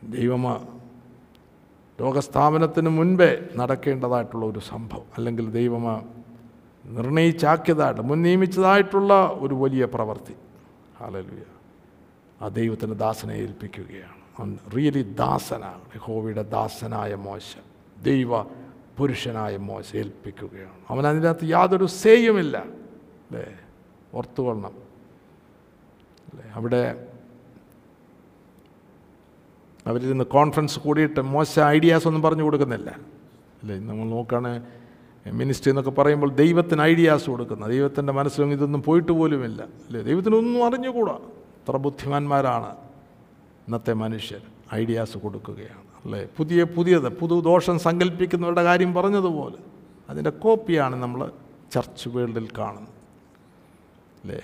ദൈവമ 0.05 0.67
ലോകസ്ഥാപനത്തിന് 2.01 2.89
മുൻപേ 2.89 3.49
നടക്കേണ്ടതായിട്ടുള്ള 3.57 4.47
ഒരു 4.47 4.59
സംഭവം 4.59 5.05
അല്ലെങ്കിൽ 5.17 5.51
ദൈവമ 5.51 6.03
നിർണയിച്ചാക്കിയതായിട്ട് 6.87 8.01
മുൻ 8.01 8.23
നിയമിച്ചതായിട്ടുള്ള 8.23 9.27
ഒരു 9.35 9.55
വലിയ 9.55 9.85
പ്രവൃത്തി. 9.85 10.35
ഹാലലുയ 11.01 11.43
ആ 12.43 12.49
ദൈവത്തിന്റെ 12.49 12.97
ദാസനെ 12.97 13.33
ഏൽപ്പിക്കുകയാണ്. 13.33 14.59
റിയലി 14.77 15.03
ദാസനാണ്. 15.03 15.81
യഹോവയുടെ 15.95 16.43
ദാസനായ 16.43 17.15
മോശ 17.15 17.57
ദൈവ 18.03 18.43
പുരുഷനായ 18.99 19.57
മോശ 19.57 19.97
ഏൽപ്പിക്കുകയാണ്. 19.97 20.73
അവൻ 20.91 21.07
അതിനകത്ത് 21.07 21.45
യാതൊരു 21.45 21.87
സേയുമില്ല. 21.87 22.57
അല്ലേ 22.57 23.55
ഓർത്തുകൊള്ളണം. 24.15 24.73
അല്ലേ 26.33 26.51
അവിടെ 26.55 27.09
അവരിരുന്ന് 29.87 30.25
കോൺഫറൻസ് 30.25 30.79
കൂടിയിട്ട് 30.79 31.21
മോശ 31.21 31.61
ഐഡിയാസ് 31.61 32.07
ഒന്നും 32.07 32.23
പറഞ്ഞു 32.23 32.43
കൊടുക്കുന്നില്ല. 32.43 32.91
അല്ലേ 33.63 33.79
നമ്മൾ 33.79 34.05
നോക്കുകയാണെങ്കിൽ 34.05 34.82
മിനിസ്ട്രി 35.31 35.71
എന്നൊക്കെ 35.71 35.91
പറയുമ്പോൾ 35.91 36.35
ദൈവത്തിന് 36.35 36.83
ഐഡിയാസ് 36.83 37.31
കൊടുക്കുന്ന 37.31 37.67
ദൈവത്തിന്റെ 37.67 38.13
മനസ്സിലും 38.13 38.53
ഇതൊന്നും 38.53 38.83
പോയിട്ട് 38.83 39.13
പോലുമില്ല. 39.13 39.63
അല്ലേ? 39.63 40.03
ദൈവത്തിനൊന്നും 40.03 40.67
അറിഞ്ഞുകൂടാ. 40.67 41.13
അത്ര 41.13 41.77
ബുദ്ധിമാന്മാരാണ് 41.77 42.71
ഇന്നത്തെ 43.63 43.93
മനുഷ്യർ 43.93 44.41
ഐഡിയാസ് 44.75 45.19
കൊടുക്കുകയാണ്. 45.19 45.83
അല്ലേ? 46.05 46.29
പുതിയ 46.39 46.65
പുതിയത് 46.65 47.09
പുതു 47.09 47.41
ദോഷം 47.41 47.79
സങ്കല്പിക്കുന്നവരുടെ 47.79 48.63
കാര്യം 48.63 48.95
പറഞ്ഞതുപോലെ. 48.95 49.57
അതിന്റെ 50.11 50.31
കോപ്പിയാണ് 50.31 50.97
നമ്മൾ 50.97 51.31
ചർച്ച് 51.73 52.09
വേൾഡിൽ 52.09 52.49
കാണുന്നത്. 52.59 52.89
അല്ലേ? 54.25 54.41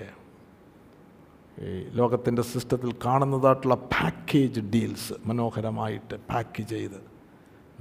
ഈ 1.61 1.87
ലോകത്തിന്റെ 1.93 2.41
സിസ്റ്റത്തിൽ 2.41 2.95
കാണുന്നതായിട്ടുള്ള 3.05 3.75
പാക്കേജ് 3.75 4.59
ഡീൽസ് 4.59 5.13
മനോഹരമായിട്ട് 5.25 6.15
പാക്ക് 6.15 6.61
ചെയ്ത് 6.63 7.19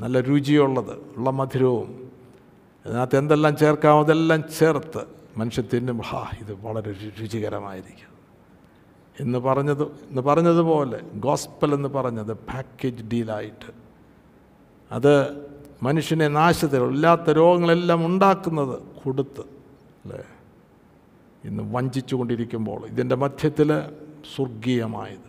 നല്ല 0.01 0.21
രുചിയുള്ളത് 0.21 0.99
ഉള്ള 1.17 1.31
മധുരവും 1.31 2.18
അതിനകത്ത് 2.87 3.17
എന്തെല്ലാം 3.17 3.57
ചേർക്കാമോ 3.57 4.03
അതെല്ലാം 4.03 4.43
ചേർത്ത് 4.59 5.05
മനുഷ്യൻ 5.37 5.69
തിന്നും. 5.75 5.99
ഹാ 5.99 6.31
ഇത് 6.41 6.67
വളരെ 6.67 6.93
രുചികരമായിരിക്കും. 7.21 8.09
എന്ന് 9.21 9.39
പറഞ്ഞത് 9.39 9.83
എന്ന് 9.83 10.23
പറഞ്ഞതുപോലെ 10.23 11.01
ഗോസ്പൽ 11.15 11.75
എന്ന് 11.75 11.89
പറഞ്ഞത് 11.89 12.33
പാക്കേജ് 12.33 13.03
ഡീലായിട്ട്. 13.03 13.73
അത് 14.93 15.47
മനുഷ്യനെ 15.83 16.29
നാശത്തിൽ 16.29 16.83
ഇല്ലാത്ത 16.83 17.31
രോഗങ്ങളെല്ലാം 17.31 18.07
ഉണ്ടാക്കുന്നത് 18.07 18.83
കൊടുത്ത് 19.05 19.41
അല്ലേ? 19.41 20.25
ഇന്ന് 21.45 21.75
വഞ്ചിച്ചു 21.75 22.17
കൊണ്ടിരിക്കുമ്പോൾ 22.17 22.87
ഇതിന്റെ 22.87 23.17
മധ്യത്തിൽ 23.17 23.81
സ്വർഗീയമായത് 24.37 25.29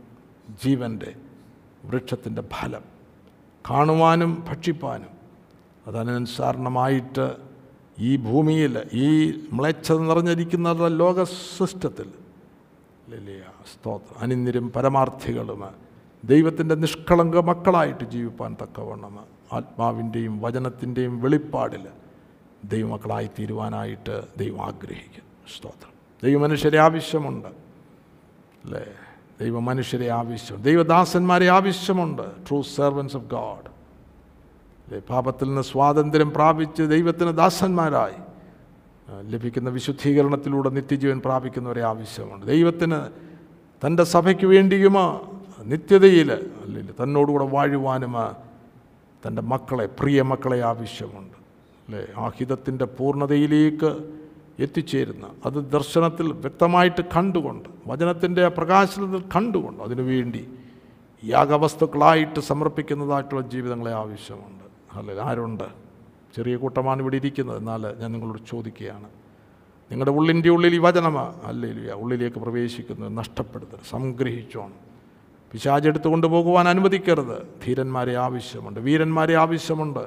ജീവന്റെ 0.63 1.15
വൃക്ഷത്തിന്റെ 1.85 2.43
ഫലം. 2.53 2.81
കാണുവാനും 3.69 4.45
ഭക്ഷിപ്പാനും 4.49 5.18
അതനുസരണമായിട്ട് 5.89 7.35
ഈ 7.99 8.15
ഭൂമിയിൽ 8.15 8.81
ഈ 8.93 9.31
മ്ലേച്ഛത 9.53 9.97
നിറഞ്ഞിരിക്കുന്ന 9.97 10.87
ലോക 10.87 11.23
സിസ്റ്റത്തിൽ 11.23 12.09
സ്തോത്രം. 13.73 14.19
അനിന്യരും 14.19 14.71
പരമാർത്ഥികളും 14.71 15.63
ദൈവത്തിന്റെ 16.25 16.75
നിഷ്കളങ്ക 16.75 17.39
മക്കളായിട്ട് 17.39 18.03
ജീവിപ്പാൻ 18.03 18.57
തക്കവണ്ണം 18.61 19.19
ആത്മാവിന്റെയും 19.53 20.41
വചനത്തിന്റെയും 20.41 21.21
വെളിപ്പാടിൽ 21.21 21.87
ദൈവമക്കളായി 22.65 23.29
തീരുവാനായിട്ട് 23.39 24.21
ദൈവം 24.37 24.61
ആഗ്രഹിക്കുന്നു 24.61 25.57
സ്തോത്രം. 25.57 25.93
ദൈവമനുഷ്യരെ 26.23 26.79
ആവശ്യമുണ്ട്. 26.79 27.47
അല്ലേ 28.65 28.85
ദൈവമനുഷ്യരെ 29.41 30.09
ആവശ്യം. 30.09 30.61
ദൈവദാസന്മാരെ 30.61 31.49
ആവശ്യമുണ്ട്. 31.49 32.49
ട്രൂ 32.49 32.61
സെർവൻസ് 32.61 33.17
ഓഫ് 33.17 33.25
ഗാഡ് 33.25 33.68
പാപത്തിൽ 34.97 35.45
നിന്ന് 35.45 35.61
സ്വാതന്ത്ര്യം 35.61 36.31
പ്രാപിച്ച് 36.31 36.83
ദൈവത്തിന് 36.83 37.31
ദാസന്മാരായി. 37.31 38.29
ലഭിക്കുന്ന 39.31 39.69
വിശുദ്ധീകരണത്തിലൂടെ 39.69 40.69
നിത്യജീവൻ 40.69 41.21
പ്രാപിക്കുന്നവരെ 41.25 41.81
ആവശ്യമുണ്ട്. 41.83 42.45
ദൈവത്തിന് 42.45 42.95
തന്റെ 43.85 44.03
സഭയ്ക്ക് 44.03 44.45
വേണ്ടിയും 44.45 44.93
നിത്യതയിൽ 45.63 46.31
അല്ലെങ്കിൽ 46.31 46.93
തന്നോടുകൂടെ 47.03 47.45
വാഴുവാനും 47.45 48.13
തന്റെ 49.27 49.41
മക്കളെ 49.41 49.85
പ്രിയ 49.85 50.21
മക്കളെ 50.21 50.61
ആവശ്യമുണ്ട്. 50.61 51.37
അല്ലേ? 51.87 52.07
ആ 52.17 52.27
ഹിതത്തിന്റെ 52.27 52.85
പൂർണതയിലേക്ക് 52.85 53.97
എത്തിച്ചേരുന്ന 54.59 55.29
അത് 55.45 55.71
ദർശനത്തിൽ 55.71 56.31
വ്യക്തമായിട്ട് 56.31 57.01
കണ്ടുകൊണ്ട് 57.01 57.69
വചനത്തിന്റെ 57.87 58.47
പ്രകാശനത്തിൽ 58.47 59.23
കണ്ടുകൊണ്ട് 59.35 59.83
അതിനുവേണ്ടി 59.83 60.47
യാഗവസ്തുക്കളായിട്ട് 61.23 62.39
സമർപ്പിക്കുന്നതായിട്ടുള്ള 62.39 63.41
ജീവിതങ്ങളെ 63.41 63.91
ആവശ്യമുണ്ട്. 63.91 64.58
അല്ലെ 64.93 65.21
ആരുണ്ട്? 65.21 65.63
ചെറിയ 66.35 66.55
കൂട്ടമാണ് 66.55 67.01
ഇവിടെ 67.01 67.15
ഇരിക്കുന്നത്. 67.15 67.57
എന്നാൽ 67.57 67.95
ഞാൻ 67.99 68.11
നിങ്ങളോട് 68.11 68.41
ചോദിക്കുകയാണ്. 68.49 69.07
നിങ്ങളുടെ 69.91 70.11
ഉള്ളിന്റെ 70.11 70.49
ഉള്ളിൽ 70.49 70.75
ഈ 70.75 70.77
വചനമാ 70.77 71.33
അല്ലേലുയ 71.43 71.91
ഉള്ളിലേക്ക് 71.91 72.37
പ്രവേശിക്കുന്നത് 72.37 73.17
നഷ്ടപ്പെടുത്തരുത് 73.17 73.89
സംഗ്രഹിച്ചോണം. 73.89 74.89
പിശാചെടുത്ത് 75.51 76.07
കൊണ്ടുപോകുവാൻ 76.07 76.67
അനുവദിക്കരുത്. 76.67 77.47
ധീരന്മാരെ 77.65 78.15
ആവശ്യമുണ്ട് 78.15 78.79
വീരന്മാരെ 78.79 79.35
ആവശ്യമുണ്ട്. 79.35 79.99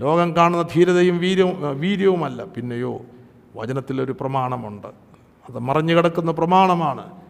ലോകം 0.00 0.36
കാണുന്ന 0.36 0.62
ധീരതയും 0.74 1.18
വീര്യവും 1.18 1.80
വീര്യവുമല്ല. 1.80 2.44
പിന്നെയോ 2.44 3.00
വചനത്തിലൊരു 3.56 4.12
പ്രമാണമുണ്ട്. 4.12 4.86
അത് 5.48 5.58
മറിഞ്ഞു 5.58 5.94
കിടക്കുന്ന 5.94 6.30
പ്രമാണമാണ്. 6.30 7.23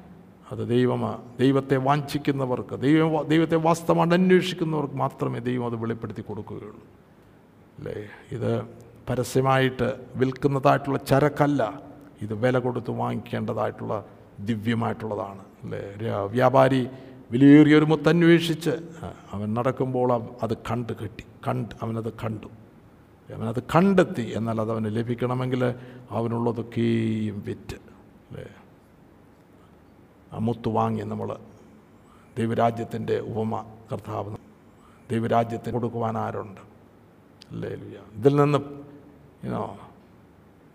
അത് 0.54 0.68
ദൈവമാണ് 0.68 1.38
ദൈവത്തെ 1.38 1.76
വാഞ്ചിക്കുന്നവർക്ക് 1.76 2.80
ദൈവം 2.80 3.28
ദൈവത്തെ 3.28 3.56
വാസ്തവമായിട്ട് 3.56 4.14
അന്വേഷിക്കുന്നവർക്ക് 4.14 4.94
മാത്രമേ 4.94 5.38
ദൈവം 5.38 5.66
അത് 5.66 5.76
വെളിപ്പെടുത്തി 5.76 6.20
കൊടുക്കുകയുള്ളൂ. 6.20 6.82
അല്ലേ? 7.78 7.94
ഇത് 8.32 8.62
പരസ്യമായിട്ട് 9.10 9.94
വിൽക്കുന്നതായിട്ടുള്ള 10.16 10.98
ചരക്കല്ല 10.98 11.82
ഇത് 12.22 12.34
വില 12.34 12.58
കൊടുത്ത് 12.58 12.90
വാങ്ങിക്കേണ്ടതായിട്ടുള്ള 12.90 14.04
ദിവ്യമായിട്ടുള്ളതാണ്. 14.40 15.44
അല്ലേ? 15.64 15.78
ഒരു 15.78 16.26
വ്യാപാരി 16.26 16.88
വിലയേറിയൊരു 17.30 17.84
മുത്തന്വേഷിച്ച് 17.84 18.70
അവൻ 19.32 19.54
നടക്കുമ്പോൾ 19.54 20.28
അത് 20.42 20.56
കണ്ട് 20.56 20.92
കിട്ടി 20.92 21.24
കണ്ട് 21.48 21.74
അവനത് 21.82 22.12
കണ്ടു. 22.12 22.46
അവനത് 23.34 23.62
കണ്ടെത്തി 23.62 24.32
എന്നാൽ 24.34 24.60
അത് 24.60 24.70
അവന് 24.70 24.96
ലഭിക്കണമെങ്കിൽ 24.96 25.74
അവനുള്ളതൊക്കെയും 26.10 27.42
വിറ്റ്. 27.46 27.76
അല്ലേ? 28.30 28.46
മുത്ത് 30.38 30.68
വാങ്ങി 30.68 31.02
നമ്മൾ 31.02 31.36
ദൈവരാജ്യത്തിന്റെ 32.38 33.20
ഉപമ 33.20 33.64
കർത്താവ് 33.92 34.36
ദൈവരാജ്യത്തിന് 35.10 35.72
കൊടുക്കുവാൻ 35.72 36.18
ആരുണ്ട്? 36.18 36.60
അല്ലേ 37.50 37.68
ഇതിൽ 38.16 38.36
നിന്ന് 38.36 38.58
ഇനോ 39.44 39.78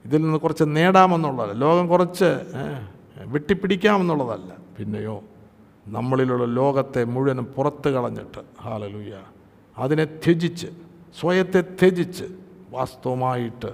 ഇതിൽ 0.05 0.21
നിന്ന് 0.21 0.39
കുറച്ച് 0.39 0.63
നേടാമെന്നുള്ളതല്ല. 0.67 1.53
ലോകം 1.53 1.87
കുറച്ച് 1.87 2.29
വെട്ടിപ്പിടിക്കാമെന്നുള്ളതല്ല. 3.25 4.57
പിന്നെയോ 4.77 5.23
നമ്മളിലുള്ള 5.87 6.45
ലോകത്തെ 6.45 7.03
മുഴുവനും 7.03 7.45
പുറത്ത് 7.45 7.89
കളഞ്ഞിട്ട് 7.89 8.41
ഹാലലൂയ 8.61 9.21
അതിനെ 9.77 10.05
ത്യജിച്ച് 10.05 10.67
സ്വയത്തെ 11.19 11.61
ത്യജിച്ച് 11.61 12.23
വാസ്തവമായിട്ട് 12.69 13.73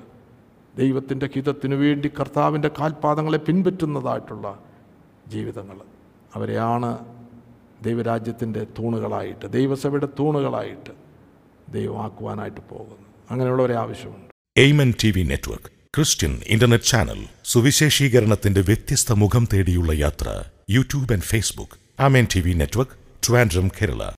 ദൈവത്തിന്റെ 0.78 1.30
ഹിതത്തിനു 1.36 1.76
വേണ്ടി 1.76 2.12
കർത്താവിന്റെ 2.20 2.72
കാൽപാദങ്ങളെ 2.80 3.38
പിൻപറ്റുന്നതായിട്ടുള്ള 3.38 4.60
ജീവിതങ്ങൾ 5.28 5.78
അവരെയാണ് 6.36 6.98
ദൈവരാജ്യത്തിന്റെ 7.84 8.64
തൂണുകളായിട്ട് 8.64 9.54
ദൈവസഭയുടെ 9.54 10.08
തൂണുകളായിട്ട് 10.20 10.92
ദൈവമാക്കുവാനായിട്ട് 11.74 12.62
പോകുന്നത്. 12.70 12.98
അങ്ങനെയുള്ളവരെ 13.32 13.76
ആവശ്യമുണ്ട്. 13.76 14.34
Amen 14.58 14.94
T 15.04 15.12
V 15.12 15.24
network 15.24 15.66
Christian 15.66 16.42
internet 16.46 16.84
channel 16.84 17.26
സുവിശേഷീകരണത്തിന്റെ 17.46 18.62
വ്യത്യസ്ത 18.62 19.12
മുഖം 19.12 19.48
തേടിയുള്ള 19.54 19.92
യാത്ര 19.92 20.44
YouTube 20.70 21.14
and 21.14 21.24
Facebook. 21.24 22.02
Amen 22.02 22.28
T 22.36 22.42
V 22.42 22.54
network 22.54 22.92
Trivandrum 23.28 23.68
Kerala. 23.68 24.10